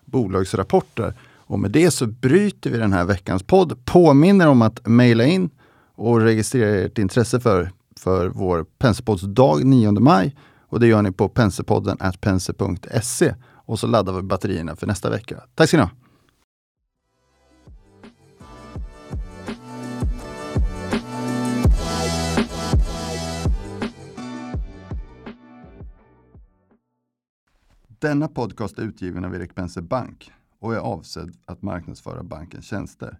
bolagsrapporter. 0.05 1.13
Och 1.37 1.59
med 1.59 1.71
det 1.71 1.91
så 1.91 2.07
bryter 2.07 2.69
vi 2.69 2.77
den 2.77 2.93
här 2.93 3.05
veckans 3.05 3.43
podd. 3.43 3.85
Påminner 3.85 4.47
om 4.47 4.61
att 4.61 4.87
mejla 4.87 5.25
in 5.25 5.49
och 5.95 6.21
registrera 6.21 6.75
ert 6.75 6.97
intresse 6.97 7.39
för 7.39 7.71
för 7.99 8.27
vår 8.27 8.63
Penserpoddsdag 8.63 9.65
9 9.65 9.91
maj. 9.91 10.35
Och 10.59 10.79
det 10.79 10.87
gör 10.87 11.01
ni 11.01 11.11
på 11.11 11.29
pensepodden 11.29 11.97
pense.se. 12.21 13.35
Och 13.65 13.79
så 13.79 13.87
laddar 13.87 14.13
vi 14.13 14.21
batterierna 14.21 14.75
för 14.75 14.87
nästa 14.87 15.09
vecka. 15.09 15.43
Tack 15.55 15.67
ska 15.67 15.77
ni 15.77 15.83
ha! 15.83 15.89
Denna 27.99 28.27
podcast 28.27 28.79
är 28.79 28.83
utgiven 28.83 29.25
av 29.25 29.35
Erik 29.35 29.55
Penser 29.55 29.81
Bank 29.81 30.31
och 30.59 30.73
är 30.73 30.79
avsedd 30.79 31.35
att 31.45 31.61
marknadsföra 31.61 32.23
bankens 32.23 32.65
tjänster. 32.65 33.19